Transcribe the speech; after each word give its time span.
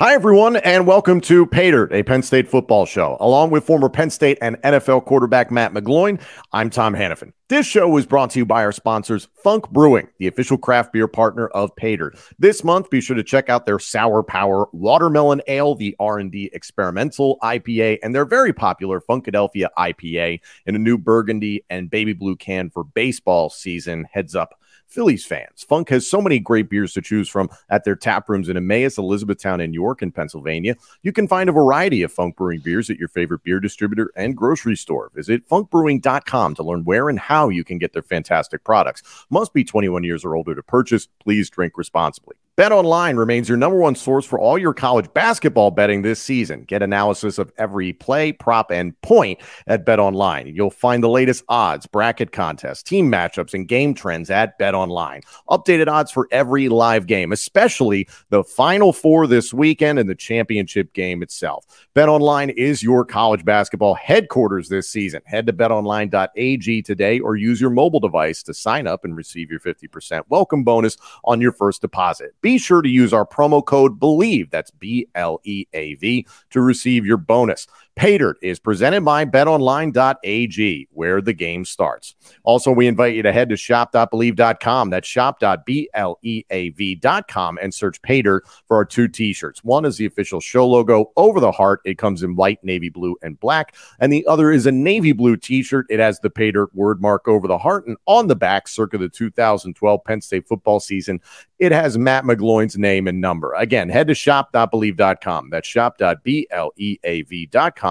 Hi, 0.00 0.14
everyone, 0.14 0.54
and 0.54 0.86
welcome 0.86 1.20
to 1.22 1.44
Paydirt, 1.44 1.90
a 1.90 2.04
Penn 2.04 2.22
State 2.22 2.48
football 2.48 2.86
show. 2.86 3.16
Along 3.18 3.50
with 3.50 3.64
former 3.64 3.88
Penn 3.88 4.10
State 4.10 4.38
and 4.40 4.54
NFL 4.58 5.04
quarterback 5.06 5.50
Matt 5.50 5.74
McGloin, 5.74 6.22
I'm 6.52 6.70
Tom 6.70 6.94
Hannafin. 6.94 7.32
This 7.48 7.66
show 7.66 7.96
is 7.96 8.06
brought 8.06 8.30
to 8.30 8.38
you 8.38 8.46
by 8.46 8.62
our 8.62 8.70
sponsors, 8.70 9.26
Funk 9.42 9.68
Brewing, 9.70 10.06
the 10.18 10.28
official 10.28 10.56
craft 10.56 10.92
beer 10.92 11.08
partner 11.08 11.48
of 11.48 11.74
Paydirt. 11.74 12.16
This 12.38 12.62
month, 12.62 12.90
be 12.90 13.00
sure 13.00 13.16
to 13.16 13.24
check 13.24 13.48
out 13.50 13.66
their 13.66 13.80
Sour 13.80 14.22
Power 14.22 14.68
Watermelon 14.70 15.42
Ale, 15.48 15.74
the 15.74 15.96
R&D 15.98 16.50
Experimental 16.52 17.36
IPA, 17.42 17.98
and 18.00 18.14
their 18.14 18.24
very 18.24 18.52
popular 18.52 19.00
Funkadelphia 19.00 19.66
IPA 19.76 20.38
in 20.66 20.76
a 20.76 20.78
new 20.78 20.96
burgundy 20.96 21.64
and 21.70 21.90
baby 21.90 22.12
blue 22.12 22.36
can 22.36 22.70
for 22.70 22.84
baseball 22.84 23.50
season. 23.50 24.06
Heads 24.12 24.36
up 24.36 24.57
Phillies 24.88 25.24
fans. 25.24 25.62
Funk 25.62 25.90
has 25.90 26.08
so 26.08 26.20
many 26.20 26.38
great 26.38 26.70
beers 26.70 26.94
to 26.94 27.02
choose 27.02 27.28
from 27.28 27.50
at 27.68 27.84
their 27.84 27.94
tap 27.94 28.28
rooms 28.28 28.48
in 28.48 28.56
Emmaus, 28.56 28.98
Elizabethtown, 28.98 29.60
and 29.60 29.74
York 29.74 30.02
in 30.02 30.10
Pennsylvania. 30.10 30.76
You 31.02 31.12
can 31.12 31.28
find 31.28 31.48
a 31.48 31.52
variety 31.52 32.02
of 32.02 32.12
Funk 32.12 32.36
Brewing 32.36 32.60
beers 32.60 32.88
at 32.88 32.98
your 32.98 33.08
favorite 33.08 33.42
beer 33.44 33.60
distributor 33.60 34.10
and 34.16 34.36
grocery 34.36 34.76
store. 34.76 35.10
Visit 35.14 35.48
funkbrewing.com 35.48 36.54
to 36.54 36.62
learn 36.62 36.84
where 36.84 37.08
and 37.08 37.18
how 37.18 37.50
you 37.50 37.64
can 37.64 37.78
get 37.78 37.92
their 37.92 38.02
fantastic 38.02 38.64
products. 38.64 39.02
Must 39.30 39.52
be 39.52 39.62
21 39.62 40.04
years 40.04 40.24
or 40.24 40.34
older 40.34 40.54
to 40.54 40.62
purchase. 40.62 41.06
Please 41.20 41.50
drink 41.50 41.76
responsibly. 41.76 42.36
Bet 42.58 42.72
Online 42.72 43.14
remains 43.14 43.48
your 43.48 43.56
number 43.56 43.78
one 43.78 43.94
source 43.94 44.26
for 44.26 44.36
all 44.36 44.58
your 44.58 44.74
college 44.74 45.06
basketball 45.14 45.70
betting 45.70 46.02
this 46.02 46.20
season. 46.20 46.64
Get 46.64 46.82
analysis 46.82 47.38
of 47.38 47.52
every 47.56 47.92
play, 47.92 48.32
prop, 48.32 48.72
and 48.72 49.00
point 49.00 49.38
at 49.68 49.86
Bet 49.86 50.00
Online. 50.00 50.48
You'll 50.48 50.68
find 50.72 51.00
the 51.00 51.08
latest 51.08 51.44
odds, 51.48 51.86
bracket 51.86 52.32
contests, 52.32 52.82
team 52.82 53.12
matchups, 53.12 53.54
and 53.54 53.68
game 53.68 53.94
trends 53.94 54.28
at 54.28 54.58
Bet 54.58 54.74
Online. 54.74 55.20
Updated 55.48 55.86
odds 55.86 56.10
for 56.10 56.26
every 56.32 56.68
live 56.68 57.06
game, 57.06 57.30
especially 57.30 58.08
the 58.30 58.42
Final 58.42 58.92
Four 58.92 59.28
this 59.28 59.54
weekend 59.54 60.00
and 60.00 60.10
the 60.10 60.16
championship 60.16 60.92
game 60.94 61.22
itself. 61.22 61.64
Bet 61.94 62.08
Online 62.08 62.50
is 62.50 62.82
your 62.82 63.04
college 63.04 63.44
basketball 63.44 63.94
headquarters 63.94 64.68
this 64.68 64.90
season. 64.90 65.22
Head 65.26 65.46
to 65.46 65.52
betonline.ag 65.52 66.82
today 66.82 67.20
or 67.20 67.36
use 67.36 67.60
your 67.60 67.70
mobile 67.70 68.00
device 68.00 68.42
to 68.42 68.52
sign 68.52 68.88
up 68.88 69.04
and 69.04 69.16
receive 69.16 69.48
your 69.48 69.60
50% 69.60 70.22
welcome 70.28 70.64
bonus 70.64 70.96
on 71.22 71.40
your 71.40 71.52
first 71.52 71.82
deposit 71.82 72.34
sure 72.56 72.80
to 72.80 72.88
use 72.88 73.12
our 73.12 73.26
promo 73.26 73.62
code 73.62 74.00
BLEAV, 74.00 74.50
that's 74.50 74.70
B 74.70 75.08
L 75.14 75.40
E 75.44 75.66
A 75.74 75.94
V, 75.96 76.26
to 76.50 76.62
receive 76.62 77.04
your 77.04 77.18
bonus. 77.18 77.66
Paydirt 77.98 78.34
is 78.42 78.60
presented 78.60 79.04
by 79.04 79.24
betonline.ag, 79.24 80.88
where 80.92 81.20
the 81.20 81.32
game 81.32 81.64
starts. 81.64 82.14
Also, 82.44 82.70
we 82.70 82.86
invite 82.86 83.16
you 83.16 83.24
to 83.24 83.32
head 83.32 83.48
to 83.48 83.56
shop.bleav.com. 83.56 84.90
That's 84.90 85.08
shop.bleav.com 85.08 87.58
and 87.60 87.74
search 87.74 88.00
Paydirt 88.02 88.42
for 88.68 88.76
our 88.76 88.84
two 88.84 89.08
t 89.08 89.32
shirts. 89.32 89.64
One 89.64 89.84
is 89.84 89.96
the 89.96 90.06
official 90.06 90.38
show 90.38 90.68
logo 90.68 91.10
over 91.16 91.40
the 91.40 91.50
heart, 91.50 91.80
it 91.84 91.98
comes 91.98 92.22
in 92.22 92.36
white, 92.36 92.62
navy 92.62 92.88
blue, 92.88 93.16
and 93.20 93.40
black. 93.40 93.74
And 93.98 94.12
the 94.12 94.24
other 94.28 94.52
is 94.52 94.66
a 94.66 94.72
navy 94.72 95.10
blue 95.10 95.36
t 95.36 95.64
shirt. 95.64 95.86
It 95.90 95.98
has 95.98 96.20
the 96.20 96.30
Paydirt 96.30 96.68
word 96.74 97.02
mark 97.02 97.26
over 97.26 97.48
the 97.48 97.58
heart 97.58 97.88
and 97.88 97.96
on 98.06 98.28
the 98.28 98.36
back, 98.36 98.68
circa 98.68 98.96
the 98.96 99.08
2012 99.08 100.04
Penn 100.04 100.20
State 100.20 100.46
football 100.46 100.78
season. 100.78 101.20
It 101.58 101.72
has 101.72 101.98
Matt 101.98 102.22
McGloin's 102.22 102.78
name 102.78 103.08
and 103.08 103.20
number. 103.20 103.54
Again, 103.54 103.88
head 103.88 104.06
to 104.06 104.14
shop.bleav.com. 104.14 105.50
That's 105.50 105.66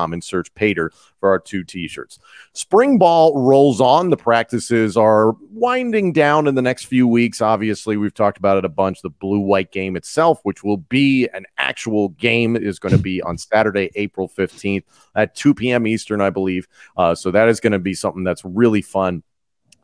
and 0.05 0.23
search 0.23 0.53
Paydirt 0.55 0.89
for 1.19 1.29
our 1.29 1.39
two 1.39 1.63
t 1.63 1.87
shirts. 1.87 2.19
Spring 2.53 2.97
ball 2.97 3.39
rolls 3.39 3.81
on. 3.81 4.09
The 4.09 4.17
practices 4.17 4.97
are 4.97 5.33
winding 5.51 6.13
down 6.13 6.47
in 6.47 6.55
the 6.55 6.61
next 6.61 6.85
few 6.85 7.07
weeks. 7.07 7.41
Obviously, 7.41 7.97
we've 7.97 8.13
talked 8.13 8.37
about 8.37 8.57
it 8.57 8.65
a 8.65 8.69
bunch. 8.69 9.01
The 9.01 9.09
blue 9.09 9.39
white 9.39 9.71
game 9.71 9.95
itself, 9.95 10.39
which 10.43 10.63
will 10.63 10.77
be 10.77 11.27
an 11.33 11.45
actual 11.57 12.09
game, 12.09 12.55
is 12.55 12.79
going 12.79 12.95
to 12.95 13.01
be 13.01 13.21
on 13.21 13.37
Saturday, 13.37 13.89
April 13.95 14.29
15th 14.29 14.83
at 15.15 15.35
2 15.35 15.53
p.m. 15.53 15.87
Eastern, 15.87 16.21
I 16.21 16.29
believe. 16.29 16.67
Uh, 16.95 17.15
so 17.15 17.31
that 17.31 17.49
is 17.49 17.59
going 17.59 17.73
to 17.73 17.79
be 17.79 17.93
something 17.93 18.23
that's 18.23 18.43
really 18.45 18.81
fun 18.81 19.23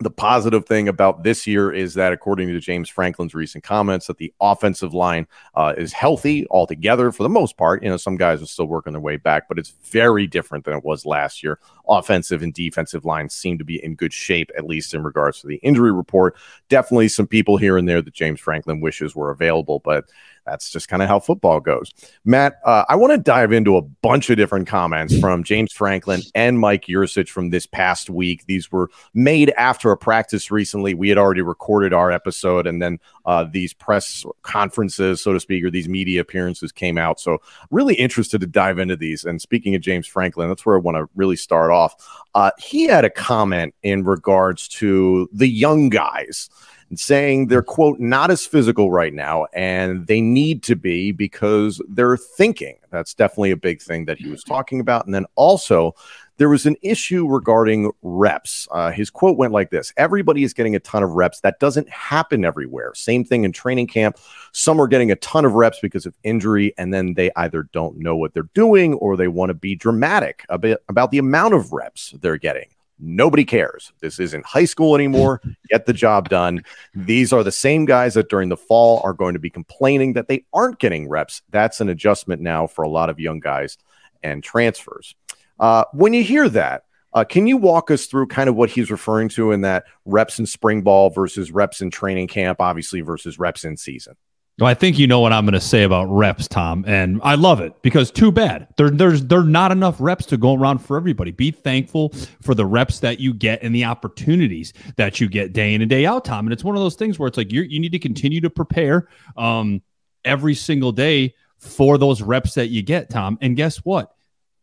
the 0.04 0.12
positive 0.12 0.66
thing 0.66 0.88
about 0.88 1.24
this 1.24 1.48
year 1.48 1.72
is 1.72 1.94
that, 1.96 2.14
according 2.14 2.50
to 2.50 2.60
James 2.60 2.90
Franklin's 2.90 3.34
recent 3.34 3.64
comments, 3.64 4.08
that 4.08 4.18
the 4.18 4.34
offensive 4.40 4.94
line 4.94 5.28
uh, 5.56 5.74
is 5.78 5.94
healthy 5.94 6.46
altogether 6.52 7.12
for 7.12 7.24
the 7.24 7.30
most 7.30 7.58
part. 7.58 7.84
You 7.84 7.90
know, 7.90 7.98
some 7.98 8.18
guys 8.18 8.42
are 8.42 8.46
still 8.46 8.66
working 8.66 8.94
their 8.94 9.02
way 9.02 9.18
back, 9.18 9.48
but 9.48 9.58
it's 9.58 9.74
very 9.86 10.28
different 10.28 10.66
than 10.66 10.76
it 10.78 10.84
was 10.84 11.06
last 11.06 11.44
year. 11.44 11.60
Offensive 11.88 12.44
and 12.44 12.54
defensive 12.54 13.06
lines 13.06 13.34
seem 13.34 13.58
to 13.58 13.66
be 13.66 13.84
in 13.84 13.96
good 13.96 14.14
shape, 14.14 14.52
at 14.58 14.66
least 14.66 14.94
in 14.94 15.04
regards 15.04 15.42
to 15.42 15.48
the 15.48 15.58
injury 15.58 15.92
report. 15.92 16.36
Definitely 16.70 17.08
some 17.08 17.28
people 17.28 17.58
here 17.58 17.78
and 17.78 17.88
there 17.88 18.02
that 18.02 18.14
James 18.14 18.40
Franklin 18.40 18.82
wishes 18.82 19.16
were 19.16 19.32
available, 19.32 19.80
but 19.80 20.06
that's 20.46 20.70
just 20.70 20.88
kind 20.88 21.02
of 21.02 21.08
how 21.08 21.20
football 21.20 21.60
goes. 21.60 21.94
Matt, 22.26 22.60
uh, 22.66 22.86
I 22.90 22.96
want 22.96 23.12
to 23.12 23.18
dive 23.18 23.52
into 23.52 23.78
a 23.78 23.82
bunch 23.82 24.30
of 24.30 24.38
different 24.38 24.68
comments 24.68 25.18
from 25.20 25.44
James 25.44 25.72
Franklin 25.72 26.22
and 26.36 26.60
Mike 26.60 26.86
Yurcich 26.86 27.30
from 27.30 27.50
this 27.50 27.66
past 27.66 28.10
week. 28.10 28.46
These 28.46 28.72
were 28.72 28.90
made 29.14 29.52
after 29.52 29.92
a 29.92 29.98
practice 29.98 30.52
recently. 30.52 30.94
We 30.94 31.10
had 31.10 31.18
already 31.18 31.42
recorded 31.42 31.94
our 31.94 32.12
episode, 32.12 32.68
and 32.68 32.82
then 32.82 33.00
uh, 33.26 33.46
these 33.52 33.74
press 33.74 34.26
conferences, 34.42 35.22
so 35.22 35.34
to 35.34 35.40
speak, 35.40 35.64
or 35.64 35.72
these 35.72 35.90
media 35.90 36.22
appearances 36.22 36.72
came 36.72 36.98
out. 36.98 37.20
So, 37.20 37.40
really 37.72 37.96
interested 37.96 38.42
to 38.42 38.48
dive 38.48 38.80
into 38.80 38.96
these. 38.96 39.24
And 39.24 39.42
speaking 39.42 39.76
of 39.76 39.82
James 39.82 40.08
Franklin, 40.08 40.50
that's 40.50 40.66
where 40.66 40.76
I 40.76 40.80
want 40.80 40.98
to 40.98 41.10
really 41.16 41.36
start 41.36 41.72
off. 41.72 41.96
Uh, 42.36 42.52
he 42.58 42.86
had 42.86 43.06
a 43.06 43.10
comment 43.10 43.74
in 43.84 44.04
regards 44.04 44.68
to 44.68 45.30
the 45.32 45.48
young 45.48 45.90
guys 45.90 46.50
saying 46.98 47.48
they're 47.48 47.62
quote 47.62 48.00
not 48.00 48.32
as 48.32 48.46
physical 48.46 48.92
right 48.92 49.14
now 49.14 49.46
and 49.54 50.08
they 50.08 50.22
need 50.22 50.64
to 50.64 50.76
be 50.76 51.12
because 51.12 51.82
they're 51.90 52.18
thinking 52.18 52.78
that's 52.92 53.14
definitely 53.14 53.52
a 53.52 53.58
big 53.58 53.82
thing 53.82 54.06
that 54.06 54.18
he 54.18 54.30
was 54.30 54.44
talking 54.44 54.80
about 54.80 55.06
and 55.06 55.14
then 55.14 55.26
also 55.36 55.96
there 56.38 56.50
was 56.50 56.66
an 56.66 56.76
issue 56.82 57.28
regarding 57.28 57.92
reps. 58.02 58.68
Uh, 58.72 58.92
his 58.92 59.10
quote 59.10 59.38
went 59.38 59.54
like 59.54 59.70
this 59.70 59.94
Everybody 59.98 60.44
is 60.44 60.54
getting 60.54 60.76
a 60.76 60.80
ton 60.80 61.04
of 61.04 61.12
reps. 61.12 61.40
That 61.42 61.60
doesn't 61.60 61.90
happen 61.90 62.44
everywhere. 62.44 62.94
Same 62.96 63.24
thing 63.24 63.44
in 63.44 63.52
training 63.52 63.88
camp. 63.88 64.18
Some 64.52 64.80
are 64.82 64.88
getting 64.88 65.12
a 65.12 65.16
ton 65.18 65.46
of 65.46 65.54
reps 65.54 65.80
because 65.80 66.06
of 66.06 66.16
injury, 66.24 66.74
and 66.78 66.94
then 66.94 67.14
they 67.14 67.32
either 67.36 67.64
don't 67.72 67.98
know 67.98 68.16
what 68.16 68.34
they're 68.34 68.50
doing 68.54 68.96
or 68.96 69.16
they 69.16 69.28
want 69.28 69.52
to 69.52 69.54
be 69.54 69.76
dramatic 69.76 70.46
about 70.50 71.12
the 71.12 71.18
amount 71.18 71.54
of 71.54 71.72
reps 71.72 72.14
they're 72.22 72.38
getting. 72.38 72.68
Nobody 73.00 73.44
cares. 73.44 73.92
This 74.00 74.20
isn't 74.20 74.46
high 74.46 74.66
school 74.66 74.96
anymore. 74.96 75.42
Get 75.70 75.86
the 75.86 75.94
job 75.94 76.30
done. 76.30 76.64
These 76.96 77.34
are 77.34 77.44
the 77.44 77.52
same 77.52 77.86
guys 77.86 78.14
that 78.14 78.30
during 78.30 78.50
the 78.50 78.58
fall 78.58 79.02
are 79.04 79.14
going 79.14 79.34
to 79.34 79.40
be 79.40 79.50
complaining 79.50 80.14
that 80.14 80.28
they 80.28 80.46
aren't 80.54 80.80
getting 80.80 81.10
reps. 81.10 81.42
That's 81.50 81.82
an 81.82 81.90
adjustment 81.90 82.42
now 82.42 82.68
for 82.68 82.84
a 82.84 82.90
lot 82.90 83.10
of 83.10 83.20
young 83.20 83.40
guys 83.40 83.78
and 84.24 84.44
transfers. 84.44 85.16
Uh, 85.60 85.86
when 85.94 86.14
you 86.14 86.24
hear 86.24 86.48
that, 86.50 86.84
uh, 87.14 87.24
can 87.24 87.46
you 87.46 87.58
walk 87.58 87.92
us 87.92 88.08
through 88.08 88.28
kind 88.28 88.50
of 88.50 88.56
what 88.56 88.70
he's 88.70 88.90
referring 88.90 89.30
to 89.30 89.52
in 89.52 89.62
that 89.62 89.86
reps 90.06 90.40
in 90.40 90.46
spring 90.46 90.82
ball 90.82 91.10
versus 91.10 91.52
reps 91.52 91.82
in 91.82 91.92
training 91.92 92.28
camp, 92.28 92.60
obviously, 92.60 93.02
versus 93.02 93.38
reps 93.38 93.66
in 93.66 93.78
season? 93.78 94.16
Well, 94.60 94.70
I 94.70 94.76
think 94.76 95.00
you 95.00 95.08
know 95.08 95.20
what 95.20 95.34
I'm 95.34 95.46
going 95.46 95.54
to 95.54 95.60
say 95.60 95.82
about 95.82 96.06
reps, 96.06 96.48
Tom, 96.48 96.86
and 96.88 97.20
I 97.24 97.34
love 97.34 97.60
it 97.60 97.82
because 97.82 98.12
too 98.12 98.32
bad 98.32 98.68
there, 98.78 98.92
there's 98.92 99.26
there 99.26 99.44
not 99.44 99.72
enough 99.72 99.96
reps 100.00 100.28
to 100.28 100.38
go 100.38 100.54
around 100.54 100.78
for 100.78 100.96
everybody. 100.96 101.32
Be 101.32 101.50
thankful 101.50 102.10
for 102.40 102.54
the 102.54 102.66
reps 102.66 103.00
that 103.00 103.20
you 103.20 103.34
get 103.34 103.64
and 103.64 103.74
the 103.74 103.86
opportunities 103.86 104.72
that 104.96 105.20
you 105.20 105.28
get 105.28 105.54
day 105.54 105.74
in 105.74 105.82
and 105.82 105.90
day 105.90 106.06
out, 106.06 106.24
Tom. 106.24 106.46
And 106.46 106.54
it's 106.54 106.64
one 106.64 106.76
of 106.76 106.84
those 106.84 106.96
things 106.96 107.18
where 107.18 107.28
it's 107.28 107.38
like 107.38 107.52
you 107.52 107.64
you 107.64 107.80
need 107.80 107.94
to 107.94 108.00
continue 108.00 108.42
to 108.42 108.50
prepare 108.50 109.08
um, 109.38 109.82
every 110.24 110.54
single 110.54 110.92
day 110.92 111.34
for 111.58 111.98
those 111.98 112.22
reps 112.22 112.54
that 112.54 112.68
you 112.68 112.84
get, 112.84 113.10
Tom. 113.10 113.40
And 113.42 113.58
guess 113.58 113.78
what? 113.78 114.14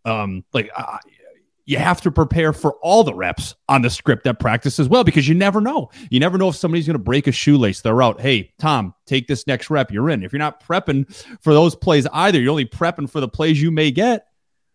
Um, 0.05 0.45
like 0.53 0.71
you 1.67 1.79
have 1.79 2.01
to 2.01 2.11
prepare 2.11 2.53
for 2.53 2.75
all 2.83 3.05
the 3.05 3.15
reps 3.15 3.55
on 3.69 3.83
the 3.83 3.91
script 3.91 4.27
at 4.27 4.41
practice 4.41 4.79
as 4.79 4.89
well 4.89 5.05
because 5.05 5.29
you 5.29 5.35
never 5.35 5.61
know. 5.61 5.91
You 6.11 6.21
never 6.21 6.39
know 6.39 6.49
if 6.49 6.57
somebody's 6.57 6.87
going 6.87 6.95
to 6.95 7.03
break 7.03 7.27
a 7.27 7.33
shoelace. 7.33 7.81
They're 7.81 8.03
out. 8.03 8.21
Hey, 8.21 8.53
Tom, 8.59 8.95
take 9.07 9.29
this 9.29 9.47
next 9.47 9.71
rep. 9.71 9.91
You're 9.91 10.11
in. 10.11 10.23
If 10.23 10.33
you're 10.33 10.39
not 10.39 10.63
prepping 10.63 11.13
for 11.41 11.55
those 11.55 11.77
plays 11.77 12.07
either, 12.13 12.41
you're 12.41 12.51
only 12.51 12.67
prepping 12.67 13.11
for 13.11 13.21
the 13.21 13.29
plays 13.29 13.61
you 13.61 13.71
may 13.71 13.91
get. 13.91 14.27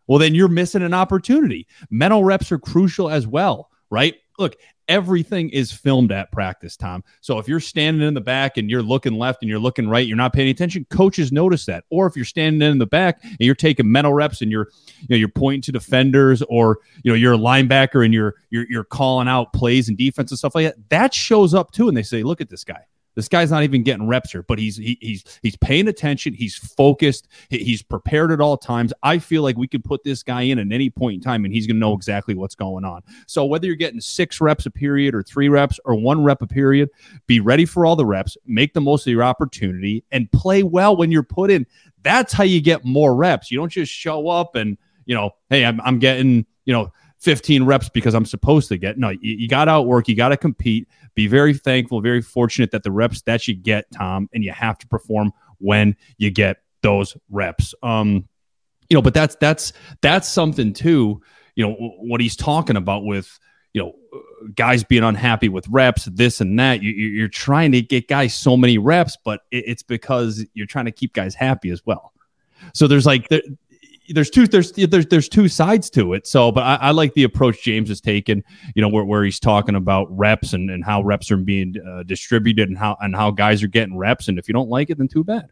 Well, 0.08 0.20
then 0.20 0.36
you're 0.36 0.48
missing 0.48 0.84
an 0.84 0.94
opportunity. 0.94 1.68
Mental 1.90 2.24
reps 2.24 2.52
are 2.52 2.60
crucial 2.60 3.10
as 3.10 3.26
well, 3.26 3.70
right? 3.90 4.16
Look, 4.38 4.56
everything 4.88 5.50
is 5.50 5.72
filmed 5.72 6.12
at 6.12 6.32
practice, 6.32 6.78
Tom. 6.78 7.04
So 7.22 7.40
if 7.40 7.48
you're 7.48 7.60
standing 7.60 8.08
in 8.08 8.14
the 8.14 8.22
back 8.22 8.58
and 8.58 8.70
you're 8.70 8.82
looking 8.82 9.14
left 9.14 9.42
and 9.42 9.50
you're 9.50 9.60
looking 9.60 9.90
right, 9.90 10.06
you're 10.06 10.18
not 10.18 10.34
paying 10.34 10.50
attention, 10.50 10.86
coaches 10.90 11.32
notice 11.32 11.66
that. 11.66 11.84
Or 11.90 12.08
if 12.08 12.16
you're 12.16 12.26
standing 12.26 12.70
in 12.70 12.78
the 12.78 12.86
back 12.86 13.24
and 13.24 13.38
you're 13.40 13.56
taking 13.56 13.92
mental 13.92 14.14
reps 14.14 14.42
and 14.42 14.52
you're 14.52 14.70
you 15.02 15.08
know 15.10 15.18
you're 15.18 15.28
pointing 15.28 15.62
to 15.64 15.72
defenders 15.72 16.42
or 16.50 16.80
you 17.04 17.12
know 17.12 17.16
you're 17.16 17.34
a 17.34 17.38
linebacker 17.38 18.04
and 18.04 18.14
you're 18.14 18.36
you're 18.50 18.66
you're 18.70 18.84
calling 18.84 19.28
out 19.28 19.54
plays 19.54 19.90
and 19.90 19.98
defense 19.98 20.32
and 20.32 20.38
stuff 20.38 20.56
like 20.56 20.66
that, 20.66 20.90
that 20.90 21.14
shows 21.14 21.54
up 21.54 21.72
too 21.72 21.88
and 21.88 21.98
they 21.98 22.04
say, 22.04 22.24
"Look 22.24 22.42
at 22.42 22.50
this 22.50 22.64
guy. 22.64 22.86
This 23.16 23.28
guy's 23.28 23.52
not 23.52 23.64
even 23.64 23.84
getting 23.84 24.08
reps 24.08 24.32
here, 24.32 24.44
but 24.44 24.60
he's 24.60 24.78
he, 24.78 24.98
he's 25.02 25.24
he's 25.42 25.58
paying 25.58 25.88
attention. 25.88 26.34
He's 26.34 26.56
focused. 26.56 27.28
He, 27.50 27.60
he's 27.60 27.82
prepared 27.82 28.32
at 28.32 28.42
all 28.42 28.58
times. 28.58 28.94
I 29.04 29.20
feel 29.20 29.42
like 29.42 29.58
we 29.58 29.68
could 29.68 29.84
put 29.84 30.04
this 30.04 30.22
guy 30.22 30.44
in 30.44 30.60
at 30.60 30.72
any 30.72 30.90
point 30.90 31.16
in 31.16 31.22
time, 31.22 31.46
and 31.46 31.54
he's 31.54 31.66
going 31.66 31.78
to 31.78 31.80
know 31.80 31.94
exactly 31.94 32.36
what's 32.36 32.56
going 32.56 32.86
on. 32.86 33.02
So 33.28 33.46
whether 33.46 33.66
you're 33.66 33.76
getting 33.76 34.02
six 34.02 34.40
reps 34.40 34.66
a 34.66 34.72
period, 34.72 35.16
or 35.16 35.24
three 35.24 35.50
reps, 35.50 35.80
or 35.86 35.96
one 35.96 36.24
rep 36.24 36.42
a 36.42 36.48
period, 36.48 36.90
be 37.26 37.40
ready 37.40 37.66
for 37.66 37.86
all 37.86 37.96
the 37.96 38.06
reps. 38.06 38.38
Make 38.46 38.74
the 38.74 38.82
most 38.82 39.08
of 39.08 39.12
your 39.12 39.24
opportunity, 39.24 40.04
and 40.12 40.32
play 40.32 40.64
well 40.64 40.96
when 40.96 41.12
you're 41.12 41.24
put 41.24 41.50
in. 41.50 41.66
That's 42.04 42.34
how 42.34 42.44
you 42.44 42.62
get 42.62 42.86
more 42.86 43.16
reps. 43.16 43.50
You 43.50 43.58
don't 43.58 43.72
just 43.72 43.92
show 43.92 44.28
up 44.28 44.56
and 44.56 44.78
you 45.06 45.16
know, 45.16 45.32
hey, 45.50 45.66
I'm 45.66 45.80
I'm 45.82 46.00
getting 46.00 46.46
you 46.66 46.74
know 46.74 46.92
15 47.26 47.64
reps 47.64 47.90
because 47.90 48.14
I'm 48.14 48.24
supposed 48.24 48.70
to 48.70 48.78
get. 48.78 49.00
No, 49.00 49.10
you, 49.10 49.18
you 49.22 49.48
got 49.48 49.66
to 49.66 49.72
outwork. 49.72 50.08
You 50.08 50.16
got 50.16 50.30
to 50.30 50.38
compete. 50.38 50.88
Be 51.16 51.26
very 51.26 51.56
thankful, 51.56 52.00
very 52.00 52.22
fortunate 52.22 52.70
that 52.70 52.84
the 52.84 52.92
reps 52.92 53.24
that 53.24 53.48
you 53.48 53.56
get, 53.56 53.86
Tom, 53.92 54.30
and 54.32 54.44
you 54.44 54.52
have 54.52 54.78
to 54.78 54.88
perform 54.88 55.34
when 55.58 55.96
you 56.18 56.30
get 56.30 56.58
those 56.84 57.18
reps. 57.32 57.74
Um, 57.82 58.28
you 58.90 58.96
know, 58.96 59.02
but 59.02 59.16
that's 59.16 59.36
that's 59.38 59.74
that's 60.02 60.30
something 60.30 60.72
too. 60.72 61.20
You 61.56 61.68
know 61.68 61.74
what 61.74 62.22
he's 62.22 62.36
talking 62.36 62.76
about 62.76 63.04
with 63.04 63.40
you 63.74 63.82
know 63.82 63.94
guys 64.54 64.84
being 64.84 65.04
unhappy 65.04 65.50
with 65.50 65.68
reps, 65.68 66.06
this 66.06 66.42
and 66.42 66.60
that. 66.60 66.84
You, 66.84 67.26
are 67.26 67.30
trying 67.30 67.72
to 67.72 67.82
get 67.82 68.08
guys 68.08 68.36
so 68.36 68.56
many 68.56 68.78
reps, 68.78 69.18
but 69.26 69.42
it's 69.50 69.82
because 69.82 70.46
you're 70.54 70.68
trying 70.68 70.86
to 70.86 70.92
keep 70.92 71.14
guys 71.14 71.34
happy 71.34 71.72
as 71.72 71.84
well. 71.88 72.14
So 72.76 72.88
there's 72.88 73.08
like 73.08 73.28
there's 74.10 74.30
two 74.30 74.48
there's 74.48 74.72
there's 74.74 75.08
there's 75.08 75.30
two 75.30 75.48
sides 75.48 75.90
to 75.92 76.14
it. 76.14 76.28
So, 76.28 76.52
but 76.52 76.64
I, 76.64 76.76
I, 76.76 76.92
like 76.92 77.14
the 77.14 77.24
approach 77.24 77.64
James 77.64 77.90
has 77.90 78.02
taken. 78.02 78.44
You 78.76 78.82
know, 78.82 78.90
where, 78.90 79.04
where 79.04 79.24
he's 79.24 79.40
talking 79.40 79.76
about 79.76 80.08
reps 80.16 80.54
and, 80.54 80.70
and 80.70 80.84
how 80.84 81.02
reps 81.02 81.32
are 81.32 81.38
being 81.38 81.76
uh, 81.88 82.04
distributed 82.04 82.70
and 82.70 82.78
how 82.78 82.98
and 83.02 83.16
how 83.16 83.32
guys 83.32 83.64
are 83.64 83.68
getting 83.68 83.98
reps. 83.98 84.28
And 84.28 84.38
if 84.38 84.48
you 84.48 84.54
don't 84.54 84.70
like 84.70 84.90
it, 84.90 84.98
then 84.98 85.08
too 85.08 85.24
bad. 85.24 85.50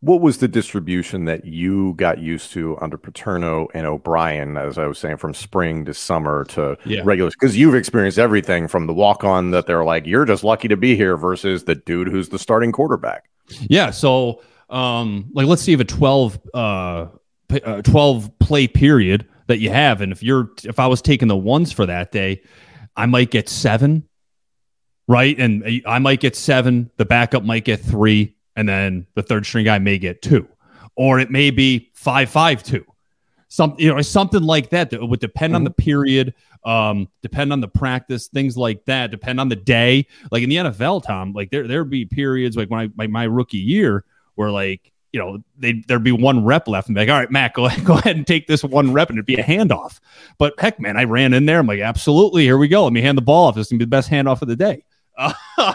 What 0.00 0.20
was 0.20 0.36
the 0.36 0.48
distribution 0.48 1.24
that 1.24 1.46
you 1.46 1.94
got 1.94 2.18
used 2.18 2.52
to 2.52 2.76
under 2.78 2.98
Paterno 2.98 3.68
and 3.72 3.86
O'Brien, 3.86 4.58
as 4.58 4.76
I 4.76 4.86
was 4.86 4.98
saying, 4.98 5.16
from 5.16 5.32
spring 5.32 5.86
to 5.86 5.94
summer 5.94 6.44
to 6.50 6.76
yeah. 6.84 7.00
regulars? 7.04 7.34
Because 7.34 7.56
you've 7.56 7.74
experienced 7.74 8.18
everything 8.18 8.68
from 8.68 8.86
the 8.86 8.92
walk 8.92 9.24
on 9.24 9.52
that 9.52 9.66
they're 9.66 9.84
like, 9.84 10.06
you're 10.06 10.26
just 10.26 10.44
lucky 10.44 10.68
to 10.68 10.76
be 10.76 10.94
here 10.94 11.16
versus 11.16 11.64
the 11.64 11.74
dude 11.74 12.08
who's 12.08 12.28
the 12.28 12.38
starting 12.38 12.70
quarterback. 12.70 13.30
Yeah. 13.62 13.90
So, 13.92 14.42
um, 14.68 15.30
like, 15.32 15.46
let's 15.46 15.62
see 15.62 15.72
if 15.72 15.80
a 15.80 15.84
12, 15.84 16.38
uh, 16.52 17.06
uh, 17.50 17.82
12 17.82 18.38
play 18.38 18.66
period 18.66 19.26
that 19.46 19.58
you 19.58 19.70
have 19.70 20.00
and 20.00 20.12
if 20.12 20.22
you're 20.22 20.50
if 20.64 20.78
i 20.78 20.86
was 20.86 21.02
taking 21.02 21.28
the 21.28 21.36
ones 21.36 21.70
for 21.70 21.86
that 21.86 22.10
day 22.10 22.40
i 22.96 23.06
might 23.06 23.30
get 23.30 23.48
seven 23.48 24.08
right? 25.06 25.38
And 25.38 25.82
i 25.86 25.98
might 25.98 26.20
get 26.20 26.36
seven 26.36 26.90
the 26.96 27.04
backup 27.04 27.44
might 27.44 27.64
get 27.64 27.80
three 27.80 28.36
and 28.56 28.68
then 28.68 29.06
the 29.14 29.22
third 29.22 29.46
string 29.46 29.64
guy 29.64 29.78
may 29.78 29.98
get 29.98 30.22
two 30.22 30.48
or 30.96 31.18
it 31.18 31.30
may 31.30 31.50
be 31.50 31.90
five 31.94 32.30
five 32.30 32.62
two. 32.62 32.84
Some 33.48 33.74
you 33.78 33.94
know 33.94 34.00
something 34.02 34.42
like 34.42 34.70
that 34.70 34.90
that 34.90 35.06
would 35.06 35.20
depend 35.20 35.50
mm-hmm. 35.50 35.56
on 35.56 35.64
the 35.64 35.70
period 35.70 36.34
um 36.64 37.08
depend 37.22 37.52
on 37.52 37.60
the 37.60 37.68
practice 37.68 38.28
things 38.28 38.56
like 38.56 38.84
that 38.86 39.10
depend 39.10 39.38
on 39.38 39.48
the 39.48 39.56
day. 39.56 40.06
Like 40.30 40.42
in 40.42 40.48
the 40.48 40.56
nfl 40.56 41.02
tom 41.04 41.32
like 41.32 41.50
there 41.50 41.68
there'd 41.68 41.90
be 41.90 42.06
periods 42.06 42.56
like 42.56 42.70
when 42.70 42.80
i 42.80 42.88
my, 42.94 43.06
my 43.06 43.24
rookie 43.24 43.58
year 43.58 44.04
where 44.34 44.50
like 44.50 44.92
you 45.14 45.20
know, 45.20 45.38
they 45.56 45.84
there'd 45.86 46.02
be 46.02 46.10
one 46.10 46.44
rep 46.44 46.66
left 46.66 46.88
and 46.88 46.96
be 46.96 47.02
like, 47.02 47.08
all 47.08 47.20
right, 47.20 47.30
Matt, 47.30 47.54
go 47.54 47.64
ahead, 47.66 47.84
go 47.84 47.94
ahead 47.94 48.16
and 48.16 48.26
take 48.26 48.48
this 48.48 48.64
one 48.64 48.92
rep 48.92 49.10
and 49.10 49.16
it'd 49.16 49.24
be 49.24 49.36
a 49.36 49.44
handoff. 49.44 50.00
But 50.38 50.54
heck, 50.58 50.80
man, 50.80 50.96
I 50.96 51.04
ran 51.04 51.32
in 51.32 51.46
there. 51.46 51.60
I'm 51.60 51.68
like, 51.68 51.78
absolutely, 51.78 52.42
here 52.42 52.58
we 52.58 52.66
go. 52.66 52.82
Let 52.82 52.92
me 52.92 53.00
hand 53.00 53.16
the 53.16 53.22
ball 53.22 53.46
off. 53.46 53.54
This 53.54 53.68
is 53.68 53.70
gonna 53.70 53.78
be 53.78 53.84
the 53.84 53.90
best 53.90 54.10
handoff 54.10 54.42
of 54.42 54.48
the 54.48 54.56
day. 54.56 54.84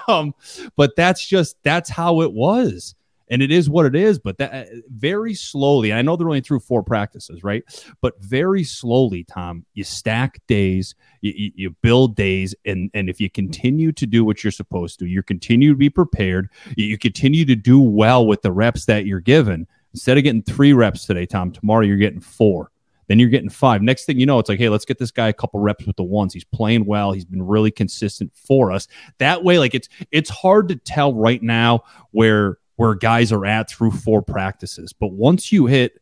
Um, 0.08 0.36
but 0.76 0.96
that's 0.98 1.26
just 1.26 1.56
that's 1.64 1.90
how 1.90 2.22
it 2.22 2.34
was 2.34 2.96
and 3.30 3.42
it 3.42 3.52
is 3.52 3.70
what 3.70 3.86
it 3.86 3.96
is. 3.96 4.20
But 4.20 4.38
that 4.38 4.70
very 4.90 5.34
slowly, 5.34 5.94
I 5.94 6.02
know 6.02 6.16
they're 6.16 6.28
only 6.28 6.42
through 6.42 6.62
four 6.62 6.84
practices, 6.84 7.44
right? 7.44 7.64
But 8.02 8.22
very 8.22 8.64
slowly, 8.64 9.24
Tom, 9.24 9.66
you 9.74 9.84
stack 9.84 10.40
days, 10.48 10.96
you, 11.22 11.52
you 11.56 11.70
build 11.82 12.16
days, 12.16 12.56
and 12.66 12.90
and 12.94 13.10
if 13.10 13.20
you 13.22 13.30
continue 13.30 13.92
to 13.94 14.06
do 14.06 14.26
what 14.26 14.44
you're 14.44 14.52
supposed 14.52 15.00
to, 15.00 15.06
you 15.06 15.24
continue 15.24 15.72
to 15.72 15.78
be 15.78 15.90
prepared, 15.90 16.50
you 16.76 16.98
continue 16.98 17.46
to 17.46 17.56
do 17.56 17.80
well 17.80 18.26
with 18.26 18.42
the 18.42 18.52
reps 18.52 18.86
that 18.86 19.06
you're 19.06 19.20
given. 19.20 19.68
Instead 19.94 20.18
of 20.18 20.24
getting 20.24 20.44
three 20.44 20.74
reps 20.74 21.06
today, 21.06 21.26
Tom, 21.26 21.52
tomorrow 21.52 21.84
you're 21.84 21.98
getting 21.98 22.20
four. 22.20 22.72
Then 23.08 23.18
you're 23.18 23.30
getting 23.30 23.50
five. 23.50 23.82
Next 23.82 24.06
thing 24.06 24.20
you 24.20 24.28
know, 24.28 24.38
it's 24.38 24.50
like, 24.50 24.60
hey, 24.60 24.70
let's 24.70 24.86
get 24.86 25.00
this 25.00 25.10
guy 25.10 25.30
a 25.30 25.34
couple 25.34 25.60
reps 25.60 25.88
with 25.88 25.96
the 25.96 26.04
ones. 26.04 26.32
He's 26.32 26.44
playing 26.44 26.86
well. 26.86 27.12
He's 27.12 27.26
been 27.26 27.42
really 27.42 27.72
consistent 27.72 28.32
for 28.36 28.72
us. 28.72 28.88
That 29.18 29.44
way, 29.44 29.58
like 29.58 29.74
it's 29.74 29.90
it's 30.12 30.30
hard 30.30 30.68
to 30.70 30.76
tell 30.76 31.16
right 31.16 31.42
now 31.42 31.84
where 32.12 32.59
where 32.80 32.96
guys 32.96 33.34
are 33.34 33.46
at 33.46 33.70
through 33.70 33.92
four 33.92 34.22
practices. 34.22 34.94
But 34.94 35.12
once 35.12 35.52
you 35.52 35.66
hit 35.66 36.00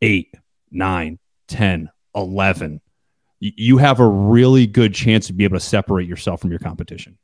eight, 0.00 0.34
nine, 0.70 1.18
10, 1.48 1.90
11, 2.14 2.80
you 3.40 3.76
have 3.76 4.00
a 4.00 4.08
really 4.08 4.66
good 4.66 4.94
chance 4.94 5.26
to 5.26 5.34
be 5.34 5.44
able 5.44 5.58
to 5.58 5.64
separate 5.64 6.08
yourself 6.08 6.40
from 6.40 6.48
your 6.48 6.60
competition. 6.60 7.18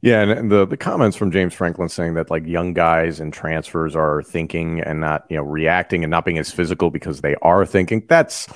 Yeah, 0.00 0.20
and 0.20 0.48
the 0.48 0.64
the 0.64 0.76
comments 0.76 1.16
from 1.16 1.32
James 1.32 1.54
Franklin 1.54 1.88
saying 1.88 2.14
that 2.14 2.30
like 2.30 2.46
young 2.46 2.72
guys 2.72 3.18
and 3.18 3.32
transfers 3.32 3.96
are 3.96 4.22
thinking 4.22 4.80
and 4.80 5.00
not 5.00 5.24
you 5.28 5.36
know 5.36 5.42
reacting 5.42 6.04
and 6.04 6.10
not 6.10 6.24
being 6.24 6.38
as 6.38 6.52
physical 6.52 6.90
because 6.90 7.20
they 7.22 7.34
are 7.42 7.66
thinking. 7.66 8.04
That's 8.06 8.46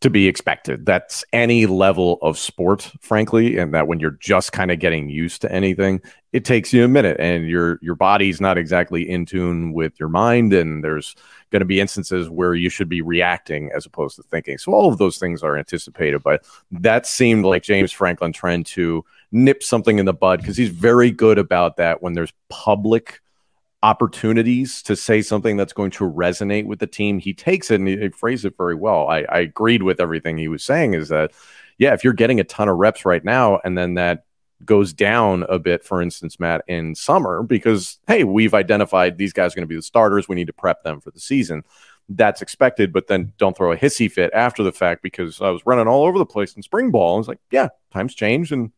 to 0.00 0.10
be 0.10 0.28
expected. 0.28 0.84
That's 0.84 1.24
any 1.32 1.66
level 1.66 2.18
of 2.20 2.38
sport, 2.38 2.90
frankly, 3.00 3.56
and 3.58 3.72
that 3.74 3.86
when 3.86 4.00
you're 4.00 4.18
just 4.20 4.52
kind 4.52 4.70
of 4.70 4.78
getting 4.78 5.08
used 5.08 5.40
to 5.42 5.52
anything, 5.52 6.00
it 6.32 6.44
takes 6.44 6.72
you 6.72 6.84
a 6.84 6.88
minute 6.88 7.16
and 7.20 7.48
your 7.48 7.78
your 7.80 7.94
body's 7.94 8.40
not 8.40 8.58
exactly 8.58 9.08
in 9.08 9.24
tune 9.24 9.72
with 9.72 9.98
your 10.00 10.08
mind 10.08 10.52
and 10.52 10.82
there's 10.82 11.14
going 11.50 11.60
to 11.60 11.66
be 11.66 11.80
instances 11.80 12.28
where 12.28 12.54
you 12.54 12.68
should 12.68 12.88
be 12.88 13.00
reacting 13.00 13.70
as 13.74 13.86
opposed 13.86 14.16
to 14.16 14.22
thinking. 14.24 14.58
So 14.58 14.72
all 14.72 14.92
of 14.92 14.98
those 14.98 15.16
things 15.16 15.42
are 15.44 15.56
anticipated, 15.56 16.22
but 16.24 16.44
that 16.72 17.06
seemed 17.06 17.44
like 17.44 17.62
James 17.62 17.92
Franklin 17.92 18.32
trying 18.32 18.64
to 18.64 19.04
nip 19.30 19.62
something 19.62 19.98
in 19.98 20.06
the 20.06 20.12
bud 20.12 20.40
because 20.40 20.56
he's 20.56 20.70
very 20.70 21.12
good 21.12 21.38
about 21.38 21.76
that 21.76 22.02
when 22.02 22.14
there's 22.14 22.32
public 22.48 23.20
opportunities 23.84 24.82
to 24.82 24.96
say 24.96 25.20
something 25.20 25.58
that's 25.58 25.74
going 25.74 25.90
to 25.90 26.10
resonate 26.10 26.64
with 26.64 26.78
the 26.78 26.86
team. 26.86 27.18
He 27.18 27.34
takes 27.34 27.70
it 27.70 27.80
and 27.80 27.86
he, 27.86 28.08
phrased 28.08 28.46
it 28.46 28.56
very 28.56 28.74
well. 28.74 29.08
I, 29.08 29.26
I 29.28 29.40
agreed 29.40 29.82
with 29.82 30.00
everything 30.00 30.38
he 30.38 30.48
was 30.48 30.64
saying 30.64 30.94
is 30.94 31.10
that, 31.10 31.32
yeah, 31.76 31.92
if 31.92 32.02
you're 32.02 32.14
getting 32.14 32.40
a 32.40 32.44
ton 32.44 32.70
of 32.70 32.78
reps 32.78 33.04
right 33.04 33.22
now 33.22 33.60
and 33.62 33.76
then 33.76 33.92
that 33.94 34.24
goes 34.64 34.94
down 34.94 35.44
a 35.50 35.58
bit, 35.58 35.84
for 35.84 36.00
instance, 36.00 36.40
Matt, 36.40 36.64
in 36.66 36.94
summer, 36.94 37.42
because, 37.42 37.98
hey, 38.06 38.24
we've 38.24 38.54
identified 38.54 39.18
these 39.18 39.34
guys 39.34 39.52
are 39.52 39.56
going 39.56 39.64
to 39.64 39.68
be 39.68 39.76
the 39.76 39.82
starters. 39.82 40.30
We 40.30 40.36
need 40.36 40.46
to 40.46 40.54
prep 40.54 40.82
them 40.82 41.02
for 41.02 41.10
the 41.10 41.20
season. 41.20 41.62
That's 42.08 42.40
expected, 42.40 42.90
but 42.90 43.06
then 43.06 43.34
don't 43.36 43.54
throw 43.54 43.72
a 43.72 43.76
hissy 43.76 44.10
fit 44.10 44.30
after 44.32 44.62
the 44.62 44.72
fact 44.72 45.02
because 45.02 45.42
I 45.42 45.50
was 45.50 45.66
running 45.66 45.88
all 45.88 46.04
over 46.04 46.16
the 46.16 46.24
place 46.24 46.54
in 46.54 46.62
spring 46.62 46.90
ball. 46.90 47.16
I 47.16 47.18
was 47.18 47.28
like, 47.28 47.40
yeah, 47.50 47.68
times 47.92 48.14
change 48.14 48.50
and 48.50 48.72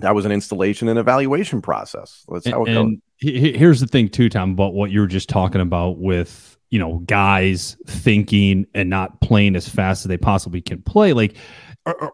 that 0.00 0.14
was 0.14 0.24
an 0.24 0.32
installation 0.32 0.88
and 0.88 0.98
evaluation 0.98 1.62
process. 1.62 2.24
That's 2.28 2.48
how 2.48 2.64
it 2.64 2.74
and, 2.74 3.02
goes. 3.20 3.54
here's 3.56 3.80
the 3.80 3.86
thing, 3.86 4.08
too, 4.08 4.28
Tom, 4.28 4.52
about 4.52 4.74
what 4.74 4.90
you 4.90 5.00
were 5.00 5.06
just 5.06 5.28
talking 5.28 5.60
about 5.60 5.98
with 5.98 6.56
you 6.70 6.78
know 6.78 7.00
guys 7.00 7.76
thinking 7.86 8.66
and 8.74 8.88
not 8.88 9.20
playing 9.20 9.54
as 9.56 9.68
fast 9.68 10.04
as 10.04 10.08
they 10.08 10.16
possibly 10.16 10.62
can 10.62 10.80
play. 10.82 11.12
Like 11.12 11.36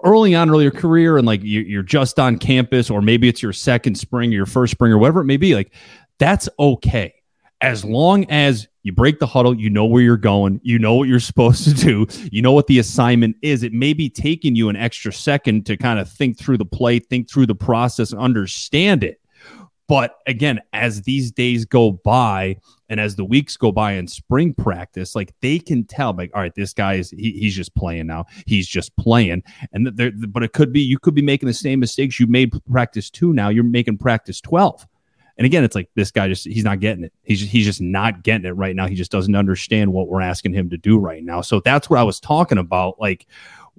early 0.05 0.35
on, 0.35 0.51
early 0.51 0.65
your 0.65 0.73
career, 0.73 1.17
and 1.17 1.27
like 1.27 1.41
you're 1.43 1.83
just 1.83 2.19
on 2.19 2.39
campus, 2.39 2.91
or 2.91 3.01
maybe 3.01 3.29
it's 3.29 3.43
your 3.43 3.53
second 3.53 3.97
spring, 3.97 4.31
or 4.31 4.35
your 4.35 4.47
first 4.47 4.73
spring, 4.73 4.93
or 4.93 4.99
whatever 4.99 5.21
it 5.21 5.27
may 5.27 5.37
be. 5.37 5.55
Like 5.55 5.73
that's 6.19 6.49
okay 6.59 7.15
as 7.61 7.85
long 7.85 8.25
as 8.31 8.69
you 8.83 8.93
break 8.93 9.19
the 9.19 9.27
huddle, 9.27 9.59
you 9.59 9.69
know 9.69 9.85
where 9.85 10.03
you're 10.03 10.17
going, 10.17 10.61
you 10.63 10.79
know 10.79 10.95
what 10.95 11.09
you're 11.09 11.21
supposed 11.33 11.65
to 11.65 11.75
do, 11.75 12.07
you 12.31 12.43
know 12.43 12.53
what 12.53 12.67
the 12.67 12.79
assignment 12.79 13.37
is. 13.43 13.63
It 13.63 13.73
may 13.73 13.93
be 13.93 14.09
taking 14.09 14.55
you 14.55 14.69
an 14.69 14.77
extra 14.77 15.13
second 15.13 15.67
to 15.67 15.77
kind 15.77 15.99
of 15.99 16.11
think 16.11 16.39
through 16.39 16.59
the 16.59 16.65
play, 16.65 16.99
think 16.99 17.31
through 17.31 17.47
the 17.47 17.55
process, 17.55 18.13
understand 18.13 19.05
it. 19.05 19.21
But 19.89 20.19
again, 20.27 20.61
as 20.75 21.01
these 21.03 21.33
days 21.33 21.65
go 21.65 21.93
by 21.93 22.59
and 22.91 23.01
as 23.01 23.17
the 23.17 23.25
weeks 23.25 23.57
go 23.57 23.73
by 23.73 23.93
in 23.93 24.07
spring 24.07 24.53
practice, 24.53 25.15
like 25.15 25.33
they 25.41 25.59
can 25.59 25.85
tell, 25.85 26.13
like, 26.13 26.31
all 26.35 26.43
right, 26.43 26.55
this 26.55 26.75
guy 26.75 26.95
is 26.95 27.11
he, 27.11 27.33
he's 27.33 27.57
just 27.57 27.75
playing 27.75 28.07
now. 28.07 28.27
He's 28.47 28.69
just 28.69 28.95
playing. 28.97 29.43
And 29.73 29.87
there, 29.87 30.11
but 30.11 30.43
it 30.43 30.53
could 30.53 30.75
be 30.75 30.81
you 30.81 30.99
could 30.99 31.15
be 31.15 31.23
making 31.23 31.47
the 31.47 31.55
same 31.55 31.81
mistakes 31.81 32.21
you 32.21 32.27
made 32.27 32.53
practice 32.71 33.09
two 33.09 33.33
now. 33.33 33.49
You're 33.49 33.65
making 33.65 33.97
practice 33.97 34.43
12 34.43 34.87
and 35.39 35.47
again, 35.47 35.63
it's 35.63 35.77
like 35.77 35.89
this 35.95 36.11
guy 36.11 36.29
just 36.29 36.45
he's 36.45 36.65
not 36.65 36.81
getting 36.81 37.05
it. 37.05 37.13
He's 37.23 37.39
just, 37.39 37.53
he's 37.53 37.65
just 37.65 37.81
not 37.81 38.25
getting 38.25 38.45
it 38.45 38.51
right 38.51 38.75
now. 38.75 38.89
He 38.89 38.97
just 38.97 39.13
doesn't 39.13 39.37
understand 39.37 39.93
what 39.93 40.09
we're 40.09 40.21
asking 40.21 40.53
him 40.53 40.69
to 40.71 40.77
do 40.77 40.99
right 40.99 41.23
now. 41.23 41.41
So 41.41 41.61
that's 41.61 41.89
what 41.89 42.01
I 42.01 42.03
was 42.03 42.19
talking 42.19 42.59
about. 42.59 43.01
Like 43.01 43.27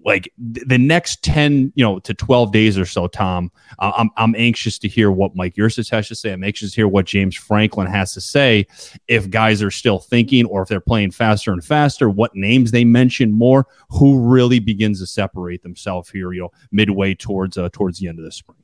like 0.06 0.32
the 0.38 0.78
next 0.78 1.24
10 1.24 1.74
you 1.76 1.84
know 1.84 2.00
to 2.00 2.14
12 2.14 2.52
days 2.52 2.78
or 2.78 2.86
so 2.86 3.08
tom 3.08 3.52
i'm, 3.80 4.10
I'm 4.18 4.36
anxious 4.38 4.80
to 4.80 4.88
hear 4.88 5.12
what 5.12 5.36
mike 5.36 5.56
Yurcich 5.56 5.90
has 5.92 6.08
to 6.08 6.16
say 6.16 6.32
i'm 6.32 6.44
anxious 6.44 6.72
to 6.72 6.76
hear 6.76 6.88
what 6.88 7.06
james 7.06 7.36
franklin 7.36 7.88
has 7.88 8.14
to 8.14 8.22
say 8.22 8.66
if 9.08 9.30
guys 9.30 9.62
are 9.62 9.72
still 9.72 10.00
thinking 10.00 10.46
or 10.46 10.62
if 10.62 10.70
they're 10.70 10.80
playing 10.80 11.12
faster 11.12 11.52
and 11.52 11.64
faster 11.64 12.10
what 12.10 12.36
names 12.36 12.72
they 12.72 12.86
mention 12.86 13.32
more 13.32 13.68
who 13.90 14.20
really 14.20 14.60
begins 14.60 15.00
to 15.00 15.08
separate 15.08 15.64
themselves 15.64 16.10
here 16.10 16.32
you 16.32 16.42
know 16.42 16.52
midway 16.72 17.14
towards 17.14 17.58
uh, 17.58 17.70
towards 17.74 18.00
the 18.00 18.08
end 18.08 18.20
of 18.20 18.26
the 18.26 18.32
spring 18.32 18.59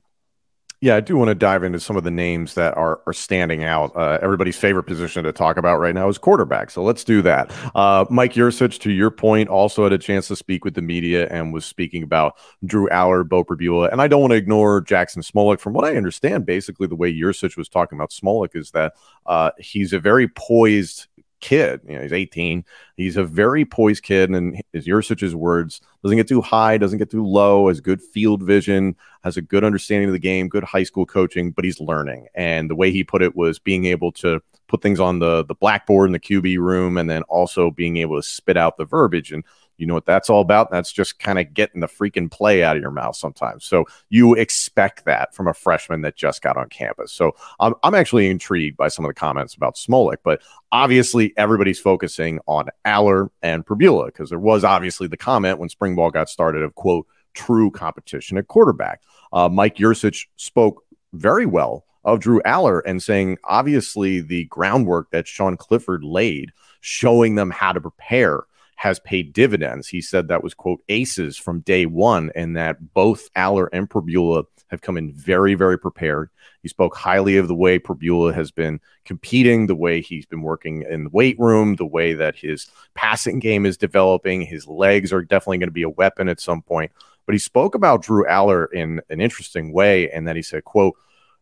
Yeah, 0.81 0.95
I 0.95 0.99
do 0.99 1.17
want 1.17 1.29
to 1.29 1.35
dive 1.35 1.63
into 1.63 1.79
some 1.79 1.95
of 1.95 2.03
the 2.03 2.11
names 2.11 2.53
that 2.55 2.75
are 2.77 2.99
are 3.07 3.13
standing 3.13 3.63
out. 3.63 3.95
Uh, 3.95 4.19
everybody's 4.21 4.57
favorite 4.57 4.83
position 4.83 5.23
to 5.23 5.31
talk 5.31 5.57
about 5.57 5.79
right 5.79 5.95
now 5.95 6.09
is 6.09 6.17
quarterback. 6.17 6.69
So 6.69 6.83
let's 6.83 7.03
do 7.03 7.21
that. 7.23 7.51
Uh, 7.73 8.05
Mike 8.09 8.33
Yurcich, 8.33 8.79
to 8.81 8.91
your 8.91 9.09
point, 9.09 9.49
also 9.49 9.83
had 9.83 9.93
a 9.93 9.97
chance 9.97 10.27
to 10.27 10.35
speak 10.35 10.65
with 10.65 10.75
the 10.75 10.81
media 10.81 11.27
and 11.29 11.53
was 11.53 11.65
speaking 11.65 12.03
about 12.03 12.35
Drew 12.65 12.87
Allar, 12.89 13.27
Beau 13.27 13.43
Pribula. 13.43 13.91
And 13.91 14.01
I 14.01 14.07
don't 14.07 14.21
want 14.21 14.31
to 14.31 14.37
ignore 14.37 14.81
Jackson 14.81 15.21
Smolik. 15.21 15.59
From 15.59 15.73
what 15.73 15.85
I 15.85 15.95
understand, 15.95 16.45
basically 16.45 16.87
the 16.87 16.95
way 16.95 17.13
Yurcich 17.13 17.57
was 17.57 17.69
talking 17.69 17.97
about 17.97 18.11
Smolik 18.11 18.55
is 18.55 18.71
that 18.71 18.93
uh, 19.25 19.51
he's 19.57 19.93
a 19.93 19.99
very 19.99 20.27
poised 20.27 21.07
kid. 21.45 21.81
You 21.87 21.95
know, 21.95 22.01
he's 22.01 22.11
18. 22.11 22.65
He's 22.97 23.17
a 23.17 23.23
very 23.23 23.65
poised 23.65 24.03
kid, 24.03 24.31
and 24.31 24.59
his 24.73 24.87
Yurcich's 24.87 25.35
words 25.35 25.79
doesn't 26.01 26.17
get 26.17 26.27
too 26.27 26.41
high, 26.41 26.79
doesn't 26.79 26.97
get 26.97 27.11
too 27.11 27.23
low, 27.23 27.67
has 27.67 27.79
good 27.81 28.01
field 28.01 28.41
vision, 28.41 28.95
has 29.23 29.37
a 29.37 29.43
good 29.43 29.63
understanding 29.63 30.09
of 30.09 30.13
the 30.13 30.19
game, 30.19 30.49
good 30.49 30.63
high 30.63 30.83
school 30.83 31.05
coaching, 31.05 31.51
but 31.51 31.63
he's 31.63 31.79
learning. 31.79 32.27
And 32.33 32.67
the 32.67 32.75
way 32.75 32.89
he 32.89 33.03
put 33.03 33.21
it 33.21 33.35
was 33.35 33.59
being 33.59 33.85
able 33.85 34.11
to 34.13 34.41
put 34.67 34.81
things 34.81 34.99
on 34.99 35.19
the 35.19 35.45
the 35.45 35.53
blackboard 35.53 36.09
in 36.09 36.13
the 36.13 36.19
QB 36.19 36.57
room, 36.57 36.97
and 36.97 37.07
then 37.07 37.21
also 37.23 37.69
being 37.69 37.97
able 37.97 38.19
to 38.19 38.27
spit 38.27 38.57
out 38.57 38.77
the 38.77 38.85
verbiage 38.85 39.31
and 39.31 39.43
you 39.77 39.85
know 39.85 39.93
what 39.93 40.05
that's 40.05 40.29
all 40.29 40.41
about? 40.41 40.71
That's 40.71 40.91
just 40.91 41.19
kind 41.19 41.39
of 41.39 41.53
getting 41.53 41.81
the 41.81 41.87
freaking 41.87 42.31
play 42.31 42.63
out 42.63 42.75
of 42.75 42.81
your 42.81 42.91
mouth 42.91 43.15
sometimes. 43.15 43.65
So 43.65 43.85
you 44.09 44.33
expect 44.33 45.05
that 45.05 45.35
from 45.35 45.47
a 45.47 45.53
freshman 45.53 46.01
that 46.01 46.15
just 46.15 46.41
got 46.41 46.57
on 46.57 46.69
campus. 46.69 47.11
So 47.11 47.35
I'm, 47.59 47.73
I'm 47.83 47.95
actually 47.95 48.29
intrigued 48.29 48.77
by 48.77 48.87
some 48.87 49.05
of 49.05 49.09
the 49.09 49.19
comments 49.19 49.55
about 49.55 49.75
Smolik, 49.75 50.17
but 50.23 50.41
obviously 50.71 51.33
everybody's 51.37 51.79
focusing 51.79 52.39
on 52.47 52.69
Allar 52.85 53.29
and 53.41 53.65
Pribula 53.65 54.07
because 54.07 54.29
there 54.29 54.39
was 54.39 54.63
obviously 54.63 55.07
the 55.07 55.17
comment 55.17 55.59
when 55.59 55.69
spring 55.69 55.95
ball 55.95 56.11
got 56.11 56.29
started 56.29 56.63
of 56.63 56.75
quote 56.75 57.07
true 57.33 57.69
competition 57.69 58.37
at 58.37 58.47
quarterback. 58.47 59.01
Uh, 59.31 59.49
Mike 59.49 59.75
Yurcich 59.75 60.27
spoke 60.37 60.83
very 61.13 61.45
well 61.45 61.85
of 62.03 62.19
Drew 62.19 62.41
Allar 62.43 62.81
and 62.85 63.01
saying 63.01 63.37
obviously 63.43 64.21
the 64.21 64.45
groundwork 64.45 65.09
that 65.11 65.27
Sean 65.27 65.57
Clifford 65.57 66.03
laid, 66.03 66.51
showing 66.79 67.35
them 67.35 67.49
how 67.49 67.73
to 67.73 67.81
prepare 67.81 68.43
has 68.75 68.99
paid 68.99 69.33
dividends. 69.33 69.87
He 69.87 70.01
said 70.01 70.27
that 70.27 70.43
was, 70.43 70.53
quote, 70.53 70.81
aces 70.89 71.37
from 71.37 71.61
day 71.61 71.85
one, 71.85 72.31
and 72.35 72.55
that 72.57 72.93
both 72.93 73.33
Allar 73.33 73.67
and 73.71 73.89
Pribula 73.89 74.43
have 74.67 74.81
come 74.81 74.97
in 74.97 75.13
very, 75.13 75.55
very 75.55 75.77
prepared. 75.77 76.29
He 76.61 76.69
spoke 76.69 76.95
highly 76.95 77.37
of 77.37 77.47
the 77.47 77.55
way 77.55 77.79
Pribula 77.79 78.33
has 78.33 78.51
been 78.51 78.79
competing, 79.05 79.67
the 79.67 79.75
way 79.75 80.01
he's 80.01 80.25
been 80.25 80.41
working 80.41 80.83
in 80.89 81.05
the 81.05 81.09
weight 81.11 81.39
room, 81.39 81.75
the 81.75 81.85
way 81.85 82.13
that 82.13 82.35
his 82.35 82.69
passing 82.95 83.39
game 83.39 83.65
is 83.65 83.77
developing. 83.77 84.41
His 84.41 84.67
legs 84.67 85.13
are 85.13 85.21
definitely 85.21 85.59
going 85.59 85.69
to 85.69 85.73
be 85.73 85.83
a 85.83 85.89
weapon 85.89 86.27
at 86.27 86.39
some 86.41 86.61
point. 86.61 86.91
But 87.25 87.33
he 87.33 87.39
spoke 87.39 87.75
about 87.75 88.03
Drew 88.03 88.25
Allar 88.25 88.71
in 88.71 89.01
an 89.09 89.21
interesting 89.21 89.71
way, 89.71 90.09
and 90.11 90.27
that 90.27 90.35
he 90.35 90.41
said, 90.41 90.63
quote, 90.63 90.95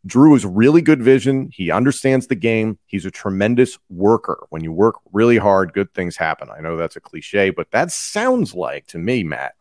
Drew 0.06 0.36
is 0.36 0.46
really 0.46 0.82
good 0.82 1.02
vision. 1.02 1.50
He 1.54 1.72
understands 1.72 2.28
the 2.28 2.36
game. 2.36 2.78
He's 2.86 3.06
a 3.06 3.12
tremendous 3.12 3.80
worker. 3.90 4.46
When 4.50 4.64
you 4.64 4.74
work 4.74 4.96
really 5.14 5.38
hard, 5.38 5.74
good 5.74 5.94
things 5.94 6.18
happen. 6.18 6.50
I 6.50 6.62
know 6.62 6.76
that's 6.76 6.98
a 6.98 7.02
cliche, 7.02 7.52
but 7.52 7.72
that 7.72 7.92
sounds 7.92 8.54
like 8.54 8.88
to 8.88 8.98
me, 8.98 9.24
Matt, 9.24 9.54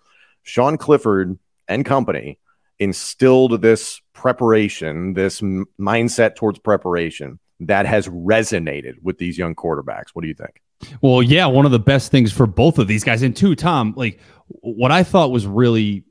Sean 0.42 0.76
Clifford 0.76 1.38
and 1.68 1.84
company 1.84 2.38
instilled 2.80 3.62
this 3.62 4.00
preparation, 4.12 5.14
this 5.14 5.42
m- 5.42 5.66
mindset 5.78 6.34
towards 6.34 6.58
preparation 6.58 7.38
that 7.61 7.87
has 7.87 8.08
resonated 8.08 8.94
with 9.02 9.18
these 9.18 9.38
young 9.38 9.54
quarterbacks. 9.54 10.08
What 10.12 10.22
do 10.22 10.28
you 10.28 10.34
think? 10.34 10.61
Well, 11.00 11.22
yeah, 11.22 11.46
one 11.46 11.64
of 11.64 11.70
the 11.70 11.78
best 11.78 12.11
things 12.11 12.32
for 12.32 12.46
both 12.46 12.80
of 12.80 12.88
these 12.88 13.04
guys, 13.04 13.22
and 13.22 13.37
two, 13.37 13.54
Tom, 13.54 13.94
like 13.96 14.18
what 14.49 14.90
I 14.90 15.04
thought 15.04 15.30
was 15.30 15.46
really 15.46 16.02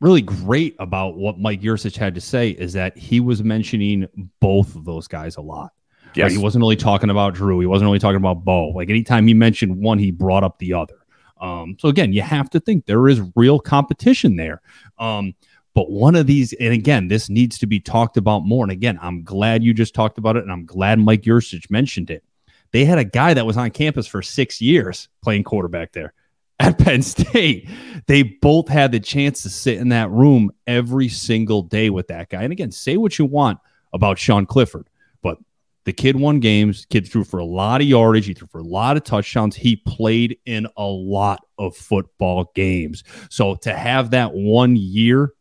really 0.00 0.22
great 0.22 0.76
about 0.78 1.16
what 1.16 1.38
Mike 1.38 1.60
Yurcich 1.60 1.96
had 1.96 2.14
to 2.14 2.20
say 2.20 2.50
is 2.50 2.72
that 2.74 2.96
he 2.96 3.20
was 3.20 3.42
mentioning 3.42 4.06
both 4.40 4.74
of 4.76 4.84
those 4.84 5.08
guys 5.08 5.36
a 5.36 5.40
lot. 5.40 5.72
Yes. 6.14 6.24
Right? 6.24 6.32
He 6.32 6.38
wasn't 6.38 6.64
only 6.64 6.76
talking 6.76 7.10
about 7.10 7.34
Drew. 7.34 7.60
He 7.60 7.66
wasn't 7.66 7.86
only 7.86 7.98
talking 7.98 8.16
about 8.16 8.44
Beau. 8.44 8.68
Like 8.68 8.90
anytime 8.90 9.26
he 9.26 9.34
mentioned 9.34 9.76
one, 9.76 9.98
he 9.98 10.10
brought 10.10 10.44
up 10.44 10.58
the 10.58 10.74
other. 10.74 10.96
Um, 11.40 11.76
so 11.78 11.88
again, 11.88 12.12
you 12.12 12.22
have 12.22 12.48
to 12.50 12.60
think 12.60 12.86
there 12.86 13.08
is 13.08 13.20
real 13.36 13.58
competition 13.58 14.36
there. 14.36 14.62
Um, 14.98 15.34
but 15.74 15.90
one 15.90 16.14
of 16.14 16.26
these, 16.26 16.54
and 16.54 16.72
again, 16.72 17.08
this 17.08 17.28
needs 17.28 17.58
to 17.58 17.66
be 17.66 17.80
talked 17.80 18.16
about 18.16 18.46
more. 18.46 18.64
And 18.64 18.72
again, 18.72 18.98
I'm 19.02 19.22
glad 19.22 19.62
you 19.62 19.74
just 19.74 19.94
talked 19.94 20.16
about 20.16 20.36
it, 20.36 20.42
and 20.42 20.50
I'm 20.50 20.64
glad 20.64 20.98
Mike 20.98 21.22
Yurcich 21.22 21.70
mentioned 21.70 22.10
it. 22.10 22.24
They 22.72 22.86
had 22.86 22.96
a 22.96 23.04
guy 23.04 23.34
that 23.34 23.44
was 23.44 23.58
on 23.58 23.70
campus 23.70 24.06
for 24.06 24.22
six 24.22 24.62
years 24.62 25.08
playing 25.22 25.44
quarterback 25.44 25.92
there 25.92 26.14
at 26.58 26.78
Penn 26.78 27.02
State, 27.02 27.68
they 28.06 28.22
both 28.22 28.68
had 28.68 28.92
the 28.92 29.00
chance 29.00 29.42
to 29.42 29.50
sit 29.50 29.78
in 29.78 29.90
that 29.90 30.10
room 30.10 30.50
every 30.66 31.08
single 31.08 31.62
day 31.62 31.90
with 31.90 32.08
that 32.08 32.30
guy. 32.30 32.42
And 32.42 32.52
again, 32.52 32.70
say 32.70 32.96
what 32.96 33.18
you 33.18 33.24
want 33.24 33.58
about 33.92 34.18
Sean 34.18 34.46
Clifford, 34.46 34.88
but 35.22 35.38
the 35.84 35.92
kid 35.92 36.16
won 36.16 36.40
games. 36.40 36.86
Kid 36.88 37.08
threw 37.08 37.24
for 37.24 37.38
a 37.38 37.44
lot 37.44 37.80
of 37.80 37.86
yardage. 37.86 38.26
He 38.26 38.34
threw 38.34 38.48
for 38.48 38.60
a 38.60 38.64
lot 38.64 38.96
of 38.96 39.04
touchdowns. 39.04 39.54
He 39.54 39.76
played 39.76 40.38
in 40.46 40.66
a 40.76 40.84
lot 40.84 41.44
of 41.58 41.76
football 41.76 42.50
games. 42.54 43.04
So 43.30 43.54
to 43.56 43.74
have 43.74 44.10
that 44.10 44.32
one 44.32 44.76
year, 44.76 45.32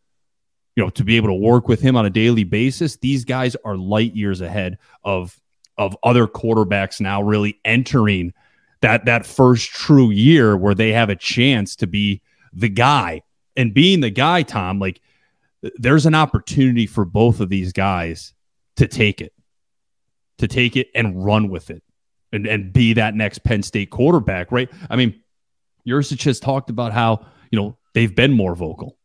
you 0.76 0.84
know, 0.84 0.90
to 0.92 1.04
be 1.04 1.18
able 1.18 1.30
to 1.30 1.34
work 1.34 1.68
with 1.68 1.82
him 1.82 1.96
on 1.96 2.06
a 2.06 2.10
daily 2.10 2.44
basis, 2.44 2.98
these 2.98 3.24
guys 3.24 3.56
are 3.64 3.78
light 3.78 4.16
years 4.16 4.42
ahead 4.42 4.78
of 5.04 5.40
of 5.78 5.98
other 6.04 6.26
quarterbacks 6.26 7.02
now 7.02 7.22
really 7.22 7.60
entering 7.66 8.34
that 8.82 9.06
that 9.06 9.26
first 9.26 9.70
true 9.70 10.12
year 10.12 10.56
where 10.56 10.76
they 10.76 10.92
have 10.92 11.10
a 11.10 11.16
chance 11.16 11.76
to 11.78 11.88
be 11.88 12.22
the 12.54 12.70
guy. 12.70 13.22
And 13.58 13.74
being 13.74 14.02
the 14.02 14.10
guy 14.10 14.44
tom 14.44 14.80
like 14.80 15.02
there's 15.78 16.06
an 16.06 16.14
opportunity 16.14 16.86
for 16.86 17.06
both 17.06 17.40
of 17.40 17.50
these 17.50 17.72
guys 17.74 18.34
to 18.76 18.88
take 18.88 19.22
it 19.22 19.34
to 20.38 20.48
take 20.48 20.76
it 20.76 20.90
and 20.94 21.24
run 21.24 21.50
with 21.50 21.70
it 21.70 21.82
and, 22.34 22.46
and 22.46 22.74
be 22.74 22.94
that 22.94 23.16
next 23.16 23.40
penn 23.40 23.64
state 23.64 23.90
quarterback 23.90 24.52
right? 24.52 24.70
I 24.90 24.96
mean 24.96 25.22
Yurcich 25.88 26.24
has 26.26 26.40
talked 26.40 26.70
about 26.70 26.92
how 26.92 27.26
you 27.52 27.60
know 27.60 27.78
they've 27.94 28.14
been 28.14 28.34
more 28.34 28.56
vocal. 28.56 28.98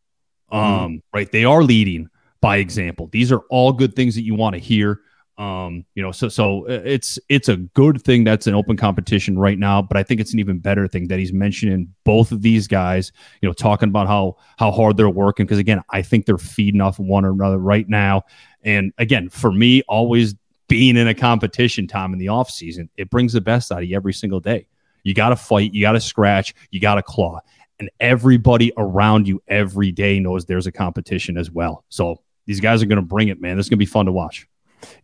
Mm-hmm. 0.53 0.57
um 0.57 0.91
mm-hmm. 0.91 1.17
right? 1.17 1.31
They 1.31 1.45
are 1.45 1.63
leading 1.63 2.09
by 2.41 2.57
example. 2.57 3.09
These 3.13 3.31
are 3.31 3.43
all 3.51 3.73
good 3.73 3.95
things 3.95 4.15
that 4.17 4.23
you 4.23 4.35
want 4.35 4.55
to 4.55 4.61
hear 4.61 5.01
um, 5.41 5.87
you 5.95 6.03
know, 6.03 6.13
so 6.13 6.29
so 6.29 6.69
uh, 6.69 6.83
it's 6.85 7.19
it's 7.31 7.49
a 7.49 7.57
good 7.57 8.03
thing 8.03 8.25
that's 8.25 8.47
an 8.47 8.55
open 8.55 8.77
competition 8.77 9.39
right 9.39 9.59
now, 9.59 9.81
but 9.81 9.97
I 9.97 10.03
think 10.03 10.21
it's 10.21 10.35
an 10.35 10.39
even 10.39 10.59
better 10.59 10.87
thing 10.87 11.09
that 11.09 11.19
he's 11.19 11.33
mentioning 11.33 11.95
both 12.05 12.31
of 12.31 12.43
these 12.43 12.69
guys, 12.69 13.11
you 13.41 13.49
know, 13.49 13.55
talking 13.55 13.89
about 13.89 14.07
how 14.07 14.37
how 14.59 14.71
hard 14.71 14.99
they're 14.99 15.09
working 15.09 15.47
because 15.47 15.57
again, 15.57 15.81
I 15.89 16.03
think 16.03 16.27
they're 16.27 16.37
feeding 16.37 16.83
off 16.83 16.99
one 16.99 17.25
another 17.25 17.57
right 17.57 17.89
now. 17.89 18.25
And 18.65 18.93
again, 18.99 19.31
for 19.31 19.51
me, 19.51 19.81
always 19.89 20.35
being 20.69 20.99
in 20.99 21.09
a 21.09 21.15
competition, 21.15 21.87
time 21.87 22.13
in 22.13 22.19
the 22.19 22.29
off 22.29 22.51
season, 22.51 22.91
it 22.99 23.09
brings 23.09 23.33
the 23.33 23.41
best 23.41 23.73
out 23.73 23.83
of 23.83 23.89
you 23.89 23.97
every 23.97 24.13
single 24.13 24.41
day. 24.41 24.67
You 25.05 25.15
got 25.15 25.31
to 25.31 25.37
fight, 25.37 25.73
you 25.73 25.81
got 25.81 25.93
to 25.93 26.01
scratch, 26.01 26.53
you 26.71 26.81
got 26.81 26.97
to 26.97 27.03
claw, 27.03 27.41
and 27.79 27.89
everybody 27.99 28.75
around 28.77 29.27
you 29.27 29.43
every 29.49 29.91
day 29.91 30.21
knows 30.21 30.45
there's 30.45 30.67
a 30.67 30.73
competition 30.73 31.39
as 31.39 31.51
well. 31.51 31.83
So 31.89 32.21
these 32.45 32.61
guys 32.61 32.83
are 32.83 32.87
going 32.87 32.97
to 32.97 33.03
bring 33.03 33.29
it, 33.29 33.41
man. 33.41 33.57
This 33.57 33.65
is 33.65 33.71
going 33.71 33.79
to 33.79 33.87
be 33.87 33.87
fun 33.87 34.05
to 34.05 34.13
watch. 34.13 34.47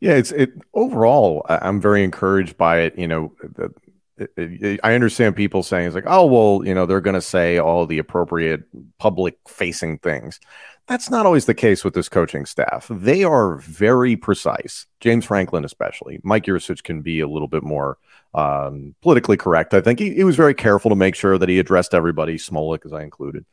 Yeah, 0.01 0.13
it's 0.13 0.33
it 0.33 0.53
overall. 0.75 1.45
I'm 1.49 1.81
very 1.81 2.03
encouraged 2.05 2.57
by 2.57 2.81
it. 2.81 2.99
You 2.99 3.09
know, 3.09 3.33
the, 3.43 3.73
it, 4.19 4.31
it, 4.37 4.81
I 4.83 4.95
understand 4.95 5.37
people 5.37 5.63
saying 5.63 5.87
it's 5.87 5.95
like, 5.95 6.05
oh 6.07 6.27
well, 6.27 6.67
you 6.67 6.75
know, 6.75 6.87
they're 6.87 7.01
going 7.01 7.15
to 7.15 7.23
say 7.23 7.59
all 7.59 7.87
the 7.87 7.99
appropriate 7.99 8.65
public 8.99 9.37
facing 9.47 9.99
things. 9.99 10.41
That's 10.87 11.11
not 11.11 11.27
always 11.27 11.47
the 11.47 11.55
case 11.55 11.85
with 11.85 11.95
this 11.95 12.09
coaching 12.09 12.47
staff. 12.47 12.87
They 12.89 13.25
are 13.25 13.57
very 13.57 14.15
precise. 14.17 14.87
James 15.01 15.25
Franklin, 15.25 15.65
especially. 15.65 16.21
Mike 16.23 16.45
Yurcich 16.45 16.85
can 16.85 17.03
be 17.03 17.19
a 17.19 17.29
little 17.29 17.49
bit 17.49 17.65
more 17.65 17.99
um, 18.35 18.95
politically 19.03 19.37
correct. 19.37 19.75
I 19.75 19.81
think 19.81 19.99
he, 19.99 20.15
he 20.15 20.23
was 20.23 20.37
very 20.37 20.55
careful 20.55 20.91
to 20.91 20.95
make 20.95 21.17
sure 21.17 21.39
that 21.39 21.49
he 21.49 21.59
addressed 21.59 21.93
everybody, 21.93 22.37
Smolik 22.37 22.87
as 22.87 22.93
I 22.93 23.03
included. 23.03 23.45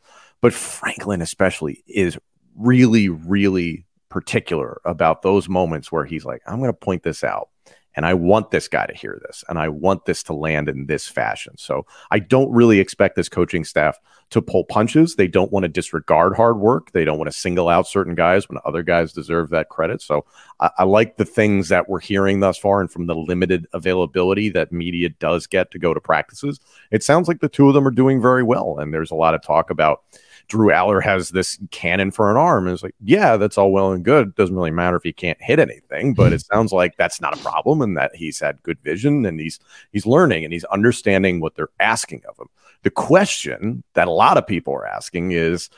But 0.42 0.54
Franklin, 0.54 1.22
especially, 1.22 1.84
is 1.88 2.20
really, 2.56 3.10
really 3.10 3.86
particular 4.14 4.80
about 4.86 5.24
those 5.24 5.50
moments 5.50 5.92
where 5.92 6.06
he's 6.06 6.24
like, 6.24 6.42
I'm 6.46 6.60
going 6.60 6.70
to 6.70 6.74
point 6.74 7.04
this 7.04 7.24
out. 7.24 7.50
And 7.96 8.08
I 8.08 8.16
want 8.16 8.50
this 8.50 8.68
guy 8.68 8.88
to 8.88 8.96
hear 8.96 9.22
this, 9.28 9.44
and 9.48 9.60
I 9.60 9.70
want 9.70 10.06
this 10.06 10.24
to 10.24 10.34
land 10.34 10.68
in 10.68 10.88
this 10.88 11.08
fashion. 11.08 11.54
So 11.60 11.86
I 12.10 12.18
don't 12.18 12.52
really 12.52 12.80
expect 12.80 13.16
this 13.16 13.30
coaching 13.30 13.64
staff 13.64 14.00
to 14.32 14.42
pull 14.42 14.64
punches. 14.64 15.16
They 15.16 15.28
don't 15.28 15.52
want 15.52 15.66
to 15.66 15.70
disregard 15.70 16.36
hard 16.36 16.58
work. 16.58 16.92
They 16.92 17.06
don't 17.06 17.20
want 17.20 17.32
to 17.32 17.38
single 17.38 17.70
out 17.70 17.88
certain 17.88 18.16
guys 18.16 18.50
when 18.50 18.58
other 18.66 18.82
guys 18.82 19.14
deserve 19.14 19.52
that 19.52 19.70
credit. 19.70 20.02
So 20.02 20.26
I, 20.60 20.72
I 20.80 20.84
like 20.86 21.18
the 21.18 21.26
things 21.26 21.70
that 21.70 21.88
we're 21.88 22.00
hearing 22.00 22.40
thus 22.40 22.58
far, 22.58 22.82
and 22.82 22.90
from 22.90 23.06
the 23.06 23.16
limited 23.16 23.68
availability 23.74 24.50
that 24.50 24.72
media 24.72 25.10
does 25.10 25.46
get 25.46 25.70
to 25.70 25.78
go 25.78 25.94
to 25.94 26.02
practices, 26.02 26.60
it 26.90 27.04
sounds 27.04 27.28
like 27.28 27.42
the 27.42 27.48
two 27.48 27.68
of 27.68 27.76
them 27.76 27.88
are 27.88 27.92
doing 27.92 28.20
very 28.20 28.42
well. 28.42 28.80
And 28.80 28.92
there's 28.92 29.12
a 29.12 29.16
lot 29.16 29.36
of 29.36 29.44
talk 29.44 29.70
about 29.70 30.02
Drew 30.48 30.70
Allar 30.70 31.02
has 31.02 31.30
this 31.30 31.58
cannon 31.72 32.12
for 32.12 32.30
an 32.30 32.38
arm. 32.38 32.68
And 32.68 32.74
it's 32.74 32.84
like, 32.84 32.96
yeah, 33.04 33.38
that's 33.38 33.58
all 33.58 33.72
well 33.72 33.92
and 33.92 34.04
good. 34.04 34.30
It 34.30 34.36
doesn't 34.36 34.56
really 34.56 34.72
matter 34.72 34.98
if 34.98 35.04
he 35.04 35.14
can't 35.14 35.42
hit 35.42 35.60
anything, 35.60 36.14
but 36.14 36.34
it 36.34 36.46
sounds 36.46 36.72
like 36.72 36.96
that's 36.98 37.22
not 37.22 37.38
a 37.38 37.42
problem 37.42 37.82
and 37.82 37.98
that 37.98 38.16
he's 38.16 38.40
had 38.40 38.62
good 38.64 38.80
vision 38.84 39.26
and 39.26 39.40
he's 39.40 39.60
he's 39.92 40.06
learning 40.06 40.44
and 40.44 40.54
he's 40.54 40.66
understanding 40.66 41.40
what 41.40 41.56
they're 41.56 41.70
asking 41.80 42.22
of 42.30 42.38
him. 42.38 42.48
The 42.84 42.92
question 42.92 43.84
that 43.94 44.08
a 44.08 44.12
lot 44.12 44.38
of 44.38 44.46
people 44.46 44.74
are 44.74 44.86
asking 44.86 45.32
is 45.32 45.70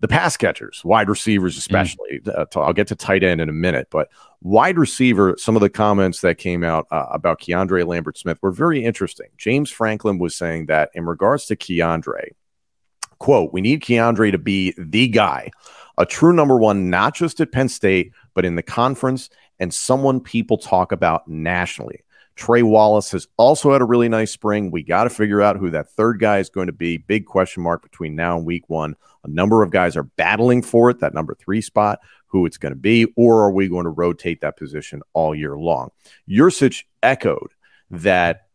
the 0.00 0.08
pass 0.08 0.36
catchers, 0.36 0.84
wide 0.84 1.08
receivers, 1.08 1.56
especially. 1.56 2.20
Mm. 2.20 2.56
Uh, 2.56 2.60
I'll 2.60 2.72
get 2.72 2.88
to 2.88 2.96
tight 2.96 3.22
end 3.22 3.40
in 3.40 3.48
a 3.48 3.52
minute, 3.52 3.88
but 3.90 4.08
wide 4.42 4.78
receiver, 4.78 5.34
some 5.38 5.56
of 5.56 5.62
the 5.62 5.70
comments 5.70 6.20
that 6.20 6.38
came 6.38 6.64
out 6.64 6.86
uh, 6.90 7.06
about 7.10 7.40
Keandre 7.40 7.86
Lambert 7.86 8.18
Smith 8.18 8.38
were 8.42 8.50
very 8.50 8.84
interesting. 8.84 9.28
James 9.38 9.70
Franklin 9.70 10.18
was 10.18 10.34
saying 10.34 10.66
that 10.66 10.90
in 10.94 11.06
regards 11.06 11.46
to 11.46 11.56
Keandre, 11.56 12.30
quote, 13.18 13.52
we 13.52 13.60
need 13.60 13.82
Keandre 13.82 14.32
to 14.32 14.38
be 14.38 14.74
the 14.78 15.08
guy, 15.08 15.50
a 15.98 16.06
true 16.06 16.32
number 16.32 16.56
one, 16.56 16.90
not 16.90 17.14
just 17.14 17.40
at 17.40 17.52
Penn 17.52 17.68
State, 17.68 18.12
but 18.34 18.44
in 18.44 18.56
the 18.56 18.62
conference 18.62 19.30
and 19.58 19.72
someone 19.72 20.20
people 20.20 20.58
talk 20.58 20.92
about 20.92 21.28
nationally. 21.28 22.00
Trey 22.36 22.64
Wallace 22.64 23.12
has 23.12 23.28
also 23.36 23.72
had 23.72 23.80
a 23.80 23.84
really 23.84 24.08
nice 24.08 24.32
spring. 24.32 24.70
We 24.70 24.82
got 24.82 25.04
to 25.04 25.10
figure 25.10 25.40
out 25.40 25.56
who 25.56 25.70
that 25.70 25.90
third 25.90 26.18
guy 26.18 26.38
is 26.38 26.50
going 26.50 26.66
to 26.66 26.72
be. 26.72 26.96
Big 26.96 27.26
question 27.26 27.62
mark 27.62 27.82
between 27.82 28.16
now 28.16 28.36
and 28.36 28.44
week 28.44 28.68
one. 28.68 28.96
A 29.22 29.28
number 29.28 29.62
of 29.62 29.70
guys 29.70 29.96
are 29.96 30.02
battling 30.02 30.60
for 30.60 30.90
it, 30.90 30.98
that 30.98 31.14
number 31.14 31.34
three 31.34 31.60
spot, 31.60 32.00
who 32.26 32.44
it's 32.44 32.58
going 32.58 32.72
to 32.72 32.78
be, 32.78 33.06
or 33.16 33.44
are 33.44 33.52
we 33.52 33.68
going 33.68 33.84
to 33.84 33.90
rotate 33.90 34.40
that 34.40 34.56
position 34.56 35.00
all 35.12 35.34
year 35.34 35.56
long? 35.56 35.90
Yurcich 36.28 36.82
echoed 37.02 37.52
that 37.90 38.48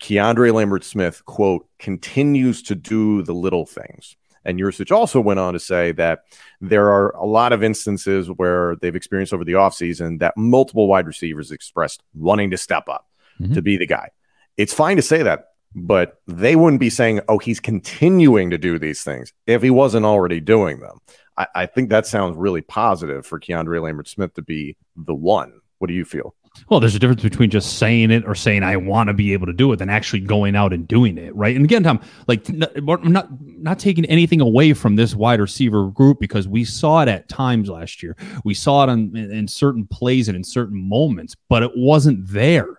Keandre 0.00 0.52
Lambert 0.52 0.84
Smith, 0.84 1.24
quote, 1.24 1.66
continues 1.78 2.62
to 2.62 2.74
do 2.74 3.22
the 3.22 3.34
little 3.34 3.66
things. 3.66 4.16
And 4.44 4.60
Yurcich 4.60 4.94
also 4.94 5.20
went 5.20 5.40
on 5.40 5.54
to 5.54 5.60
say 5.60 5.92
that 5.92 6.24
there 6.60 6.90
are 6.92 7.10
a 7.16 7.24
lot 7.24 7.52
of 7.52 7.62
instances 7.62 8.28
where 8.28 8.76
they've 8.76 8.94
experienced 8.94 9.32
over 9.32 9.44
the 9.44 9.52
offseason 9.52 10.18
that 10.18 10.36
multiple 10.36 10.86
wide 10.86 11.06
receivers 11.06 11.50
expressed 11.50 12.02
wanting 12.14 12.50
to 12.50 12.58
step 12.58 12.88
up 12.88 13.08
mm-hmm. 13.40 13.54
to 13.54 13.62
be 13.62 13.76
the 13.76 13.86
guy. 13.86 14.10
It's 14.56 14.74
fine 14.74 14.96
to 14.96 15.02
say 15.02 15.22
that, 15.22 15.46
but 15.74 16.20
they 16.26 16.56
wouldn't 16.56 16.80
be 16.80 16.90
saying, 16.90 17.20
oh, 17.28 17.38
he's 17.38 17.60
continuing 17.60 18.50
to 18.50 18.58
do 18.58 18.78
these 18.78 19.02
things 19.02 19.32
if 19.46 19.62
he 19.62 19.70
wasn't 19.70 20.06
already 20.06 20.40
doing 20.40 20.80
them. 20.80 20.98
I, 21.36 21.46
I 21.54 21.66
think 21.66 21.88
that 21.88 22.06
sounds 22.06 22.36
really 22.36 22.60
positive 22.60 23.26
for 23.26 23.40
Keandre 23.40 23.82
Lambert 23.82 24.08
Smith 24.08 24.34
to 24.34 24.42
be 24.42 24.76
the 24.94 25.14
one. 25.14 25.60
What 25.78 25.88
do 25.88 25.94
you 25.94 26.04
feel? 26.04 26.34
Well, 26.68 26.80
there's 26.80 26.94
a 26.94 26.98
difference 26.98 27.22
between 27.22 27.50
just 27.50 27.78
saying 27.78 28.10
it 28.10 28.24
or 28.26 28.34
saying 28.34 28.62
I 28.62 28.76
want 28.76 29.08
to 29.08 29.14
be 29.14 29.32
able 29.32 29.46
to 29.46 29.52
do 29.52 29.70
it 29.72 29.76
than 29.76 29.90
actually 29.90 30.20
going 30.20 30.56
out 30.56 30.72
and 30.72 30.88
doing 30.88 31.18
it, 31.18 31.34
right? 31.34 31.54
And 31.54 31.64
again, 31.64 31.82
Tom, 31.82 32.00
like 32.26 32.48
I'm 32.48 33.12
not 33.12 33.28
not 33.42 33.78
taking 33.78 34.04
anything 34.06 34.40
away 34.40 34.72
from 34.72 34.96
this 34.96 35.14
wide 35.14 35.40
receiver 35.40 35.88
group 35.88 36.20
because 36.20 36.48
we 36.48 36.64
saw 36.64 37.02
it 37.02 37.08
at 37.08 37.28
times 37.28 37.68
last 37.68 38.02
year. 38.02 38.16
We 38.44 38.54
saw 38.54 38.84
it 38.84 38.88
on, 38.88 39.14
in 39.16 39.46
certain 39.46 39.86
plays 39.86 40.28
and 40.28 40.36
in 40.36 40.44
certain 40.44 40.88
moments, 40.88 41.36
but 41.48 41.62
it 41.62 41.72
wasn't 41.76 42.26
there 42.26 42.78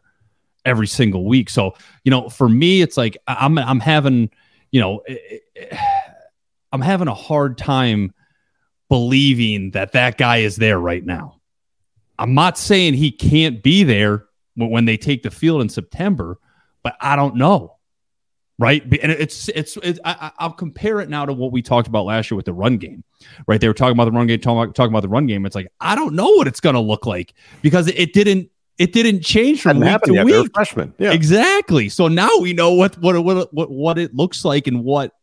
every 0.66 0.88
single 0.88 1.26
week. 1.26 1.50
So, 1.50 1.76
you 2.04 2.12
know, 2.12 2.30
for 2.30 2.50
me, 2.50 2.82
it's 2.82 2.98
like 2.98 3.18
I'm 3.28 3.58
I'm 3.58 3.80
having, 3.80 4.32
you 4.72 4.82
know, 4.82 5.00
eh, 5.08 5.18
eh, 5.56 5.62
eh, 5.72 5.78
I'm 6.72 6.82
having 6.82 7.08
a 7.08 7.14
hard 7.14 7.58
time 7.58 8.14
believing 8.90 9.72
that 9.72 9.92
that 9.94 10.18
guy 10.18 10.38
is 10.38 10.56
there 10.56 10.80
right 10.80 11.06
now. 11.06 11.35
I'm 12.18 12.34
not 12.34 12.58
saying 12.58 12.94
he 12.96 13.12
can't 13.12 13.62
be 13.62 13.84
there 13.84 14.26
when 14.56 14.86
they 14.86 14.98
take 14.98 15.24
the 15.24 15.32
field 15.32 15.62
in 15.62 15.70
September, 15.70 16.40
but 16.84 16.96
I 17.02 17.16
don't 17.16 17.36
know. 17.36 17.74
Right. 18.58 18.82
And 18.84 19.12
it's, 19.12 19.50
it's, 19.50 19.78
it's 19.84 20.00
I, 20.06 20.32
will 20.42 20.52
compare 20.52 21.02
it 21.02 21.10
now 21.10 21.26
to 21.26 21.34
what 21.34 21.52
we 21.52 21.62
talked 21.62 21.90
about 21.90 22.06
last 22.06 22.32
year 22.32 22.38
with 22.38 22.46
the 22.46 22.54
run 22.54 22.78
game. 22.78 23.04
Right. 23.48 23.60
They 23.60 23.68
were 23.68 23.74
talking 23.74 23.98
about 23.98 24.06
the 24.06 24.12
run 24.12 24.28
game, 24.28 24.40
talking, 24.40 24.72
talking 24.72 24.94
about 24.94 25.02
the 25.02 25.10
run 25.10 25.28
game. 25.28 25.46
It's 25.46 25.56
like, 25.56 25.68
I 25.82 25.94
don't 25.94 26.16
know 26.16 26.30
what 26.30 26.48
it's 26.48 26.62
going 26.62 26.76
to 26.76 26.80
look 26.80 27.06
like 27.06 27.34
because 27.62 27.90
it 27.90 28.14
didn't, 28.14 28.50
it 28.78 28.94
didn't 28.94 29.22
change 29.22 29.62
from 29.62 29.80
week 29.80 30.02
to 30.04 30.14
yet. 30.14 30.26
week. 30.26 30.52
Freshman, 30.54 30.94
yeah, 30.98 31.12
exactly. 31.12 31.90
So 31.90 32.08
now 32.08 32.30
we 32.42 32.52
know 32.52 32.74
what 32.74 32.98
what 32.98 33.18
what 33.24 33.54
what 33.54 33.72
what 33.72 33.98
it 33.98 34.14
looks 34.14 34.44
like 34.44 34.68
and 34.68 34.84
what 34.84 35.14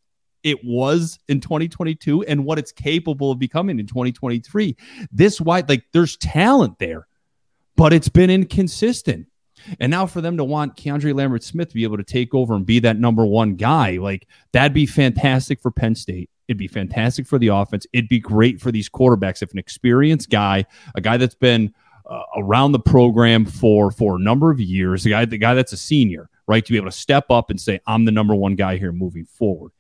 it 0.43 0.65
was 0.65 1.19
in 1.29 1.41
2022 1.41 2.25
and 2.25 2.45
what 2.45 2.59
it's 2.59 2.73
capable 2.73 3.31
of 3.31 3.39
becoming 3.39 3.79
in 3.79 3.87
2023. 3.87 4.77
This 5.11 5.41
wide, 5.41 5.69
like 5.69 5.85
there's 5.93 6.17
talent 6.17 6.79
there, 6.79 7.07
but 7.77 7.93
it's 7.93 8.09
been 8.09 8.31
inconsistent. 8.31 9.27
And 9.79 9.91
now 9.91 10.07
for 10.07 10.21
them 10.21 10.37
to 10.39 10.45
want 10.45 10.77
Keandre 10.77 11.15
Lambert 11.15 11.45
Smith 11.45 11.69
to 11.69 11.75
be 11.75 11.85
able 11.85 11.97
to 11.97 12.05
take 12.05 12.35
over 12.35 12.55
and 12.55 12.67
be 12.67 12.81
that 12.81 12.99
number 12.99 13.25
one 13.25 13.55
guy, 13.55 13.99
like 13.99 14.27
that'd 14.53 14.75
be 14.75 14.87
fantastic 14.87 15.61
for 15.61 15.71
Penn 15.71 15.95
State. 15.95 16.31
It'd 16.49 16.59
be 16.59 16.69
fantastic 16.69 17.27
for 17.27 17.39
the 17.39 17.49
offense. 17.49 17.87
It'd 17.93 18.09
be 18.09 18.19
great 18.19 18.61
for 18.61 18.73
these 18.73 18.89
quarterbacks 18.89 19.43
if 19.43 19.53
an 19.53 19.59
experienced 19.59 20.31
guy, 20.31 20.67
a 20.97 21.01
guy 21.01 21.17
that's 21.17 21.37
been 21.37 21.73
uh, 22.05 22.23
around 22.37 22.73
the 22.73 22.81
program 22.81 23.45
for 23.45 23.91
for 23.91 24.17
a 24.17 24.21
number 24.21 24.51
of 24.51 24.61
years, 24.61 25.05
the 25.05 25.11
guy 25.11 25.25
the 25.25 25.39
guy 25.39 25.55
that's 25.55 25.73
a 25.73 25.77
senior, 25.77 26.29
right, 26.47 26.65
to 26.65 26.73
be 26.73 26.77
able 26.77 26.91
to 26.91 26.97
step 26.97 27.31
up 27.31 27.49
and 27.49 27.61
say, 27.61 27.81
"I'm 27.87 28.05
the 28.05 28.11
number 28.11 28.35
one 28.35 28.57
guy 28.57 28.77
here 28.77 28.93
moving 28.93 29.25
forward." 29.25 29.71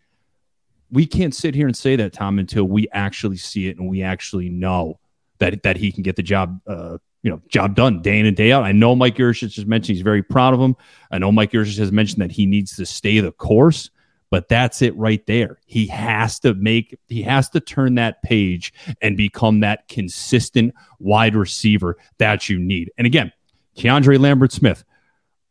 We 0.92 1.06
can't 1.06 1.34
sit 1.34 1.54
here 1.54 1.66
and 1.66 1.76
say 1.76 1.96
that, 1.96 2.12
Tom, 2.12 2.38
until 2.38 2.64
we 2.64 2.86
actually 2.92 3.38
see 3.38 3.68
it 3.68 3.78
and 3.78 3.88
we 3.88 4.02
actually 4.02 4.50
know 4.50 5.00
that 5.38 5.62
that 5.62 5.76
he 5.76 5.90
can 5.90 6.02
get 6.02 6.16
the 6.16 6.22
job, 6.22 6.60
uh, 6.66 6.98
you 7.22 7.30
know, 7.30 7.40
job 7.48 7.74
done 7.74 8.02
day 8.02 8.20
in 8.20 8.26
and 8.26 8.36
day 8.36 8.52
out. 8.52 8.62
I 8.64 8.72
know 8.72 8.94
Mike 8.94 9.16
Yurcich 9.16 9.56
has 9.56 9.66
mentioned 9.66 9.96
he's 9.96 10.04
very 10.04 10.22
proud 10.22 10.54
of 10.54 10.60
him. 10.60 10.76
I 11.10 11.18
know 11.18 11.32
Mike 11.32 11.52
Yurcich 11.52 11.78
has 11.78 11.90
mentioned 11.90 12.22
that 12.22 12.32
he 12.32 12.46
needs 12.46 12.76
to 12.76 12.86
stay 12.86 13.20
the 13.20 13.32
course 13.32 13.90
but 14.32 14.48
that's 14.48 14.80
it 14.80 14.96
right 14.96 15.24
there. 15.26 15.58
He 15.66 15.88
has 15.88 16.40
to 16.40 16.54
make, 16.54 16.98
he 17.06 17.20
has 17.20 17.50
to 17.50 17.60
turn 17.60 17.96
that 17.96 18.22
page 18.22 18.72
and 19.02 19.14
become 19.14 19.60
that 19.60 19.86
consistent 19.88 20.74
wide 20.98 21.34
receiver 21.34 21.98
that 22.16 22.48
you 22.48 22.58
need. 22.58 22.90
And 22.96 23.06
again, 23.06 23.30
Keandre 23.76 24.18
Lambert 24.18 24.50
Smith, 24.50 24.84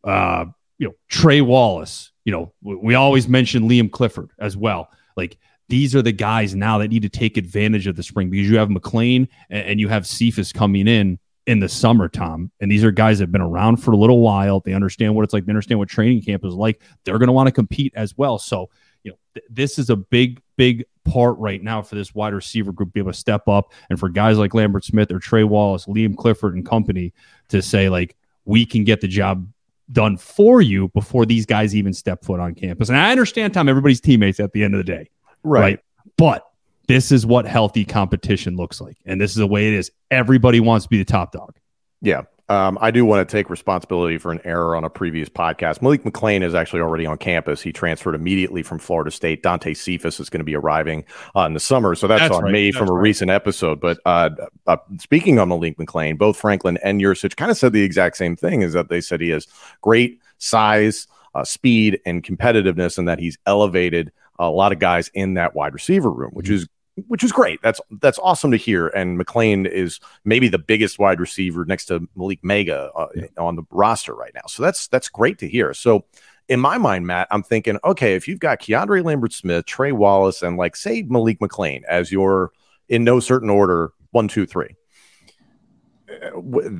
uh, 0.04 0.46
you 0.80 0.88
know, 0.88 0.96
Trey 1.10 1.42
Wallace, 1.42 2.12
you 2.26 2.32
know, 2.32 2.54
we 2.64 2.96
always 2.96 3.28
mention 3.28 3.70
Liam 3.70 3.92
Clifford 3.92 4.32
as 4.40 4.58
well. 4.58 4.90
Like 5.16 5.38
these 5.70 5.96
are 5.96 6.02
the 6.02 6.12
guys 6.12 6.54
now 6.56 6.78
that 6.80 6.90
need 6.90 7.04
to 7.04 7.10
take 7.10 7.38
advantage 7.38 7.88
of 7.88 7.96
the 7.96 8.04
spring 8.04 8.30
because 8.30 8.50
you 8.50 8.58
have 8.58 8.70
McClain 8.70 9.28
and 9.50 9.80
you 9.80 9.88
have 9.88 10.06
Cephas 10.06 10.52
coming 10.52 10.88
in 10.88 11.18
in 11.48 11.60
the 11.60 11.70
summer, 11.70 12.08
Tom. 12.08 12.52
And 12.60 12.72
these 12.72 12.84
are 12.84 12.92
guys 12.92 13.20
that 13.20 13.24
have 13.24 13.32
been 13.32 13.42
around 13.42 13.78
for 13.78 13.92
a 13.92 13.98
little 13.98 14.20
while. 14.20 14.60
They 14.60 14.74
understand 14.74 15.16
what 15.16 15.24
it's 15.24 15.34
like. 15.34 15.46
They 15.46 15.52
understand 15.52 15.80
what 15.80 15.90
training 15.90 16.22
camp 16.24 16.46
is 16.46 16.54
like. 16.54 16.82
They're 17.04 17.18
going 17.18 17.28
to 17.28 17.34
want 17.34 17.48
to 17.48 17.52
compete 17.54 17.94
as 17.96 18.18
well. 18.18 18.38
So, 18.38 18.70
you 19.04 19.12
know, 19.12 19.18
th- 19.34 19.46
this 19.50 19.80
is 19.80 19.90
a 19.90 19.96
big, 19.96 20.42
big 20.58 20.86
part 21.04 21.38
right 21.40 21.64
now 21.64 21.82
for 21.82 21.96
this 21.96 22.14
wide 22.14 22.34
receiver 22.34 22.72
group 22.72 22.90
to 22.90 22.94
be 22.94 23.00
able 23.00 23.12
to 23.12 23.18
step 23.18 23.48
up 23.48 23.72
and 23.90 24.00
for 24.00 24.10
guys 24.10 24.38
like 24.38 24.54
Lambert 24.54 24.86
Smith 24.86 25.12
or 25.12 25.20
Trey 25.20 25.44
Wallace, 25.44 25.86
Liam 25.88 26.16
Clifford 26.16 26.54
and 26.54 26.66
company 26.66 27.14
to 27.50 27.62
say, 27.62 27.90
like, 27.90 28.16
we 28.46 28.66
can 28.66 28.84
get 28.84 29.02
the 29.02 29.08
job 29.08 29.48
done 29.92 30.18
for 30.18 30.62
you 30.62 30.90
before 30.90 31.26
these 31.26 31.46
guys 31.46 31.76
even 31.76 31.94
step 31.94 32.24
foot 32.24 32.40
on 32.40 32.56
campus. 32.56 32.90
And 32.90 32.98
I 32.98 33.12
understand, 33.12 33.54
Tom, 33.54 33.70
everybody's 33.70 34.02
teammates 34.02 34.40
at 34.40 34.52
the 34.54 34.64
end 34.64 34.74
of 34.74 34.80
the 34.80 34.84
day. 34.84 35.10
right? 35.44 35.62
right? 35.62 35.80
But 36.18 36.48
this 36.88 37.12
is 37.12 37.26
what 37.26 37.46
healthy 37.46 37.86
competition 37.86 38.56
looks 38.56 38.82
like. 38.82 38.98
And 39.06 39.20
this 39.20 39.32
is 39.32 39.38
the 39.38 39.48
way 39.48 39.68
it 39.68 39.74
is. 39.74 39.92
Everybody 40.10 40.60
wants 40.60 40.86
to 40.86 40.90
be 40.90 40.98
the 40.98 41.06
top 41.06 41.32
dog. 41.32 41.58
Yeah. 42.02 42.24
Um, 42.50 42.78
I 42.82 42.92
do 42.92 43.06
want 43.06 43.28
to 43.28 43.32
take 43.32 43.50
responsibility 43.50 44.18
for 44.18 44.32
an 44.32 44.42
error 44.44 44.76
on 44.76 44.84
a 44.84 44.90
previous 44.90 45.30
podcast. 45.30 45.82
Malik 45.82 46.04
McClain 46.04 46.44
is 46.44 46.54
actually 46.54 46.82
already 46.82 47.06
on 47.06 47.18
campus. 47.18 47.62
He 47.62 47.72
transferred 47.72 48.16
immediately 48.16 48.64
from 48.64 48.80
Florida 48.80 49.12
State. 49.12 49.44
Dante 49.44 49.74
Cephas 49.74 50.20
is 50.20 50.30
going 50.30 50.40
to 50.40 50.46
be 50.46 50.56
arriving 50.56 51.06
uh, 51.36 51.42
in 51.42 51.54
the 51.54 51.60
summer. 51.60 51.96
So 51.96 52.08
that's, 52.08 52.22
that's 52.22 52.36
on 52.36 52.44
right. 52.44 52.52
me 52.52 52.72
that's 52.72 52.78
from 52.78 52.90
a 52.90 52.94
recent 52.94 53.32
episode. 53.32 53.80
But 53.80 54.00
uh, 54.06 54.32
uh, 54.68 54.78
speaking 55.00 55.40
on 55.40 55.50
Malik 55.50 55.78
McClain, 55.78 56.18
both 56.18 56.38
Franklin 56.38 56.78
and 56.84 57.02
Yurcich 57.02 57.36
kind 57.36 57.52
of 57.52 57.58
said 57.58 57.74
the 57.74 57.84
exact 57.84 58.18
same 58.18 58.36
thing 58.36 58.62
is 58.62 58.74
that 58.74 58.90
they 58.90 59.02
said 59.02 59.22
he 59.22 59.30
has 59.30 59.48
great 59.82 60.20
size, 60.38 61.08
uh, 61.36 61.44
speed, 61.44 62.00
and 62.06 62.24
competitiveness, 62.24 62.98
and 62.98 63.08
that 63.08 63.20
he's 63.20 63.38
elevated 63.46 64.12
a 64.40 64.50
lot 64.50 64.72
of 64.72 64.80
guys 64.80 65.10
in 65.14 65.36
that 65.36 65.56
wide 65.56 65.74
receiver 65.74 66.12
room, 66.12 66.32
which 66.34 66.48
mm-hmm. 66.48 66.56
is 66.56 66.68
which 67.08 67.24
is 67.24 67.32
great. 67.32 67.62
That's 67.62 67.80
that's 68.02 68.20
awesome 68.20 68.52
to 68.52 68.58
hear. 68.58 68.88
And 68.88 69.20
McClain 69.20 69.68
is 69.70 70.00
maybe 70.26 70.48
the 70.48 70.60
biggest 70.60 71.00
wide 71.00 71.20
receiver 71.20 71.66
next 71.66 71.86
to 71.86 72.02
Malick 72.18 72.42
Meiga 72.42 72.90
uh, 72.96 73.08
yeah. 73.16 73.26
on 73.38 73.56
the 73.56 73.64
roster 73.72 74.14
right 74.14 74.34
now. 74.34 74.42
So 74.48 74.64
that's 74.64 74.88
that's 74.88 75.10
great 75.10 75.38
to 75.40 75.48
hear. 75.48 75.74
So 75.74 76.06
in 76.50 76.60
my 76.60 76.78
mind, 76.78 77.08
Matt, 77.08 77.28
I'm 77.32 77.44
thinking, 77.44 77.78
okay, 77.84 78.16
if 78.16 78.28
you've 78.28 78.40
got 78.40 78.60
Keandre 78.60 79.04
Lambert 79.04 79.34
Smith, 79.34 79.66
Trey 79.66 79.92
Wallace, 79.92 80.42
and 80.42 80.58
like 80.58 80.76
say 80.76 81.04
Malik 81.04 81.40
McClain 81.40 81.84
as 81.88 82.12
your 82.12 82.52
in 82.90 83.04
no 83.04 83.20
certain 83.20 83.50
order 83.50 83.94
one, 84.12 84.28
two, 84.28 84.46
three 84.46 84.76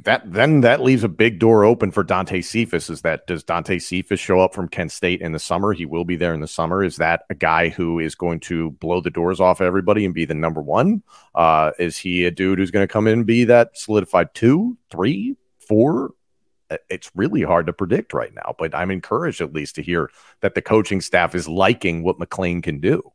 that 0.04 0.22
then 0.26 0.62
that 0.62 0.82
leaves 0.82 1.04
a 1.04 1.10
big 1.10 1.40
door 1.40 1.64
open 1.64 1.92
for 1.92 2.04
Dante 2.04 2.42
Cephas. 2.42 2.90
Is 2.90 3.02
that 3.02 3.28
does 3.28 3.44
Dante 3.44 3.80
Cephas 3.80 4.20
show 4.20 4.40
up 4.40 4.54
from 4.54 4.68
Kent 4.68 4.92
State 4.92 5.22
in 5.22 5.32
the 5.32 5.40
summer? 5.40 5.74
He 5.74 5.86
will 5.86 6.06
be 6.06 6.16
there 6.16 6.34
in 6.34 6.42
the 6.42 6.48
summer. 6.48 6.84
Is 6.84 6.98
that 6.98 7.24
a 7.30 7.36
guy 7.36 7.70
who 7.70 8.00
is 8.00 8.16
going 8.16 8.40
to 8.42 8.72
blow 8.72 9.02
the 9.02 9.10
doors 9.10 9.40
off 9.40 9.62
everybody 9.62 10.06
and 10.06 10.14
be 10.14 10.26
the 10.26 10.34
number 10.34 10.62
one? 10.62 11.04
Uh, 11.36 11.72
is 11.80 11.98
he 11.98 12.26
a 12.26 12.32
dude 12.32 12.60
who's 12.60 12.72
going 12.72 12.88
to 12.88 12.92
come 12.92 13.08
in 13.08 13.14
and 13.14 13.26
be 13.26 13.46
that 13.46 13.78
solidified 13.78 14.34
two, 14.34 14.78
three, 14.90 15.36
four? 15.60 16.12
It's 16.90 17.12
really 17.16 17.42
hard 17.42 17.68
to 17.68 17.74
predict 17.74 18.14
right 18.14 18.34
now, 18.34 18.56
but 18.58 18.74
I'm 18.74 18.92
encouraged 18.92 19.42
at 19.42 19.54
least 19.54 19.76
to 19.76 19.82
hear 19.82 20.10
that 20.40 20.56
the 20.56 20.62
coaching 20.62 21.02
staff 21.02 21.36
is 21.36 21.48
liking 21.48 22.04
what 22.04 22.18
McClain 22.18 22.64
can 22.64 22.80
do. 22.80 23.12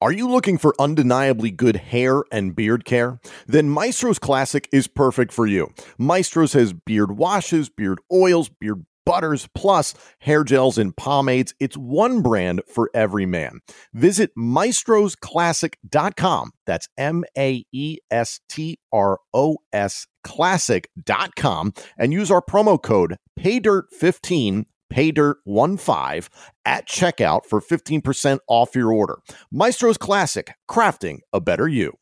Are 0.00 0.12
you 0.12 0.28
looking 0.28 0.58
for 0.58 0.76
undeniably 0.78 1.50
good 1.50 1.74
hair 1.74 2.22
and 2.30 2.54
beard 2.54 2.84
care? 2.84 3.18
Then 3.48 3.68
Maestro's 3.68 4.20
Classic 4.20 4.68
is 4.70 4.86
perfect 4.86 5.32
for 5.32 5.44
you. 5.44 5.72
Maestro's 5.98 6.52
has 6.52 6.72
beard 6.72 7.18
washes, 7.18 7.68
beard 7.68 7.98
oils, 8.12 8.48
beard 8.48 8.86
butters, 9.04 9.48
plus 9.56 9.94
hair 10.20 10.44
gels 10.44 10.78
and 10.78 10.96
pomades. 10.96 11.52
It's 11.58 11.76
one 11.76 12.22
brand 12.22 12.62
for 12.72 12.92
every 12.94 13.26
man. 13.26 13.58
Visit 13.92 14.30
maestrosclassic.com. 14.38 16.50
That's 16.64 16.88
M 16.96 17.24
A 17.36 17.64
E 17.72 17.98
S 18.08 18.38
T 18.48 18.78
R 18.92 19.18
O 19.34 19.56
S 19.72 20.06
classic.com 20.22 21.72
and 21.98 22.12
use 22.12 22.30
our 22.30 22.42
promo 22.42 22.80
code 22.80 23.16
PAYDIRT15 23.40 24.66
paydirt15 24.92 26.28
at 26.64 26.86
checkout 26.86 27.46
for 27.46 27.60
15% 27.60 28.38
off 28.48 28.74
your 28.74 28.92
order. 28.92 29.18
Maestro's 29.50 29.98
Classic, 29.98 30.52
crafting 30.68 31.20
a 31.32 31.40
better 31.40 31.68
you. 31.68 31.96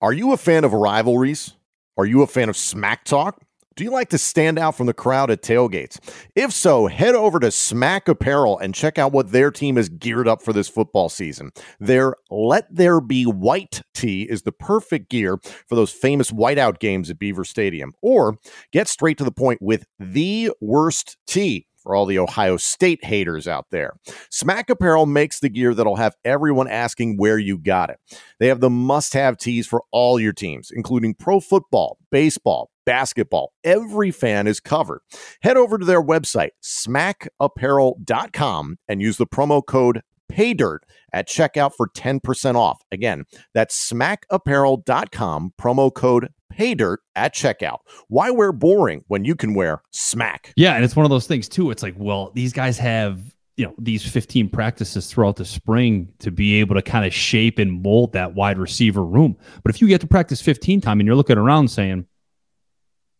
Are 0.00 0.12
you 0.12 0.32
a 0.32 0.36
fan 0.36 0.64
of 0.64 0.72
rivalries? 0.72 1.54
Are 1.96 2.06
you 2.06 2.22
a 2.22 2.26
fan 2.26 2.48
of 2.48 2.56
smack 2.56 3.04
talk? 3.04 3.42
Do 3.76 3.84
you 3.84 3.90
like 3.90 4.10
to 4.10 4.18
stand 4.18 4.58
out 4.58 4.76
from 4.76 4.88
the 4.88 4.92
crowd 4.92 5.30
at 5.30 5.42
tailgates? 5.42 5.98
If 6.34 6.52
so, 6.52 6.86
head 6.86 7.14
over 7.14 7.38
to 7.40 7.50
Smack 7.50 8.08
Apparel 8.08 8.58
and 8.58 8.74
check 8.74 8.98
out 8.98 9.12
what 9.12 9.30
their 9.30 9.50
team 9.50 9.78
is 9.78 9.88
geared 9.88 10.28
up 10.28 10.42
for 10.42 10.52
this 10.52 10.68
football 10.68 11.08
season. 11.08 11.50
Their 11.78 12.14
Let 12.30 12.66
There 12.74 13.00
Be 13.00 13.24
White 13.24 13.80
tee 13.94 14.24
is 14.24 14.42
the 14.42 14.52
perfect 14.52 15.08
gear 15.08 15.38
for 15.66 15.76
those 15.76 15.92
famous 15.92 16.30
whiteout 16.30 16.78
games 16.78 17.08
at 17.08 17.18
Beaver 17.18 17.44
Stadium. 17.44 17.94
Or 18.02 18.36
get 18.72 18.86
straight 18.88 19.16
to 19.18 19.24
the 19.24 19.32
point 19.32 19.62
with 19.62 19.86
the 19.98 20.50
worst 20.60 21.16
tee 21.26 21.66
for 21.82 21.94
all 21.94 22.06
the 22.06 22.18
Ohio 22.18 22.56
State 22.56 23.04
haters 23.04 23.46
out 23.48 23.66
there. 23.70 23.94
Smack 24.30 24.70
Apparel 24.70 25.06
makes 25.06 25.40
the 25.40 25.48
gear 25.48 25.74
that'll 25.74 25.96
have 25.96 26.14
everyone 26.24 26.68
asking 26.68 27.16
where 27.16 27.38
you 27.38 27.58
got 27.58 27.90
it. 27.90 27.98
They 28.38 28.48
have 28.48 28.60
the 28.60 28.70
must 28.70 29.14
have 29.14 29.36
tees 29.36 29.66
for 29.66 29.82
all 29.90 30.20
your 30.20 30.32
teams, 30.32 30.70
including 30.70 31.14
pro 31.14 31.40
football, 31.40 31.98
baseball, 32.10 32.70
basketball. 32.84 33.52
Every 33.64 34.10
fan 34.10 34.46
is 34.46 34.60
covered. 34.60 35.00
Head 35.42 35.56
over 35.56 35.78
to 35.78 35.84
their 35.84 36.02
website, 36.02 36.50
smackapparel.com, 36.62 38.76
and 38.88 39.00
use 39.00 39.16
the 39.16 39.26
promo 39.26 39.64
code 39.64 40.02
PAYDIRT 40.30 40.80
at 41.12 41.28
checkout 41.28 41.72
for 41.76 41.88
10% 41.88 42.54
off. 42.54 42.82
Again, 42.92 43.24
that's 43.54 43.90
smackapparel.com, 43.90 45.54
promo 45.60 45.92
code 45.92 46.28
PAYDIRT 46.52 46.98
at 47.16 47.34
checkout. 47.34 47.78
Why 48.08 48.30
wear 48.30 48.52
boring 48.52 49.04
when 49.08 49.24
you 49.24 49.34
can 49.34 49.54
wear 49.54 49.82
smack? 49.90 50.52
Yeah, 50.56 50.74
and 50.74 50.84
it's 50.84 50.96
one 50.96 51.06
of 51.06 51.10
those 51.10 51.26
things 51.26 51.48
too. 51.48 51.70
It's 51.70 51.82
like, 51.82 51.94
well, 51.96 52.32
these 52.34 52.52
guys 52.52 52.78
have 52.78 53.20
you 53.56 53.66
know 53.66 53.74
these 53.78 54.02
15 54.06 54.48
practices 54.48 55.06
throughout 55.06 55.36
the 55.36 55.44
spring 55.44 56.10
to 56.20 56.30
be 56.30 56.60
able 56.60 56.74
to 56.76 56.82
kind 56.82 57.04
of 57.04 57.12
shape 57.12 57.58
and 57.58 57.82
mold 57.82 58.14
that 58.14 58.34
wide 58.34 58.58
receiver 58.58 59.04
room. 59.04 59.36
But 59.62 59.74
if 59.74 59.82
you 59.82 59.88
get 59.88 60.00
to 60.00 60.06
practice 60.06 60.40
15 60.40 60.80
time 60.80 60.98
and 60.98 61.06
you're 61.06 61.16
looking 61.16 61.36
around 61.36 61.68
saying, 61.68 62.06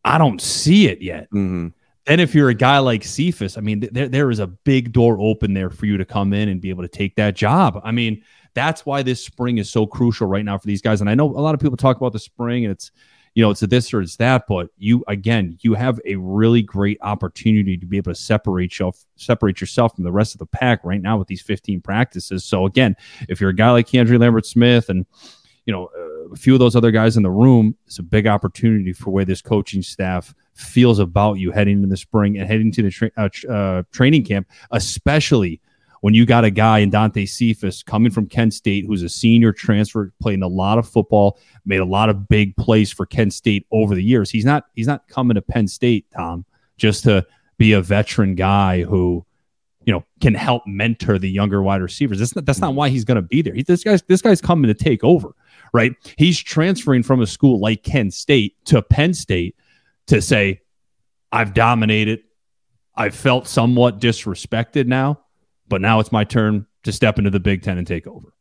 I 0.03 0.17
don't 0.17 0.41
see 0.41 0.89
it 0.89 1.03
yet. 1.03 1.25
Mm-hmm. 1.25 1.69
Then 2.11 2.19
if 2.19 2.35
you're 2.35 2.49
a 2.49 2.55
guy 2.55 2.79
like 2.81 3.05
Cephas, 3.05 3.57
I 3.57 3.61
mean, 3.61 3.89
there 3.93 4.09
there 4.09 4.31
is 4.33 4.41
a 4.41 4.49
big 4.49 4.93
door 4.93 5.21
open 5.21 5.55
there 5.55 5.71
for 5.71 5.87
you 5.87 5.97
to 5.97 6.05
come 6.05 6.33
in 6.33 6.49
and 6.49 6.61
be 6.61 6.69
able 6.69 6.83
to 6.83 6.89
take 6.89 7.15
that 7.15 7.37
job. 7.37 7.81
I 7.85 7.93
mean, 7.93 8.25
that's 8.53 8.85
why 8.85 9.05
this 9.05 9.25
spring 9.25 9.59
is 9.59 9.71
so 9.71 9.87
crucial 9.87 10.27
right 10.27 10.45
now 10.45 10.59
for 10.59 10.67
these 10.67 10.83
guys. 10.83 11.01
And 11.01 11.09
I 11.09 11.15
know 11.15 11.27
a 11.27 11.39
lot 11.39 11.55
of 11.55 11.61
people 11.61 11.77
talk 11.77 11.99
about 11.99 12.13
the 12.13 12.19
spring 12.19 12.65
and 12.65 12.73
it's 12.73 12.91
you 13.37 13.45
know, 13.45 13.51
it's 13.53 13.63
a 13.63 13.69
this 13.69 13.95
or 13.95 14.03
it's 14.03 14.17
that, 14.17 14.49
but 14.49 14.71
you 14.77 15.05
again, 15.07 15.57
you 15.61 15.75
have 15.75 16.01
a 16.05 16.17
really 16.17 16.63
great 16.63 16.99
opportunity 17.01 17.77
to 17.77 17.87
be 17.87 17.97
able 17.97 18.11
to 18.11 18.21
separate 18.21 18.73
yourself, 18.73 19.05
separate 19.15 19.61
yourself 19.61 19.95
from 19.95 20.03
the 20.03 20.11
rest 20.11 20.35
of 20.35 20.41
the 20.41 20.47
pack 20.47 20.81
right 20.83 21.01
now 21.01 21.17
with 21.17 21.29
these 21.29 21.43
15 21.43 21.81
practices. 21.81 22.45
So 22.45 22.67
again, 22.67 22.97
if 23.29 23.41
you're 23.41 23.51
a 23.51 23.55
guy 23.55 23.71
like 23.71 23.87
Keandre 23.87 24.19
Lambert 24.19 24.47
Smith 24.47 24.89
and 24.89 25.07
you 25.65 25.73
know 25.73 25.91
uh, 25.97 26.10
a 26.33 26.37
few 26.37 26.55
of 26.55 26.61
those 26.61 26.77
other 26.77 26.91
guys 26.91 27.17
in 27.17 27.23
the 27.23 27.31
room, 27.31 27.77
it's 27.87 27.99
a 27.99 28.03
big 28.03 28.27
opportunity 28.27 28.93
for 28.93 29.11
where 29.11 29.25
this 29.25 29.43
coaching 29.43 29.83
staff 29.83 30.35
feels 30.55 30.99
about 30.99 31.35
you 31.35 31.51
heading 31.51 31.77
into 31.77 31.89
the 31.89 31.97
spring 31.97 32.39
and 32.39 32.47
heading 32.47 32.73
to 32.73 32.83
the 32.83 32.91
tra- 32.91 33.11
uh, 33.17 33.29
uh, 33.51 33.83
training 33.93 34.25
camp, 34.25 34.49
especially 34.71 35.61
when 36.01 36.15
you 36.15 36.25
got 36.25 36.45
a 36.45 36.51
guy 36.51 36.79
in 36.79 36.91
Dante 36.91 37.27
Cephas 37.27 37.83
coming 37.83 38.11
from 38.11 38.27
Kent 38.27 38.55
State 38.55 38.87
who's 38.87 39.03
a 39.03 39.09
senior 39.09 39.53
transfer, 39.53 40.13
playing 40.21 40.43
a 40.43 40.49
lot 40.49 40.79
of 40.79 40.89
football, 40.89 41.39
made 41.65 41.81
a 41.81 41.85
lot 41.85 42.09
of 42.09 42.29
big 42.29 42.57
plays 42.57 42.91
for 42.91 43.07
Kent 43.07 43.33
State 43.33 43.67
over 43.71 43.95
the 43.95 44.03
years. 44.03 44.31
He's 44.31 44.45
not 44.45 44.65
he's 44.75 44.87
not 44.87 45.07
coming 45.09 45.35
to 45.35 45.43
Penn 45.43 45.69
State, 45.69 46.07
Tom, 46.17 46.45
just 46.77 47.05
to 47.05 47.27
be 47.59 47.73
a 47.73 47.83
veteran 47.83 48.35
guy 48.35 48.83
who 48.83 49.25
you 49.85 49.93
know 49.93 50.05
can 50.21 50.35
help 50.35 50.67
mentor 50.67 51.19
the 51.19 51.31
younger 51.31 51.63
wide 51.63 51.83
receivers. 51.83 52.19
That's 52.19 52.35
not, 52.35 52.45
that's 52.45 52.61
not 52.61 52.75
why 52.75 52.89
he's 52.89 53.05
going 53.05 53.17
to 53.17 53.23
be 53.23 53.43
there. 53.43 53.55
He, 53.55 53.63
this 53.63 53.85
guy's 53.85 54.03
this 54.03 54.23
guy's 54.23 54.41
coming 54.41 54.69
to 54.69 54.75
take 54.75 55.05
over, 55.05 55.35
right? 55.73 55.93
He's 56.17 56.39
transferring 56.39 57.03
from 57.03 57.21
a 57.21 57.27
school 57.27 57.61
like 57.61 57.83
Kent 57.83 58.15
State 58.15 58.57
to 58.67 58.83
Penn 58.83 59.15
State 59.15 59.57
to 60.07 60.21
say, 60.21 60.61
I've 61.33 61.55
dominated. 61.55 62.23
I've 62.95 63.15
felt 63.15 63.47
somewhat 63.47 64.01
disrespected 64.01 64.87
now, 64.87 65.21
but 65.69 65.81
now 65.81 66.01
it's 66.01 66.13
my 66.13 66.25
turn 66.25 66.67
to 66.83 66.93
step 66.93 67.19
into 67.19 67.31
the 67.31 67.41
Big 67.41 67.63
Ten 67.63 67.79
and 67.79 67.87
take 67.87 68.07
over. 68.07 68.33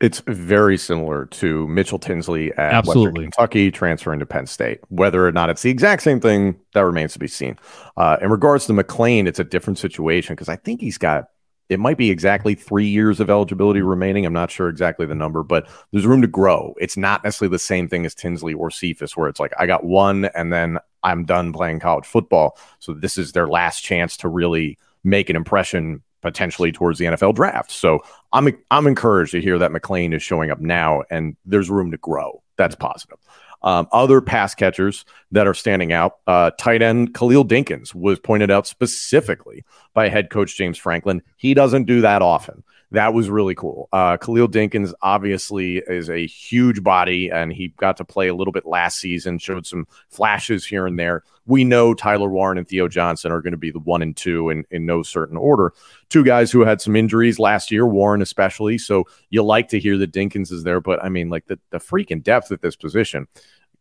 It's 0.00 0.20
very 0.26 0.76
similar 0.76 1.26
to 1.26 1.68
Mitchell 1.68 1.98
Tinsley 1.98 2.52
at 2.54 2.74
Absolutely. 2.74 3.04
Western 3.04 3.24
Kentucky 3.30 3.70
transferring 3.70 4.18
to 4.18 4.26
Penn 4.26 4.46
State. 4.46 4.80
Whether 4.88 5.24
or 5.24 5.30
not 5.30 5.48
it's 5.48 5.62
the 5.62 5.70
exact 5.70 6.02
same 6.02 6.18
thing, 6.18 6.58
that 6.74 6.80
remains 6.80 7.12
to 7.12 7.20
be 7.20 7.28
seen. 7.28 7.56
Uh, 7.96 8.16
in 8.20 8.28
regards 8.28 8.66
to 8.66 8.72
McClain, 8.72 9.28
it's 9.28 9.38
a 9.38 9.44
different 9.44 9.78
situation 9.78 10.34
because 10.34 10.48
I 10.48 10.56
think 10.56 10.80
he's 10.80 10.98
got 10.98 11.26
it 11.72 11.80
might 11.80 11.96
be 11.96 12.10
exactly 12.10 12.54
three 12.54 12.86
years 12.86 13.20
of 13.20 13.30
eligibility 13.30 13.82
remaining. 13.82 14.26
I'm 14.26 14.32
not 14.32 14.50
sure 14.50 14.68
exactly 14.68 15.06
the 15.06 15.14
number, 15.14 15.42
but 15.42 15.68
there's 15.90 16.06
room 16.06 16.22
to 16.22 16.28
grow. 16.28 16.74
It's 16.80 16.96
not 16.96 17.24
necessarily 17.24 17.52
the 17.52 17.58
same 17.58 17.88
thing 17.88 18.06
as 18.06 18.14
Tinsley 18.14 18.54
or 18.54 18.70
Cephas, 18.70 19.16
where 19.16 19.28
it's 19.28 19.40
like 19.40 19.52
I 19.58 19.66
got 19.66 19.84
one 19.84 20.26
and 20.26 20.52
then 20.52 20.78
I'm 21.02 21.24
done 21.24 21.52
playing 21.52 21.80
college 21.80 22.06
football. 22.06 22.58
So 22.78 22.94
this 22.94 23.18
is 23.18 23.32
their 23.32 23.48
last 23.48 23.80
chance 23.80 24.16
to 24.18 24.28
really 24.28 24.78
make 25.04 25.30
an 25.30 25.36
impression 25.36 26.02
potentially 26.22 26.72
towards 26.72 26.98
the 26.98 27.06
NFL 27.06 27.34
draft. 27.34 27.70
So 27.70 28.00
I'm 28.32 28.56
I'm 28.70 28.86
encouraged 28.86 29.32
to 29.32 29.40
hear 29.40 29.58
that 29.58 29.72
McClain 29.72 30.14
is 30.14 30.22
showing 30.22 30.50
up 30.50 30.60
now, 30.60 31.02
and 31.10 31.36
there's 31.44 31.68
room 31.68 31.90
to 31.90 31.96
grow. 31.98 32.42
That's 32.56 32.76
positive. 32.76 33.18
Um, 33.64 33.88
other 33.92 34.20
pass 34.20 34.54
catchers 34.54 35.04
that 35.30 35.46
are 35.46 35.54
standing 35.54 35.92
out, 35.92 36.18
uh, 36.26 36.50
tight 36.58 36.82
end 36.82 37.14
Khalil 37.14 37.44
Dinkins 37.44 37.94
was 37.94 38.18
pointed 38.18 38.50
out 38.50 38.66
specifically 38.66 39.64
by 39.94 40.08
head 40.08 40.30
coach 40.30 40.56
James 40.56 40.78
Franklin. 40.78 41.22
He 41.36 41.54
doesn't 41.54 41.84
do 41.84 42.00
that 42.00 42.22
often. 42.22 42.62
That 42.92 43.14
was 43.14 43.30
really 43.30 43.54
cool. 43.54 43.88
Uh, 43.90 44.18
Khalil 44.18 44.48
Dinkins 44.48 44.92
obviously 45.00 45.78
is 45.78 46.10
a 46.10 46.26
huge 46.26 46.82
body, 46.82 47.30
and 47.30 47.50
he 47.50 47.68
got 47.78 47.96
to 47.96 48.04
play 48.04 48.28
a 48.28 48.34
little 48.34 48.52
bit 48.52 48.66
last 48.66 48.98
season, 48.98 49.38
showed 49.38 49.66
some 49.66 49.86
flashes 50.10 50.66
here 50.66 50.86
and 50.86 50.98
there. 50.98 51.22
We 51.46 51.64
know 51.64 51.94
Tyler 51.94 52.28
Warren 52.28 52.58
and 52.58 52.68
Theo 52.68 52.88
Johnson 52.88 53.32
are 53.32 53.40
going 53.40 53.52
to 53.52 53.58
be 53.58 53.70
the 53.70 53.78
one 53.78 54.02
and 54.02 54.14
two 54.14 54.50
in, 54.50 54.64
in 54.70 54.84
no 54.84 55.02
certain 55.02 55.38
order. 55.38 55.72
Two 56.10 56.22
guys 56.22 56.52
who 56.52 56.60
had 56.60 56.82
some 56.82 56.94
injuries 56.94 57.38
last 57.38 57.70
year, 57.70 57.86
Warren 57.86 58.20
especially. 58.20 58.76
So 58.76 59.04
you 59.30 59.42
like 59.42 59.68
to 59.68 59.80
hear 59.80 59.96
that 59.96 60.12
Dinkins 60.12 60.52
is 60.52 60.62
there, 60.62 60.80
but 60.80 61.02
I 61.02 61.08
mean, 61.08 61.30
like 61.30 61.46
the, 61.46 61.58
the 61.70 61.78
freaking 61.78 62.22
depth 62.22 62.52
at 62.52 62.60
this 62.60 62.76
position. 62.76 63.26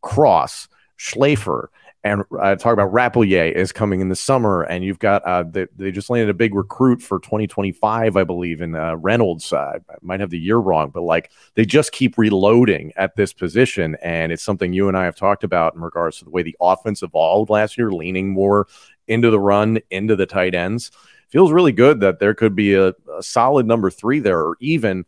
Cross, 0.01 0.69
Schlaffer, 0.97 1.67
and 2.03 2.23
uh, 2.41 2.55
talk 2.55 2.73
about 2.73 2.91
Rappleyea 2.91 3.51
is 3.51 3.71
coming 3.71 4.01
in 4.01 4.09
the 4.09 4.15
summer, 4.15 4.63
and 4.63 4.83
you've 4.83 4.97
got 4.97 5.23
uh, 5.23 5.43
they, 5.43 5.67
they 5.75 5.91
just 5.91 6.09
landed 6.09 6.29
a 6.29 6.33
big 6.33 6.55
recruit 6.55 7.01
for 7.01 7.19
2025, 7.19 8.17
I 8.17 8.23
believe, 8.23 8.61
in 8.61 8.75
uh, 8.75 8.95
Reynolds. 8.95 9.53
Uh, 9.53 9.77
I 9.87 9.95
might 10.01 10.19
have 10.19 10.31
the 10.31 10.39
year 10.39 10.57
wrong, 10.57 10.89
but 10.89 11.03
like 11.03 11.31
they 11.53 11.63
just 11.63 11.91
keep 11.91 12.17
reloading 12.17 12.91
at 12.95 13.15
this 13.15 13.33
position, 13.33 13.97
and 14.01 14.31
it's 14.31 14.41
something 14.43 14.73
you 14.73 14.87
and 14.87 14.97
I 14.97 15.05
have 15.05 15.15
talked 15.15 15.43
about 15.43 15.75
in 15.75 15.81
regards 15.81 16.17
to 16.19 16.25
the 16.25 16.31
way 16.31 16.41
the 16.41 16.57
offense 16.59 17.03
evolved 17.03 17.51
last 17.51 17.77
year, 17.77 17.91
leaning 17.91 18.29
more 18.29 18.67
into 19.07 19.29
the 19.29 19.39
run, 19.39 19.79
into 19.91 20.15
the 20.15 20.25
tight 20.25 20.55
ends. 20.55 20.89
Feels 21.29 21.51
really 21.51 21.71
good 21.71 21.99
that 21.99 22.19
there 22.19 22.33
could 22.33 22.55
be 22.55 22.73
a, 22.73 22.89
a 23.15 23.21
solid 23.21 23.67
number 23.67 23.91
three 23.91 24.19
there, 24.19 24.39
or 24.39 24.57
even 24.59 25.05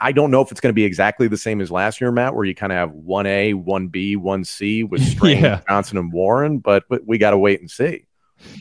I 0.00 0.12
don't 0.12 0.30
know 0.30 0.40
if 0.40 0.50
it's 0.50 0.60
going 0.60 0.70
to 0.70 0.74
be 0.74 0.84
exactly 0.84 1.28
the 1.28 1.36
same 1.36 1.60
as 1.60 1.70
last 1.70 2.00
year, 2.00 2.10
Matt, 2.10 2.34
where 2.34 2.44
you 2.44 2.54
kind 2.54 2.72
of 2.72 2.76
have 2.76 2.92
one 2.92 3.26
A, 3.26 3.54
one 3.54 3.88
B, 3.88 4.16
one 4.16 4.44
C 4.44 4.82
with 4.84 5.02
Strange, 5.06 5.42
Yeah. 5.42 5.60
Johnson, 5.68 5.98
and 5.98 6.12
Warren, 6.12 6.58
but, 6.58 6.84
but 6.88 7.06
we 7.06 7.18
got 7.18 7.30
to 7.30 7.38
wait 7.38 7.60
and 7.60 7.70
see. 7.70 8.04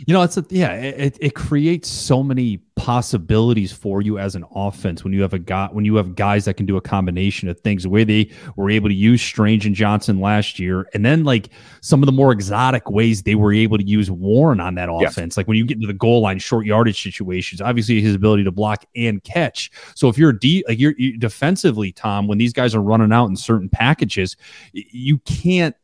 You 0.06 0.14
know, 0.14 0.24
it's 0.24 0.38
a, 0.38 0.46
yeah, 0.50 0.74
it, 0.74 1.18
it 1.22 1.36
creates 1.36 1.88
so 1.88 2.24
many 2.24 2.60
possibilities 2.76 3.72
for 3.72 4.02
you 4.02 4.18
as 4.20 4.36
an 4.36 4.46
offense 4.56 5.04
when 5.04 5.12
you 5.12 5.22
have 5.22 5.34
a 5.34 5.40
guy 5.40 5.68
when 5.72 5.84
you 5.84 5.96
have 5.96 6.16
guys 6.16 6.46
that 6.46 6.54
can 6.56 6.66
do 6.66 6.78
a 6.78 6.82
combination 6.82 7.50
of 7.50 7.60
things. 7.60 7.84
The 7.84 7.90
way 7.90 8.04
they 8.04 8.32
were 8.56 8.70
able 8.70 8.88
to 8.90 8.96
use 8.96 9.22
Strange 9.22 9.66
and 9.66 9.76
Johnson 9.76 10.20
last 10.20 10.60
year, 10.60 10.88
and 10.94 11.06
then 11.06 11.24
like 11.24 11.50
some 11.82 12.02
of 12.02 12.06
the 12.06 12.12
more 12.12 12.32
exotic 12.32 12.90
ways 12.90 13.24
they 13.24 13.36
were 13.36 13.54
able 13.54 13.78
to 13.78 13.84
use 13.86 14.10
Warren 14.10 14.60
on 14.60 14.76
that 14.76 14.90
Yes. 15.00 15.12
offense. 15.12 15.38
Like 15.38 15.48
when 15.48 15.58
you 15.58 15.66
get 15.66 15.76
into 15.76 15.88
the 15.88 15.94
goal 15.94 16.22
line, 16.22 16.40
short 16.40 16.66
yardage 16.66 17.02
situations, 17.02 17.62
obviously 17.62 18.02
his 18.02 18.16
ability 18.16 18.44
to 18.46 18.52
block 18.52 18.86
and 18.96 19.24
catch. 19.24 19.70
So 19.96 20.08
if 20.08 20.18
you're 20.18 20.34
de- 20.34 20.64
like 20.68 20.80
you're, 20.80 20.94
you 20.98 21.18
defensively, 21.18 21.92
Tom, 21.92 22.28
when 22.28 22.38
these 22.38 22.54
guys 22.54 22.74
are 22.74 22.82
running 22.82 23.12
out 23.12 23.28
in 23.28 23.36
certain 23.36 23.70
packages, 23.70 24.38
you 24.74 25.18
can't 25.20 25.76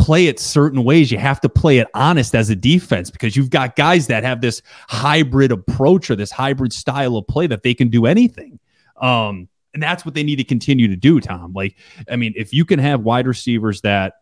play 0.00 0.26
it 0.28 0.40
certain 0.40 0.82
ways. 0.82 1.12
You 1.12 1.18
have 1.18 1.40
to 1.42 1.48
play 1.48 1.78
it 1.78 1.86
honest 1.94 2.34
as 2.34 2.48
a 2.48 2.56
defense 2.56 3.10
because 3.10 3.36
you've 3.36 3.50
got 3.50 3.76
guys 3.76 4.06
that 4.06 4.24
have 4.24 4.40
this 4.40 4.62
hybrid 4.88 5.52
approach 5.52 6.10
or 6.10 6.16
this 6.16 6.30
hybrid 6.30 6.72
style 6.72 7.18
of 7.18 7.26
play 7.28 7.46
that 7.46 7.62
they 7.62 7.74
can 7.74 7.90
do 7.90 8.06
anything. 8.06 8.58
Um, 9.00 9.46
and 9.74 9.82
that's 9.82 10.04
what 10.04 10.14
they 10.14 10.22
need 10.22 10.36
to 10.36 10.44
continue 10.44 10.88
to 10.88 10.96
do, 10.96 11.20
Tom. 11.20 11.52
Like, 11.52 11.76
I 12.10 12.16
mean, 12.16 12.32
if 12.34 12.52
you 12.52 12.64
can 12.64 12.78
have 12.78 13.02
wide 13.02 13.26
receivers 13.26 13.82
that 13.82 14.14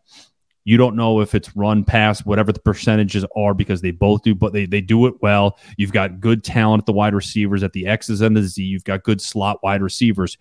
You 0.69 0.77
don't 0.77 0.95
know 0.95 1.21
if 1.21 1.33
it's 1.33 1.55
run 1.55 1.83
pass, 1.83 2.23
whatever 2.25 2.51
the 2.51 2.59
percentages 2.59 3.25
are, 3.35 3.55
because 3.55 3.81
they 3.81 3.89
both 3.89 4.21
do, 4.21 4.35
but 4.35 4.53
they, 4.53 4.67
they 4.67 4.81
do 4.81 5.07
it 5.07 5.15
well. 5.19 5.57
You've 5.77 5.93
got 5.93 6.19
good 6.19 6.43
talent 6.43 6.81
at 6.81 6.85
the 6.85 6.93
wide 6.93 7.15
receivers, 7.15 7.63
at 7.63 7.73
the 7.73 7.87
X's 7.87 8.21
and 8.21 8.37
the 8.37 8.43
Z. 8.43 8.61
You've 8.63 8.83
got 8.83 9.03
good 9.03 9.19
slot 9.19 9.63
wide 9.63 9.81
receivers. 9.81 10.37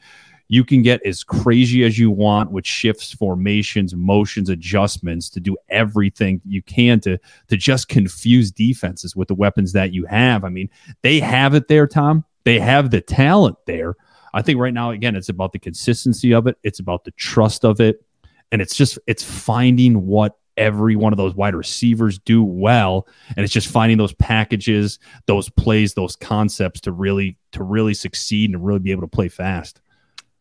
You 0.48 0.64
can 0.64 0.82
get 0.82 1.04
as 1.04 1.22
crazy 1.22 1.84
as 1.84 1.98
you 1.98 2.10
want 2.10 2.50
with 2.50 2.66
shifts, 2.66 3.12
formations, 3.12 3.94
motions, 3.94 4.48
adjustments 4.48 5.28
to 5.30 5.40
do 5.40 5.56
everything 5.68 6.40
you 6.46 6.62
can 6.62 7.00
to 7.00 7.18
to 7.48 7.56
just 7.56 7.88
confuse 7.88 8.50
defenses 8.50 9.14
with 9.14 9.28
the 9.28 9.34
weapons 9.34 9.72
that 9.74 9.92
you 9.92 10.06
have. 10.06 10.44
I 10.44 10.48
mean, 10.48 10.70
they 11.02 11.20
have 11.20 11.54
it 11.54 11.68
there, 11.68 11.86
Tom. 11.86 12.24
They 12.44 12.58
have 12.60 12.90
the 12.90 13.02
talent 13.02 13.58
there. 13.66 13.94
I 14.32 14.40
think 14.40 14.58
right 14.58 14.72
now, 14.72 14.90
again, 14.90 15.16
it's 15.16 15.28
about 15.28 15.52
the 15.52 15.58
consistency 15.58 16.32
of 16.32 16.46
it. 16.46 16.56
It's 16.62 16.80
about 16.80 17.04
the 17.04 17.10
trust 17.12 17.64
of 17.64 17.80
it. 17.80 18.02
And 18.50 18.62
it's 18.62 18.74
just, 18.74 18.98
it's 19.06 19.22
finding 19.22 20.06
what 20.06 20.38
every 20.56 20.96
one 20.96 21.12
of 21.12 21.16
those 21.18 21.34
wide 21.34 21.54
receivers 21.54 22.18
do 22.18 22.42
well. 22.42 23.06
And 23.36 23.44
it's 23.44 23.52
just 23.52 23.68
finding 23.68 23.98
those 23.98 24.14
packages, 24.14 24.98
those 25.26 25.50
plays, 25.50 25.94
those 25.94 26.16
concepts 26.16 26.80
to 26.82 26.92
really, 26.92 27.36
to 27.52 27.62
really 27.62 27.94
succeed 27.94 28.50
and 28.50 28.64
really 28.64 28.80
be 28.80 28.90
able 28.90 29.02
to 29.02 29.08
play 29.08 29.28
fast 29.28 29.80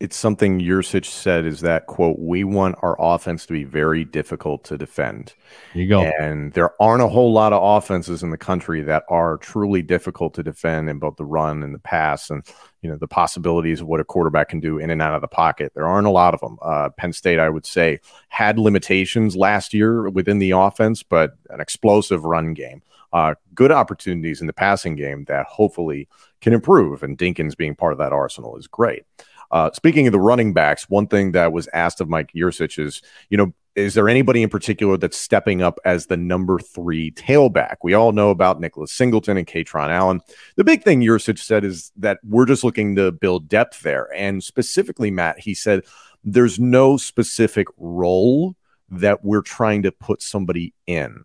it's 0.00 0.16
something 0.16 0.60
Yurcich 0.60 1.06
said 1.06 1.44
is 1.44 1.60
that 1.60 1.86
quote 1.86 2.18
we 2.20 2.44
want 2.44 2.76
our 2.82 2.96
offense 3.00 3.46
to 3.46 3.52
be 3.52 3.64
very 3.64 4.04
difficult 4.04 4.62
to 4.64 4.78
defend. 4.78 5.34
There 5.74 5.82
you 5.82 5.88
go. 5.88 6.02
And 6.02 6.52
there 6.52 6.80
aren't 6.80 7.02
a 7.02 7.08
whole 7.08 7.32
lot 7.32 7.52
of 7.52 7.60
offenses 7.62 8.22
in 8.22 8.30
the 8.30 8.38
country 8.38 8.82
that 8.82 9.02
are 9.08 9.38
truly 9.38 9.82
difficult 9.82 10.34
to 10.34 10.44
defend 10.44 10.88
in 10.88 11.00
both 11.00 11.16
the 11.16 11.24
run 11.24 11.64
and 11.64 11.74
the 11.74 11.80
pass 11.80 12.30
and 12.30 12.46
you 12.80 12.88
know 12.88 12.96
the 12.96 13.08
possibilities 13.08 13.80
of 13.80 13.88
what 13.88 13.98
a 13.98 14.04
quarterback 14.04 14.50
can 14.50 14.60
do 14.60 14.78
in 14.78 14.90
and 14.90 15.02
out 15.02 15.14
of 15.14 15.20
the 15.20 15.28
pocket. 15.28 15.72
There 15.74 15.88
aren't 15.88 16.06
a 16.06 16.10
lot 16.10 16.32
of 16.32 16.40
them. 16.40 16.58
Uh, 16.62 16.90
Penn 16.90 17.12
State, 17.12 17.40
I 17.40 17.48
would 17.48 17.66
say, 17.66 17.98
had 18.28 18.58
limitations 18.58 19.34
last 19.34 19.74
year 19.74 20.08
within 20.10 20.38
the 20.38 20.52
offense, 20.52 21.02
but 21.02 21.32
an 21.50 21.60
explosive 21.60 22.24
run 22.24 22.54
game. 22.54 22.82
Uh, 23.12 23.34
good 23.54 23.72
opportunities 23.72 24.42
in 24.42 24.46
the 24.46 24.52
passing 24.52 24.94
game 24.94 25.24
that 25.24 25.46
hopefully 25.46 26.06
can 26.40 26.52
improve, 26.52 27.02
and 27.02 27.18
Dinkins 27.18 27.56
being 27.56 27.74
part 27.74 27.92
of 27.92 27.98
that 27.98 28.12
arsenal 28.12 28.56
is 28.56 28.68
great. 28.68 29.04
Uh, 29.50 29.70
speaking 29.72 30.06
of 30.06 30.12
the 30.12 30.20
running 30.20 30.52
backs, 30.52 30.88
one 30.88 31.06
thing 31.06 31.32
that 31.32 31.52
was 31.52 31.68
asked 31.72 32.00
of 32.00 32.08
Mike 32.08 32.32
Yurcich 32.34 32.78
is, 32.78 33.02
you 33.30 33.38
know, 33.38 33.52
is 33.78 33.94
there 33.94 34.08
anybody 34.08 34.42
in 34.42 34.48
particular 34.50 34.96
that's 34.96 35.16
stepping 35.16 35.62
up 35.62 35.78
as 35.84 36.06
the 36.06 36.16
number 36.16 36.58
three 36.58 37.12
tailback? 37.12 37.76
We 37.82 37.94
all 37.94 38.12
know 38.12 38.30
about 38.30 38.60
Nicholas 38.60 38.92
Singleton 38.92 39.36
and 39.36 39.46
Kaytron 39.46 39.90
Allen. 39.90 40.20
The 40.56 40.64
big 40.64 40.82
thing 40.82 41.00
Yurcich 41.00 41.38
said 41.38 41.64
is 41.64 41.92
that 41.96 42.18
we're 42.28 42.46
just 42.46 42.64
looking 42.64 42.96
to 42.96 43.12
build 43.12 43.48
depth 43.48 43.80
there. 43.82 44.12
And 44.14 44.42
specifically, 44.42 45.12
Matt, 45.12 45.38
he 45.38 45.54
said 45.54 45.84
there's 46.24 46.58
no 46.58 46.96
specific 46.96 47.68
role 47.76 48.56
that 48.90 49.24
we're 49.24 49.42
trying 49.42 49.82
to 49.82 49.92
put 49.92 50.22
somebody 50.22 50.74
in. 50.86 51.24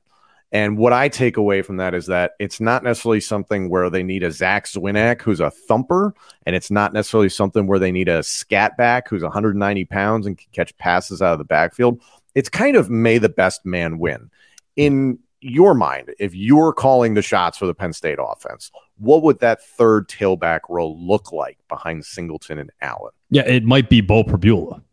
And 0.53 0.77
what 0.77 0.93
I 0.93 1.09
take 1.09 1.35
away 1.35 1.63
from 1.63 1.77
that 1.77 1.95
is 1.95 2.05
that 2.05 2.33
it's 2.39 2.61
not 2.61 2.83
necessarily 2.83 3.19
something 3.19 3.69
where 3.69 3.89
they 3.89 4.03
need 4.03 4.21
a 4.21 4.31
Zach 4.31 4.67
Zwinak 4.67 5.23
who's 5.23 5.39
a 5.39 5.49
thumper, 5.49 6.13
and 6.45 6.55
it's 6.55 6.69
not 6.69 6.93
necessarily 6.93 7.29
something 7.29 7.65
where 7.65 7.79
they 7.79 7.91
need 7.91 8.07
a 8.07 8.21
scat 8.21 8.77
back 8.77 9.09
who's 9.09 9.23
190 9.23 9.85
pounds 9.85 10.27
and 10.27 10.37
can 10.37 10.47
catch 10.51 10.77
passes 10.77 11.23
out 11.23 11.33
of 11.33 11.39
the 11.39 11.43
backfield. 11.43 11.99
It's 12.35 12.49
kind 12.49 12.75
of 12.75 12.91
may 12.91 13.17
the 13.17 13.29
best 13.29 13.65
man 13.65 13.97
win. 13.97 14.29
In 14.75 15.17
your 15.41 15.73
mind, 15.73 16.13
if 16.19 16.35
you're 16.35 16.71
calling 16.71 17.15
the 17.15 17.23
shots 17.23 17.57
for 17.57 17.65
the 17.65 17.73
Penn 17.73 17.91
State 17.91 18.19
offense, 18.21 18.71
what 18.97 19.23
would 19.23 19.39
that 19.39 19.63
third 19.63 20.07
tailback 20.07 20.61
role 20.69 20.97
look 20.99 21.31
like 21.31 21.57
behind 21.67 22.05
Singleton 22.05 22.59
and 22.59 22.71
Allen? 22.79 23.11
Yeah, 23.31 23.47
it 23.47 23.63
might 23.63 23.89
be 23.89 24.01
Beau 24.01 24.23
Pribula. 24.23 24.83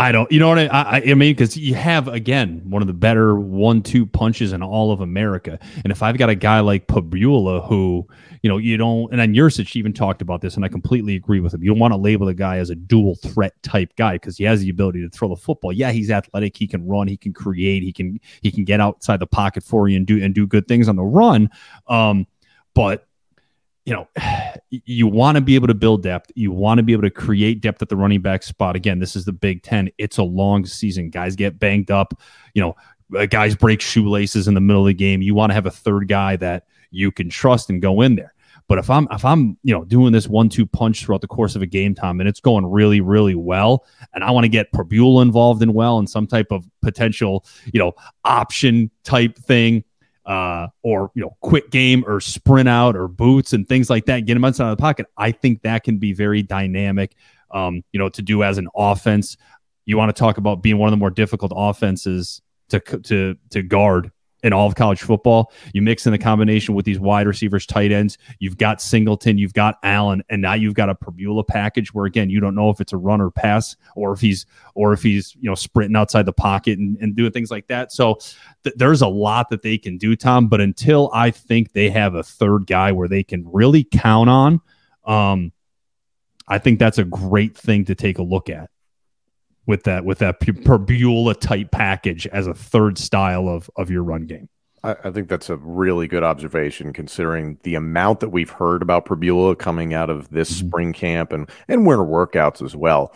I 0.00 0.12
don't, 0.12 0.32
you 0.32 0.40
know 0.40 0.48
what 0.48 0.58
I, 0.58 0.66
I, 0.66 0.96
I 1.10 1.14
mean? 1.14 1.34
Because 1.34 1.58
you 1.58 1.74
have 1.74 2.08
again 2.08 2.62
one 2.64 2.80
of 2.80 2.88
the 2.88 2.94
better 2.94 3.38
one-two 3.38 4.06
punches 4.06 4.54
in 4.54 4.62
all 4.62 4.92
of 4.92 5.02
America, 5.02 5.58
and 5.84 5.92
if 5.92 6.02
I've 6.02 6.16
got 6.16 6.30
a 6.30 6.34
guy 6.34 6.60
like 6.60 6.86
Pribula 6.86 7.68
who, 7.68 8.08
you 8.42 8.48
know, 8.48 8.56
you 8.56 8.78
don't, 8.78 9.10
and 9.10 9.20
then 9.20 9.34
Yurcich 9.34 9.76
even 9.76 9.92
talked 9.92 10.22
about 10.22 10.40
this, 10.40 10.56
and 10.56 10.64
I 10.64 10.68
completely 10.68 11.16
agree 11.16 11.40
with 11.40 11.52
him. 11.52 11.62
You 11.62 11.72
don't 11.72 11.78
want 11.78 11.92
to 11.92 11.98
label 11.98 12.24
the 12.24 12.32
guy 12.32 12.56
as 12.56 12.70
a 12.70 12.74
dual 12.74 13.16
threat 13.16 13.52
type 13.62 13.94
guy 13.96 14.14
because 14.14 14.38
he 14.38 14.44
has 14.44 14.62
the 14.62 14.70
ability 14.70 15.02
to 15.02 15.10
throw 15.10 15.28
the 15.28 15.36
football. 15.36 15.70
Yeah, 15.70 15.90
he's 15.90 16.10
athletic, 16.10 16.56
he 16.56 16.66
can 16.66 16.88
run, 16.88 17.06
he 17.06 17.18
can 17.18 17.34
create, 17.34 17.82
he 17.82 17.92
can 17.92 18.18
he 18.40 18.50
can 18.50 18.64
get 18.64 18.80
outside 18.80 19.20
the 19.20 19.26
pocket 19.26 19.62
for 19.62 19.86
you 19.86 19.98
and 19.98 20.06
do 20.06 20.22
and 20.22 20.34
do 20.34 20.46
good 20.46 20.66
things 20.66 20.88
on 20.88 20.96
the 20.96 21.04
run. 21.04 21.50
Um, 21.88 22.26
but 22.72 23.06
you 23.90 23.96
know, 23.96 24.08
you 24.70 25.06
want 25.08 25.34
to 25.34 25.40
be 25.40 25.56
able 25.56 25.66
to 25.66 25.74
build 25.74 26.04
depth. 26.04 26.30
You 26.36 26.52
want 26.52 26.78
to 26.78 26.82
be 26.82 26.92
able 26.92 27.02
to 27.02 27.10
create 27.10 27.60
depth 27.60 27.82
at 27.82 27.88
the 27.88 27.96
running 27.96 28.22
back 28.22 28.44
spot. 28.44 28.76
Again, 28.76 29.00
this 29.00 29.16
is 29.16 29.24
the 29.24 29.32
Big 29.32 29.62
Ten. 29.62 29.90
It's 29.98 30.16
a 30.16 30.22
long 30.22 30.64
season. 30.64 31.10
Guys 31.10 31.34
get 31.34 31.58
banged 31.58 31.90
up. 31.90 32.18
You 32.54 32.62
know, 32.62 32.76
uh, 33.18 33.26
guys 33.26 33.56
break 33.56 33.80
shoelaces 33.80 34.46
in 34.46 34.54
the 34.54 34.60
middle 34.60 34.82
of 34.82 34.86
the 34.86 34.94
game. 34.94 35.20
You 35.20 35.34
want 35.34 35.50
to 35.50 35.54
have 35.54 35.66
a 35.66 35.70
third 35.70 36.06
guy 36.08 36.36
that 36.36 36.66
you 36.92 37.10
can 37.10 37.28
trust 37.28 37.68
and 37.68 37.82
go 37.82 38.00
in 38.00 38.14
there. 38.14 38.32
But 38.68 38.78
if 38.78 38.88
I'm 38.88 39.08
if 39.10 39.24
I'm 39.24 39.58
you 39.64 39.74
know 39.74 39.84
doing 39.84 40.12
this 40.12 40.28
one 40.28 40.48
two 40.48 40.64
punch 40.64 41.04
throughout 41.04 41.22
the 41.22 41.26
course 41.26 41.56
of 41.56 41.62
a 41.62 41.66
game 41.66 41.92
time 41.92 42.20
and 42.20 42.28
it's 42.28 42.38
going 42.38 42.64
really 42.64 43.00
really 43.00 43.34
well, 43.34 43.84
and 44.14 44.22
I 44.22 44.30
want 44.30 44.44
to 44.44 44.48
get 44.48 44.70
Pribula 44.70 45.22
involved 45.22 45.60
in 45.60 45.72
well 45.72 45.98
and 45.98 46.08
some 46.08 46.28
type 46.28 46.52
of 46.52 46.64
potential 46.80 47.44
you 47.72 47.80
know 47.80 47.94
option 48.24 48.88
type 49.02 49.36
thing, 49.36 49.82
uh, 50.30 50.68
or 50.84 51.10
you 51.14 51.22
know, 51.22 51.36
quick 51.40 51.72
game 51.72 52.04
or 52.06 52.20
sprint 52.20 52.68
out 52.68 52.94
or 52.94 53.08
boots 53.08 53.52
and 53.52 53.68
things 53.68 53.90
like 53.90 54.06
that, 54.06 54.26
get 54.26 54.36
him 54.36 54.44
outside 54.44 54.70
of 54.70 54.76
the 54.76 54.80
pocket. 54.80 55.06
I 55.16 55.32
think 55.32 55.62
that 55.62 55.82
can 55.82 55.98
be 55.98 56.12
very 56.12 56.40
dynamic, 56.40 57.16
um, 57.50 57.82
you 57.90 57.98
know, 57.98 58.08
to 58.10 58.22
do 58.22 58.44
as 58.44 58.56
an 58.56 58.68
offense. 58.76 59.36
You 59.86 59.98
want 59.98 60.14
to 60.14 60.18
talk 60.18 60.38
about 60.38 60.62
being 60.62 60.78
one 60.78 60.86
of 60.86 60.92
the 60.92 60.98
more 60.98 61.10
difficult 61.10 61.50
offenses 61.56 62.42
to 62.68 62.78
to 62.78 63.36
to 63.50 63.62
guard 63.64 64.12
in 64.42 64.52
all 64.52 64.66
of 64.66 64.74
college 64.74 65.00
football. 65.00 65.52
You 65.72 65.82
mix 65.82 66.06
in 66.06 66.12
the 66.12 66.18
combination 66.18 66.74
with 66.74 66.84
these 66.84 66.98
wide 66.98 67.26
receivers, 67.26 67.66
tight 67.66 67.92
ends. 67.92 68.18
You've 68.38 68.56
got 68.56 68.80
Singleton, 68.80 69.38
you've 69.38 69.52
got 69.52 69.78
Allen, 69.82 70.22
and 70.28 70.40
now 70.42 70.54
you've 70.54 70.74
got 70.74 70.88
a 70.88 70.94
Pribula 70.94 71.46
package 71.46 71.92
where 71.92 72.06
again 72.06 72.30
you 72.30 72.40
don't 72.40 72.54
know 72.54 72.70
if 72.70 72.80
it's 72.80 72.92
a 72.92 72.96
run 72.96 73.20
or 73.20 73.30
pass, 73.30 73.76
or 73.96 74.12
if 74.12 74.20
he's 74.20 74.46
or 74.74 74.92
if 74.92 75.02
he's 75.02 75.34
you 75.40 75.48
know 75.48 75.54
sprinting 75.54 75.96
outside 75.96 76.26
the 76.26 76.32
pocket 76.32 76.78
and, 76.78 76.96
and 77.00 77.16
doing 77.16 77.32
things 77.32 77.50
like 77.50 77.66
that. 77.68 77.92
So 77.92 78.18
th- 78.64 78.76
there's 78.76 79.02
a 79.02 79.08
lot 79.08 79.50
that 79.50 79.62
they 79.62 79.78
can 79.78 79.98
do, 79.98 80.16
Tom. 80.16 80.48
But 80.48 80.60
until 80.60 81.10
I 81.12 81.30
think 81.30 81.72
they 81.72 81.90
have 81.90 82.14
a 82.14 82.22
third 82.22 82.66
guy 82.66 82.92
where 82.92 83.08
they 83.08 83.22
can 83.22 83.44
really 83.50 83.84
count 83.84 84.30
on, 84.30 84.60
um, 85.04 85.52
I 86.48 86.58
think 86.58 86.78
that's 86.78 86.98
a 86.98 87.04
great 87.04 87.56
thing 87.56 87.84
to 87.86 87.94
take 87.94 88.18
a 88.18 88.22
look 88.22 88.50
at 88.50 88.70
with 89.66 89.84
that 89.84 90.04
with 90.04 90.18
that 90.18 90.40
Pribula 90.40 91.38
type 91.38 91.70
package 91.70 92.26
as 92.28 92.46
a 92.46 92.54
third 92.54 92.98
style 92.98 93.48
of 93.48 93.70
of 93.76 93.90
your 93.90 94.02
run 94.02 94.26
game. 94.26 94.48
I, 94.82 94.96
I, 95.04 95.10
think 95.10 95.28
that's 95.28 95.50
a 95.50 95.56
really 95.56 96.08
good 96.08 96.22
observation, 96.22 96.92
considering 96.92 97.58
the 97.64 97.74
amount 97.74 98.20
that 98.20 98.30
we've 98.30 98.50
heard 98.50 98.80
about 98.80 99.04
Pribula 99.04 99.58
coming 99.58 99.92
out 99.92 100.08
of 100.08 100.30
this 100.30 100.50
mm-hmm. 100.50 100.68
spring 100.68 100.92
camp 100.92 101.32
and 101.32 101.50
and 101.68 101.86
winter 101.86 102.04
workouts 102.04 102.62
as 102.62 102.74
well. 102.74 103.14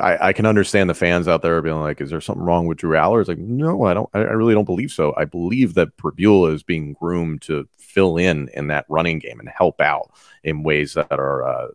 I, 0.00 0.28
I, 0.28 0.32
can 0.32 0.44
understand 0.44 0.90
the 0.90 0.94
fans 0.94 1.26
out 1.26 1.42
there 1.42 1.60
being 1.62 1.80
like, 1.80 2.00
"Is 2.00 2.10
there 2.10 2.20
something 2.20 2.44
wrong 2.44 2.66
with 2.66 2.78
Drew 2.78 2.96
Allar?" 2.96 3.20
It's 3.20 3.28
like, 3.28 3.38
no, 3.38 3.84
I 3.84 3.94
don't. 3.94 4.10
I, 4.12 4.18
really 4.18 4.54
don't 4.54 4.64
believe 4.64 4.90
so. 4.90 5.14
I 5.16 5.24
believe 5.24 5.74
that 5.74 5.96
Pribula 5.96 6.52
is 6.52 6.62
being 6.62 6.92
groomed 6.92 7.42
to 7.42 7.66
fill 7.78 8.18
in 8.18 8.48
in 8.52 8.66
that 8.66 8.84
running 8.88 9.18
game 9.18 9.40
and 9.40 9.48
help 9.48 9.80
out 9.80 10.10
in 10.44 10.62
ways 10.62 10.94
that 10.94 11.12
are 11.12 11.44
uh, 11.44 11.68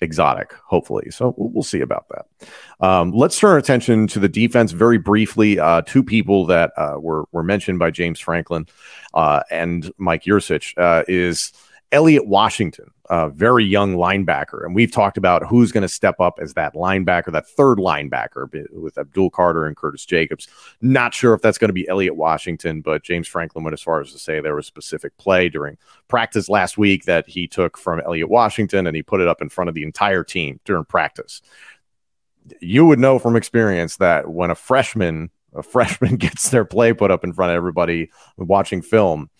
exotic, 0.00 0.52
hopefully. 0.64 1.10
So 1.10 1.34
we'll, 1.36 1.62
see 1.62 1.80
about 1.80 2.06
that. 2.08 2.86
Um, 2.86 3.12
let's 3.12 3.38
turn 3.38 3.50
our 3.50 3.58
attention 3.58 4.06
to 4.08 4.20
the 4.20 4.28
defense 4.28 4.72
very 4.72 4.98
briefly. 4.98 5.58
Uh, 5.58 5.82
two 5.82 6.02
people 6.02 6.46
that 6.46 6.72
uh, 6.76 6.94
were 6.98 7.24
were 7.32 7.42
mentioned 7.42 7.78
by 7.78 7.90
James 7.90 8.20
Franklin 8.20 8.66
uh, 9.14 9.42
and 9.50 9.90
Mike 9.98 10.24
Yurcich 10.24 10.76
uh, 10.78 11.04
is 11.08 11.52
Elliot 11.90 12.26
Washington, 12.26 12.90
a 13.08 13.30
very 13.30 13.64
young 13.64 13.96
linebacker. 13.96 14.64
And 14.64 14.74
we've 14.74 14.92
talked 14.92 15.16
about 15.16 15.46
who's 15.46 15.72
going 15.72 15.82
to 15.82 15.88
step 15.88 16.20
up 16.20 16.38
as 16.40 16.52
that 16.54 16.74
linebacker, 16.74 17.32
that 17.32 17.48
third 17.48 17.78
linebacker 17.78 18.46
with 18.72 18.98
Abdul 18.98 19.30
Carter 19.30 19.66
and 19.66 19.76
Curtis 19.76 20.04
Jacobs. 20.04 20.48
Not 20.82 21.14
sure 21.14 21.32
if 21.32 21.40
that's 21.40 21.56
going 21.56 21.70
to 21.70 21.74
be 21.74 21.88
Elliot 21.88 22.14
Washington, 22.14 22.82
but 22.82 23.02
James 23.02 23.26
Franklin 23.26 23.64
went 23.64 23.72
as 23.72 23.80
far 23.80 24.00
as 24.00 24.12
to 24.12 24.18
say 24.18 24.40
there 24.40 24.54
was 24.54 24.66
a 24.66 24.68
specific 24.68 25.16
play 25.16 25.48
during 25.48 25.78
practice 26.08 26.50
last 26.50 26.76
week 26.76 27.04
that 27.04 27.26
he 27.26 27.46
took 27.46 27.78
from 27.78 28.00
Elliot 28.00 28.28
Washington 28.28 28.86
and 28.86 28.94
he 28.94 29.02
put 29.02 29.20
it 29.20 29.28
up 29.28 29.40
in 29.40 29.48
front 29.48 29.68
of 29.68 29.74
the 29.74 29.82
entire 29.82 30.24
team 30.24 30.60
during 30.66 30.84
practice. 30.84 31.40
You 32.60 32.84
would 32.84 32.98
know 32.98 33.18
from 33.18 33.36
experience 33.36 33.96
that 33.96 34.28
when 34.28 34.50
a 34.50 34.54
freshman 34.54 35.30
a 35.54 35.62
freshman 35.62 36.16
gets 36.16 36.50
their 36.50 36.66
play 36.66 36.92
put 36.92 37.10
up 37.10 37.24
in 37.24 37.32
front 37.32 37.50
of 37.50 37.56
everybody 37.56 38.10
watching 38.36 38.82
film 38.82 39.30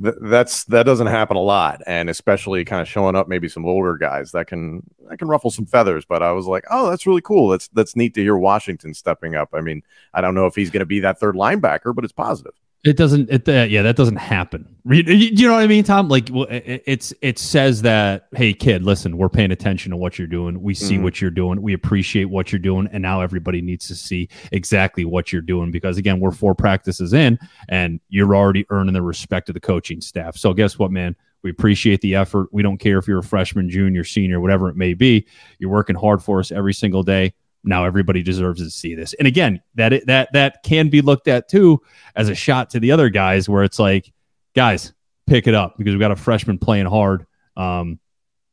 that's 0.00 0.64
that 0.64 0.84
doesn't 0.84 1.08
happen 1.08 1.36
a 1.36 1.40
lot 1.40 1.82
and 1.86 2.08
especially 2.08 2.64
kind 2.64 2.80
of 2.80 2.88
showing 2.88 3.16
up 3.16 3.26
maybe 3.26 3.48
some 3.48 3.64
older 3.66 3.96
guys 3.96 4.30
that 4.30 4.46
can 4.46 4.82
that 5.08 5.18
can 5.18 5.26
ruffle 5.26 5.50
some 5.50 5.66
feathers 5.66 6.04
but 6.04 6.22
i 6.22 6.30
was 6.30 6.46
like 6.46 6.64
oh 6.70 6.88
that's 6.88 7.06
really 7.06 7.20
cool. 7.20 7.48
That's 7.48 7.68
that's 7.68 7.96
neat 7.96 8.14
to 8.14 8.22
hear 8.22 8.36
washington 8.36 8.94
stepping 8.94 9.34
up. 9.34 9.50
I 9.52 9.60
mean 9.60 9.82
i 10.14 10.20
don't 10.20 10.34
know 10.34 10.46
if 10.46 10.54
he's 10.54 10.70
going 10.70 10.80
to 10.80 10.86
be 10.86 11.00
that 11.00 11.18
third 11.18 11.34
linebacker 11.34 11.94
but 11.94 12.04
it's 12.04 12.12
positive 12.12 12.54
It 12.84 12.96
doesn't. 12.96 13.28
It 13.28 13.48
uh, 13.48 13.66
yeah, 13.68 13.82
that 13.82 13.96
doesn't 13.96 14.16
happen. 14.16 14.76
You, 14.84 15.02
you 15.02 15.48
know 15.48 15.54
what 15.54 15.62
I 15.64 15.66
mean, 15.66 15.82
Tom? 15.82 16.08
Like, 16.08 16.28
well, 16.32 16.44
it, 16.44 16.84
it's 16.86 17.12
it 17.20 17.38
says 17.38 17.82
that 17.82 18.28
hey, 18.34 18.54
kid, 18.54 18.84
listen, 18.84 19.18
we're 19.18 19.28
paying 19.28 19.50
attention 19.50 19.90
to 19.90 19.96
what 19.96 20.16
you're 20.16 20.28
doing. 20.28 20.62
We 20.62 20.74
see 20.74 20.96
Mhm. 20.96 21.02
what 21.02 21.20
you're 21.20 21.32
doing. 21.32 21.60
We 21.60 21.72
appreciate 21.72 22.26
what 22.26 22.52
you're 22.52 22.60
doing, 22.60 22.88
and 22.92 23.02
now 23.02 23.20
everybody 23.20 23.60
needs 23.60 23.88
to 23.88 23.96
see 23.96 24.28
exactly 24.52 25.04
what 25.04 25.32
you're 25.32 25.42
doing 25.42 25.72
because 25.72 25.98
again, 25.98 26.20
we're 26.20 26.30
four 26.30 26.54
practices 26.54 27.12
in, 27.12 27.38
and 27.68 28.00
you're 28.10 28.34
already 28.36 28.64
earning 28.70 28.94
the 28.94 29.02
respect 29.02 29.48
of 29.50 29.54
the 29.54 29.60
coaching 29.60 30.00
staff. 30.00 30.36
So 30.36 30.54
guess 30.54 30.78
what, 30.78 30.92
man? 30.92 31.16
We 31.42 31.50
appreciate 31.50 32.00
the 32.00 32.14
effort. 32.14 32.48
We 32.52 32.62
don't 32.62 32.78
care 32.78 32.98
if 32.98 33.08
you're 33.08 33.18
a 33.18 33.24
freshman, 33.24 33.68
junior, 33.70 34.04
senior, 34.04 34.40
whatever 34.40 34.68
it 34.68 34.76
may 34.76 34.94
be. 34.94 35.26
You're 35.58 35.70
working 35.70 35.96
hard 35.96 36.22
for 36.22 36.38
us 36.38 36.52
every 36.52 36.74
single 36.74 37.02
day. 37.02 37.34
Now 37.64 37.84
everybody 37.84 38.22
deserves 38.22 38.62
to 38.62 38.70
see 38.70 38.94
this. 38.94 39.14
And 39.14 39.26
again, 39.26 39.60
that 39.74 40.06
that 40.06 40.30
that 40.32 40.62
can 40.62 40.88
be 40.88 41.00
looked 41.00 41.28
at 41.28 41.48
too 41.48 41.80
as 42.14 42.28
a 42.28 42.34
shot 42.34 42.70
to 42.70 42.80
the 42.80 42.92
other 42.92 43.08
guys, 43.08 43.48
where 43.48 43.64
it's 43.64 43.78
like, 43.78 44.12
guys, 44.54 44.92
pick 45.26 45.46
it 45.46 45.54
up 45.54 45.76
because 45.76 45.92
we've 45.92 46.00
got 46.00 46.10
a 46.10 46.16
freshman 46.16 46.58
playing 46.58 46.86
hard. 46.86 47.26
Um, 47.56 47.98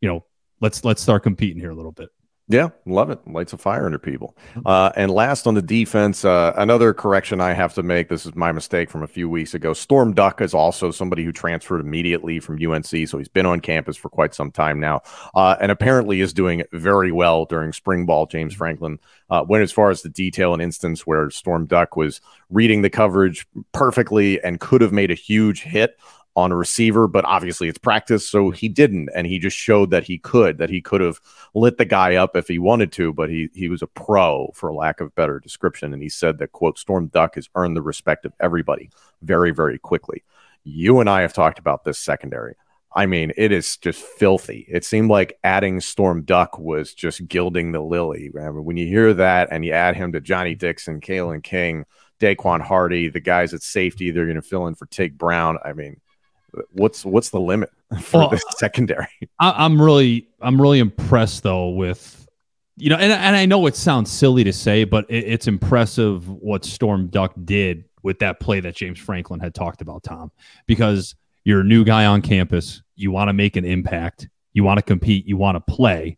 you 0.02 0.10
know, 0.10 0.26
let's 0.60 0.84
let's 0.84 1.02
start 1.02 1.24
competing 1.24 1.60
here 1.60 1.72
a 1.72 1.76
little 1.76 1.92
bit. 1.92 2.10
Yeah, 2.48 2.70
love 2.86 3.10
it. 3.10 3.28
Lights 3.28 3.54
a 3.54 3.58
fire 3.58 3.88
under 3.88 3.98
people. 3.98 4.38
Uh, 4.64 4.92
and 4.96 5.10
last 5.10 5.48
on 5.48 5.56
the 5.56 5.64
defense, 5.64 6.24
uh, 6.24 6.54
another 6.58 6.94
correction 6.94 7.42
I 7.42 7.54
have 7.54 7.74
to 7.74 7.82
make. 7.82 8.08
This 8.08 8.24
is 8.28 8.36
my 8.36 8.52
mistake 8.52 8.92
from 8.92 9.02
a 9.02 9.08
few 9.08 9.28
weeks 9.28 9.56
ago. 9.56 9.74
Storm 9.74 10.14
Duck 10.14 10.42
is 10.42 10.54
also 10.54 10.92
somebody 10.92 11.24
who 11.24 11.32
transferred 11.32 11.82
immediately 11.82 12.40
from 12.40 12.64
UNC, 12.64 13.08
so 13.08 13.18
he's 13.18 13.28
been 13.28 13.48
on 13.48 13.62
campus 13.62 13.98
for 13.98 14.10
quite 14.10 14.36
some 14.36 14.52
time 14.52 14.80
now, 14.80 15.02
uh, 15.34 15.56
and 15.60 15.72
apparently 15.72 16.22
is 16.22 16.34
doing 16.34 16.62
very 16.72 17.12
well 17.12 17.46
during 17.46 17.74
spring 17.74 18.06
ball. 18.06 18.28
James 18.28 18.54
Franklin 18.54 19.00
uh, 19.32 19.44
went 19.48 19.64
as 19.64 19.72
far 19.72 19.90
as 19.90 20.04
the 20.04 20.10
detail 20.10 20.54
an 20.54 20.62
instance 20.62 21.08
where 21.08 21.32
Storm 21.32 21.66
Duck 21.66 21.96
was 21.96 22.22
reading 22.52 22.84
the 22.84 22.92
coverage 22.92 23.48
perfectly 23.74 24.40
and 24.44 24.60
could 24.60 24.82
have 24.82 24.94
made 24.94 25.10
a 25.10 25.16
huge 25.16 25.64
hit 25.64 25.98
on 26.36 26.52
a 26.52 26.56
receiver, 26.56 27.08
but 27.08 27.24
obviously 27.26 27.70
it's 27.70 27.78
practice, 27.78 28.30
so 28.30 28.52
he 28.52 28.68
didn't, 28.68 29.10
and 29.16 29.26
he 29.26 29.40
just 29.40 29.56
showed 29.56 29.90
that 29.92 30.04
he 30.04 30.18
could, 30.18 30.58
that 30.58 30.70
he 30.70 30.82
could 30.82 31.00
have 31.00 31.22
lit 31.54 31.78
the 31.78 31.86
guy 31.86 32.16
up 32.16 32.36
if 32.36 32.48
he 32.48 32.60
wanted 32.60 32.92
to, 32.92 33.14
but 33.14 33.30
he 33.30 33.50
he 33.54 33.70
was 33.70 33.82
a 33.82 33.88
pro 33.88 34.52
for 34.54 34.74
lack 34.74 35.00
of 35.00 35.16
better 35.16 35.40
description, 35.40 35.94
and 35.94 36.04
he 36.04 36.10
said 36.10 36.38
that 36.38 36.52
quote 36.52 36.78
Storm 36.78 37.08
Duck 37.08 37.36
has 37.36 37.50
earned 37.56 37.78
the 37.78 37.82
respect 37.82 38.26
of 38.26 38.34
everybody 38.40 38.90
very 39.22 39.52
very 39.52 39.80
quickly. 39.80 40.24
You 40.64 41.00
and 41.00 41.10
I 41.10 41.22
have 41.22 41.34
talked 41.34 41.60
about 41.60 41.84
this 41.84 42.00
secondary. 42.00 42.56
I 42.98 43.06
mean, 43.06 43.34
it 43.36 43.52
is 43.52 43.76
just 43.78 44.02
filthy. 44.02 44.66
It 44.70 44.86
seemed 44.86 45.10
like 45.10 45.38
adding 45.44 45.82
Storm 45.82 46.24
Duck 46.24 46.58
was 46.58 46.94
just 46.94 47.28
gilding 47.28 47.74
the 47.74 47.82
lily. 47.82 48.30
When 48.34 48.78
you 48.78 48.88
hear 48.88 49.14
that 49.14 49.50
and 49.52 49.66
you 49.66 49.74
add 49.74 49.98
him 49.98 50.14
to 50.14 50.22
Johnny 50.22 50.56
Dixon, 50.56 51.02
Kalen 51.02 51.44
King, 51.44 51.86
Daequan 52.22 52.62
Hardy, 52.62 53.10
the 53.10 53.20
guys 53.20 53.54
at 53.54 53.64
safety, 53.64 54.12
they're 54.12 54.26
going 54.26 54.36
to 54.38 54.42
fill 54.42 54.68
in 54.68 54.76
for 54.76 54.86
Tig 54.86 55.18
Brown. 55.18 55.58
I 55.66 55.74
mean, 55.74 56.00
what's 56.72 57.06
what's 57.06 57.30
the 57.30 57.40
limit 57.40 57.70
for 58.02 58.20
Well, 58.20 58.30
the 58.30 58.42
secondary? 58.58 59.08
I, 59.40 59.66
I'm 59.66 59.82
really 59.82 60.28
I'm 60.42 60.62
really 60.62 60.80
impressed 60.80 61.44
though 61.44 61.70
with 61.70 62.26
you 62.78 62.90
know, 62.90 62.98
and 62.98 63.12
and 63.12 63.36
I 63.36 63.46
know 63.46 63.66
it 63.68 63.76
sounds 63.76 64.12
silly 64.12 64.44
to 64.44 64.54
say, 64.54 64.84
but 64.84 65.06
it, 65.10 65.24
it's 65.26 65.48
impressive 65.48 66.28
what 66.30 66.66
Storm 66.66 67.08
Duck 67.08 67.34
did 67.46 67.86
with 68.04 68.20
that 68.20 68.40
play 68.40 68.60
that 68.60 68.76
James 68.76 69.00
Franklin 69.00 69.40
had 69.40 69.56
talked 69.56 69.82
about, 69.82 70.04
Tom, 70.04 70.32
because 70.68 71.16
you're 71.44 71.62
a 71.62 71.64
new 71.66 71.84
guy 71.84 72.06
on 72.06 72.22
campus, 72.22 72.82
you 72.96 73.12
want 73.12 73.30
to 73.30 73.34
make 73.34 73.56
an 73.56 73.66
impact, 73.66 74.28
you 74.54 74.64
want 74.64 74.78
to 74.78 74.84
compete, 74.84 75.26
you 75.26 75.38
want 75.38 75.56
to 75.56 75.74
play, 75.74 76.18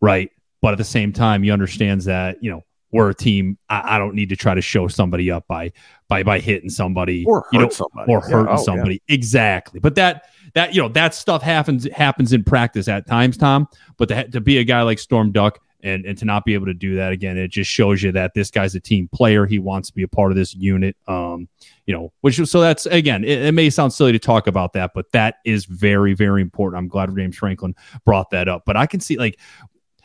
right? 0.00 0.30
But 0.62 0.72
at 0.72 0.78
the 0.78 0.84
same 0.84 1.12
time, 1.12 1.42
he 1.42 1.50
understands 1.50 2.06
that 2.06 2.42
you 2.42 2.50
know 2.50 2.64
we're 2.90 3.10
a 3.10 3.14
team. 3.14 3.58
I, 3.68 3.96
I 3.96 3.98
don't 3.98 4.14
need 4.14 4.28
to 4.30 4.36
try 4.36 4.54
to 4.54 4.60
show 4.62 4.88
somebody 4.88 5.30
up 5.30 5.46
by 5.46 5.72
by 6.08 6.22
by 6.22 6.38
hitting 6.38 6.70
somebody 6.70 7.24
or 7.26 7.40
hurt 7.42 7.46
you 7.52 7.58
know, 7.60 7.68
somebody 7.68 8.12
or 8.12 8.20
Yeah. 8.24 8.30
hurting 8.30 8.48
Oh, 8.48 8.56
yeah. 8.56 8.56
somebody. 8.56 9.02
Exactly. 9.08 9.80
But 9.80 9.94
that 9.96 10.24
that 10.54 10.74
you 10.74 10.80
know 10.82 10.88
that 10.88 11.14
stuff 11.14 11.42
happens 11.42 11.86
happens 11.92 12.32
in 12.32 12.44
practice 12.44 12.88
at 12.88 13.06
times, 13.06 13.36
Tom. 13.36 13.68
But 13.96 14.08
to, 14.08 14.28
to 14.28 14.40
be 14.40 14.58
a 14.58 14.64
guy 14.64 14.82
like 14.82 14.98
Storm 14.98 15.32
Duck 15.32 15.58
and 15.82 16.04
and 16.06 16.16
to 16.18 16.24
not 16.24 16.44
be 16.44 16.54
able 16.54 16.66
to 16.66 16.74
do 16.74 16.96
that 16.96 17.12
again, 17.12 17.36
it 17.36 17.48
just 17.52 17.70
shows 17.70 18.02
you 18.02 18.10
that 18.12 18.32
this 18.34 18.50
guy's 18.50 18.74
a 18.74 18.80
team 18.80 19.08
player. 19.12 19.44
He 19.44 19.58
wants 19.58 19.88
to 19.90 19.94
be 19.94 20.02
a 20.02 20.08
part 20.08 20.32
of 20.32 20.36
this 20.36 20.54
unit. 20.54 20.96
Um, 21.06 21.48
you 21.84 21.94
know, 21.94 22.12
which 22.22 22.36
so 22.36 22.60
that's 22.60 22.86
again, 22.86 23.22
it, 23.22 23.42
it 23.46 23.52
may 23.52 23.68
sound 23.70 23.92
silly 23.92 24.12
to 24.12 24.18
talk 24.18 24.46
about 24.46 24.72
that, 24.72 24.92
but 24.94 25.12
that 25.12 25.36
is 25.44 25.66
very 25.66 26.14
very 26.14 26.40
important. 26.40 26.78
I'm 26.78 26.88
glad 26.88 27.14
James 27.14 27.36
Franklin 27.36 27.74
brought 28.06 28.30
that 28.30 28.48
up. 28.48 28.62
But 28.64 28.76
I 28.78 28.86
can 28.86 29.00
see 29.00 29.18
like 29.18 29.38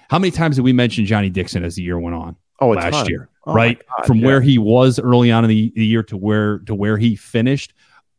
how 0.09 0.19
many 0.19 0.31
times 0.31 0.57
did 0.57 0.61
we 0.63 0.73
mention 0.73 1.05
Johnny 1.05 1.29
Dixon 1.29 1.63
as 1.63 1.75
the 1.75 1.81
year 1.83 1.97
went 1.97 2.15
on? 2.15 2.35
Oh, 2.71 2.75
last 2.75 2.91
ton. 2.93 3.05
year, 3.07 3.29
Oh, 3.45 3.53
right? 3.53 3.81
God, 3.97 4.05
From 4.07 4.17
yeah. 4.19 4.25
where 4.27 4.41
he 4.41 4.57
was 4.57 4.99
early 4.99 5.31
on 5.31 5.43
in 5.43 5.49
the, 5.49 5.71
the 5.75 5.85
year 5.85 6.03
to 6.03 6.17
where 6.17 6.59
to 6.59 6.73
where 6.75 6.97
he 6.97 7.15
finished, 7.15 7.73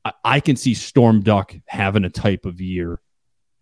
I, 0.05 0.13
I 0.25 0.41
can 0.41 0.57
see 0.57 0.75
Storm 0.75 1.21
Duck 1.23 1.55
having 1.67 2.05
a 2.05 2.11
type 2.11 2.45
of 2.47 2.61
year 2.61 3.01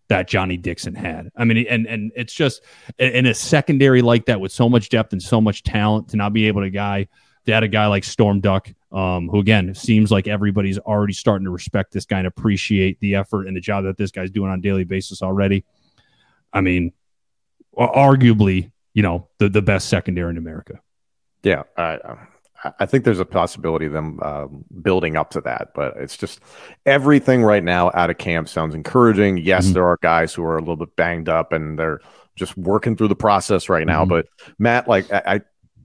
that 0.09 0.27
Johnny 0.27 0.57
Dixon 0.57 0.93
had. 0.95 1.29
I 1.37 1.45
mean, 1.45 1.65
and 1.69 1.87
and 1.87 2.11
it's 2.15 2.33
just 2.33 2.61
in 2.99 3.25
a 3.25 3.33
secondary 3.33 4.01
like 4.01 4.25
that 4.25 4.39
with 4.41 4.51
so 4.51 4.67
much 4.69 4.89
depth 4.89 5.13
and 5.13 5.21
so 5.23 5.39
much 5.39 5.63
talent 5.63 6.09
to 6.09 6.17
not 6.17 6.33
be 6.33 6.47
able 6.47 6.61
to 6.61 6.69
guy 6.69 7.07
to 7.45 7.51
add 7.51 7.63
a 7.63 7.67
guy 7.67 7.87
like 7.87 8.03
Storm 8.03 8.39
Duck, 8.41 8.69
um, 8.91 9.27
who 9.29 9.39
again 9.39 9.73
seems 9.73 10.11
like 10.11 10.27
everybody's 10.27 10.77
already 10.79 11.13
starting 11.13 11.45
to 11.45 11.51
respect 11.51 11.91
this 11.93 12.05
guy 12.05 12.19
and 12.19 12.27
appreciate 12.27 12.99
the 12.99 13.15
effort 13.15 13.47
and 13.47 13.55
the 13.55 13.61
job 13.61 13.85
that 13.85 13.97
this 13.97 14.11
guy's 14.11 14.31
doing 14.31 14.49
on 14.49 14.59
a 14.59 14.61
daily 14.61 14.83
basis 14.83 15.21
already. 15.21 15.63
I 16.51 16.61
mean, 16.61 16.91
arguably, 17.77 18.71
you 18.93 19.01
know, 19.03 19.27
the 19.39 19.49
the 19.49 19.61
best 19.61 19.89
secondary 19.89 20.29
in 20.31 20.37
America. 20.37 20.79
Yeah, 21.43 21.63
I, 21.77 21.99
I- 22.79 22.85
think 22.85 23.03
there's 23.03 23.19
a 23.19 23.25
possibility 23.25 23.87
of 23.87 23.91
them 23.91 24.19
um, 24.23 24.63
building 24.81 25.17
up 25.17 25.31
to 25.31 25.41
that, 25.41 25.73
but 25.75 25.97
it's 25.97 26.15
just 26.15 26.39
everything 26.85 27.43
right 27.43 27.63
now 27.63 27.91
out 27.93 28.09
of 28.09 28.17
camp 28.17 28.47
sounds 28.47 28.73
encouraging. 28.73 29.35
Yes, 29.37 29.67
Mhm. 29.67 29.73
there 29.73 29.85
are 29.85 29.97
guys 30.01 30.33
who 30.33 30.43
are 30.45 30.55
a 30.55 30.59
little 30.61 30.77
bit 30.77 30.95
banged 30.95 31.27
up 31.27 31.51
and 31.51 31.77
they're 31.77 31.99
just 32.37 32.55
working 32.57 32.95
through 32.95 33.09
the 33.09 33.15
process 33.17 33.67
right 33.67 33.85
now. 33.85 34.05
Mhm. 34.05 34.09
But 34.09 34.27
Matt, 34.59 34.87
like 34.87 35.11
I, 35.11 35.41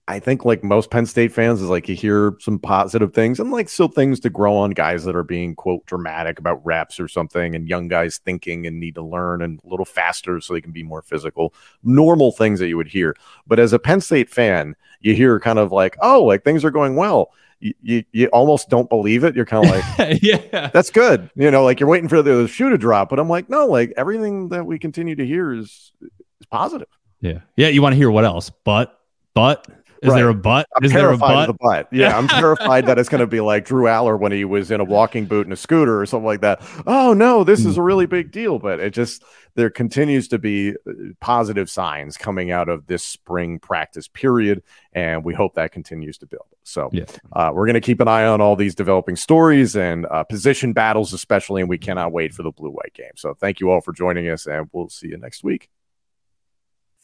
I 0.09 0.21
think 0.21 0.47
like 0.47 0.65
most 0.65 0.91
Penn 0.91 1.05
State 1.05 1.33
fans 1.33 1.61
is 1.61 1.69
like 1.69 1.87
you 1.87 1.95
hear 1.95 2.35
some 2.41 2.59
positive 2.59 3.13
things 3.13 3.39
and 3.39 3.51
like 3.51 3.69
still 3.69 3.89
things 3.89 4.19
to 4.21 4.31
grow 4.31 4.57
on 4.57 4.71
guys 4.71 5.05
that 5.05 5.15
are 5.15 5.23
being 5.23 5.55
quote 5.55 5.85
dramatic 5.85 6.39
about 6.39 6.65
reps 6.65 6.99
or 6.99 7.09
something 7.09 7.55
and 7.55 7.69
young 7.69 7.89
guys 7.89 8.17
thinking 8.17 8.67
and 8.67 8.81
need 8.81 8.95
to 8.95 9.03
learn 9.03 9.43
and 9.43 9.61
a 9.63 9.69
little 9.69 9.85
faster 9.85 10.41
so 10.41 10.55
they 10.55 10.63
can 10.63 10.73
be 10.73 10.83
more 10.83 11.03
physical. 11.03 11.53
Normal 11.83 12.33
things 12.33 12.59
that 12.59 12.69
you 12.69 12.79
would 12.79 12.89
hear. 12.89 13.15
But 13.47 13.59
as 13.59 13.75
a 13.75 13.79
Penn 13.79 14.01
State 14.01 14.31
fan, 14.31 14.77
you 15.01 15.15
hear 15.15 15.39
kind 15.39 15.59
of 15.59 15.73
like, 15.73 15.95
oh, 16.01 16.25
like 16.25 16.43
things 16.43 16.65
are 16.65 16.71
going 16.71 16.97
well. 16.97 17.31
You, 17.61 17.75
you, 17.83 18.05
you 18.13 18.27
almost 18.29 18.71
don't 18.71 18.89
believe 18.89 19.25
it. 19.25 19.37
You're 19.37 19.45
kind 19.45 19.67
of 19.67 19.99
like, 19.99 20.23
yeah. 20.23 20.69
that's 20.69 20.89
good. 20.91 21.31
You 21.35 21.51
know, 21.51 21.65
like 21.65 21.81
you're 21.81 21.89
waiting 21.89 22.09
for 22.09 22.23
the 22.23 22.49
shoe 22.49 22.71
to 22.71 22.79
drop. 22.79 23.11
But 23.11 23.19
I'm 23.19 23.29
like, 23.29 23.51
no, 23.51 23.67
like 23.67 23.93
everything 23.95 24.49
that 24.49 24.65
we 24.65 24.79
continue 24.79 25.17
to 25.17 25.27
hear 25.27 25.53
is 25.53 25.93
is 26.01 26.47
positive. 26.51 26.89
Yeah. 27.21 27.41
Yeah. 27.57 27.69
You 27.69 27.83
want 27.83 27.93
to 27.93 27.99
hear 27.99 28.11
what 28.11 28.25
else? 28.25 28.51
But, 28.65 28.99
but, 29.35 29.67
is 30.03 30.11
Right. 30.11 30.17
there 30.17 30.29
a 30.29 30.35
butt? 30.35 30.67
I'm 30.77 30.85
is 30.85 30.93
there 30.93 31.01
a 31.13 31.17
terrified 31.17 31.49
of 31.49 31.57
the 31.59 31.59
butt. 31.61 31.89
Yeah, 31.93 32.17
I'm 32.17 32.29
terrified 32.29 32.87
that 32.87 32.99
it's 32.99 33.09
going 33.09 33.21
to 33.21 33.27
be 33.27 33.41
like 33.41 33.65
Drew 33.65 33.85
Allar 33.85 34.19
when 34.19 34.33
he 34.33 34.45
was 34.45 34.71
in 34.71 34.81
a 34.81 34.85
walking 34.85 35.27
boot 35.27 35.47
and 35.47 35.53
a 35.53 35.57
scooter 35.57 36.01
or 36.01 36.07
something 36.07 36.27
like 36.27 36.41
that. 36.43 36.61
Oh 36.87 37.13
no, 37.15 37.45
this 37.45 37.65
is 37.65 37.77
a 37.77 37.83
really 37.83 38.07
big 38.07 38.31
deal. 38.31 38.59
But 38.59 38.81
it 38.81 38.91
just 38.95 39.23
there 39.55 39.71
continues 39.71 40.29
to 40.29 40.39
be 40.39 40.71
uh, 40.87 40.93
positive 41.21 41.69
signs 41.69 42.17
coming 42.17 42.51
out 42.53 42.69
of 42.69 42.87
this 42.87 43.03
spring 43.03 43.59
practice 43.59 44.07
period, 44.07 44.63
and 44.93 45.25
we 45.25 45.35
hope 45.35 45.55
that 45.55 45.73
continues 45.73 46.17
to 46.19 46.27
build. 46.27 46.47
So 46.63 46.91
Yeah. 46.93 47.05
uh, 47.33 47.51
we're 47.53 47.67
going 47.67 47.75
to 47.75 47.81
keep 47.81 48.01
an 48.01 48.07
eye 48.09 48.27
on 48.27 48.41
all 48.41 48.55
these 48.57 48.75
developing 48.77 49.17
stories 49.17 49.75
and 49.75 50.07
uh, 50.07 50.23
position 50.23 50.73
battles, 50.75 51.13
especially, 51.13 51.61
and 51.63 51.69
we 51.69 51.79
cannot 51.79 52.13
wait 52.13 52.35
for 52.35 52.43
the 52.45 52.53
blue 52.53 52.71
white 52.71 52.95
game. 52.95 53.11
So 53.17 53.35
thank 53.35 53.59
you 53.59 53.71
all 53.71 53.81
for 53.81 53.93
joining 53.93 54.29
us, 54.29 54.47
and 54.47 54.69
we'll 54.73 54.91
see 54.91 55.09
you 55.09 55.17
next 55.19 55.43
week. 55.43 55.69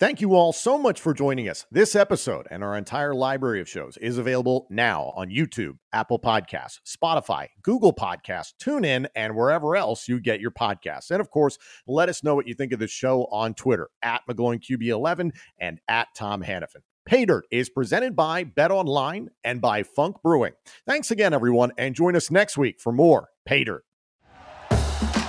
Thank 0.00 0.20
you 0.20 0.34
all 0.34 0.52
so 0.52 0.76
much 0.76 1.00
for 1.00 1.14
joining 1.14 1.48
us. 1.48 1.66
This 1.70 1.94
episode 1.94 2.48
and 2.50 2.64
our 2.64 2.76
entire 2.76 3.14
library 3.14 3.60
of 3.60 3.68
shows 3.68 3.96
is 3.98 4.18
available 4.18 4.66
now 4.68 5.12
on 5.14 5.28
YouTube, 5.28 5.78
Apple 5.92 6.18
Podcasts, 6.18 6.80
Spotify, 6.84 7.46
Google 7.62 7.92
Podcasts, 7.92 8.54
TuneIn, 8.60 9.06
and 9.14 9.36
wherever 9.36 9.76
else 9.76 10.08
you 10.08 10.18
get 10.18 10.40
your 10.40 10.50
podcasts. 10.50 11.12
And 11.12 11.20
of 11.20 11.30
course, 11.30 11.58
let 11.86 12.08
us 12.08 12.24
know 12.24 12.34
what 12.34 12.48
you 12.48 12.54
think 12.54 12.72
of 12.72 12.80
the 12.80 12.88
show 12.88 13.26
on 13.30 13.54
Twitter 13.54 13.88
at 14.02 14.22
McGloinQB11 14.28 15.30
and 15.60 15.78
at 15.86 16.08
Tom 16.16 16.42
Hannafin. 16.42 16.82
Paydirt 17.08 17.42
is 17.52 17.70
presented 17.70 18.16
by 18.16 18.42
BetOnline 18.42 19.28
and 19.44 19.60
by 19.60 19.84
Funk 19.84 20.16
Brewing. 20.24 20.54
Thanks 20.88 21.12
again, 21.12 21.32
everyone, 21.32 21.70
and 21.78 21.94
join 21.94 22.16
us 22.16 22.32
next 22.32 22.58
week 22.58 22.80
for 22.80 22.90
more 22.90 23.28
Paydirt. 23.48 23.82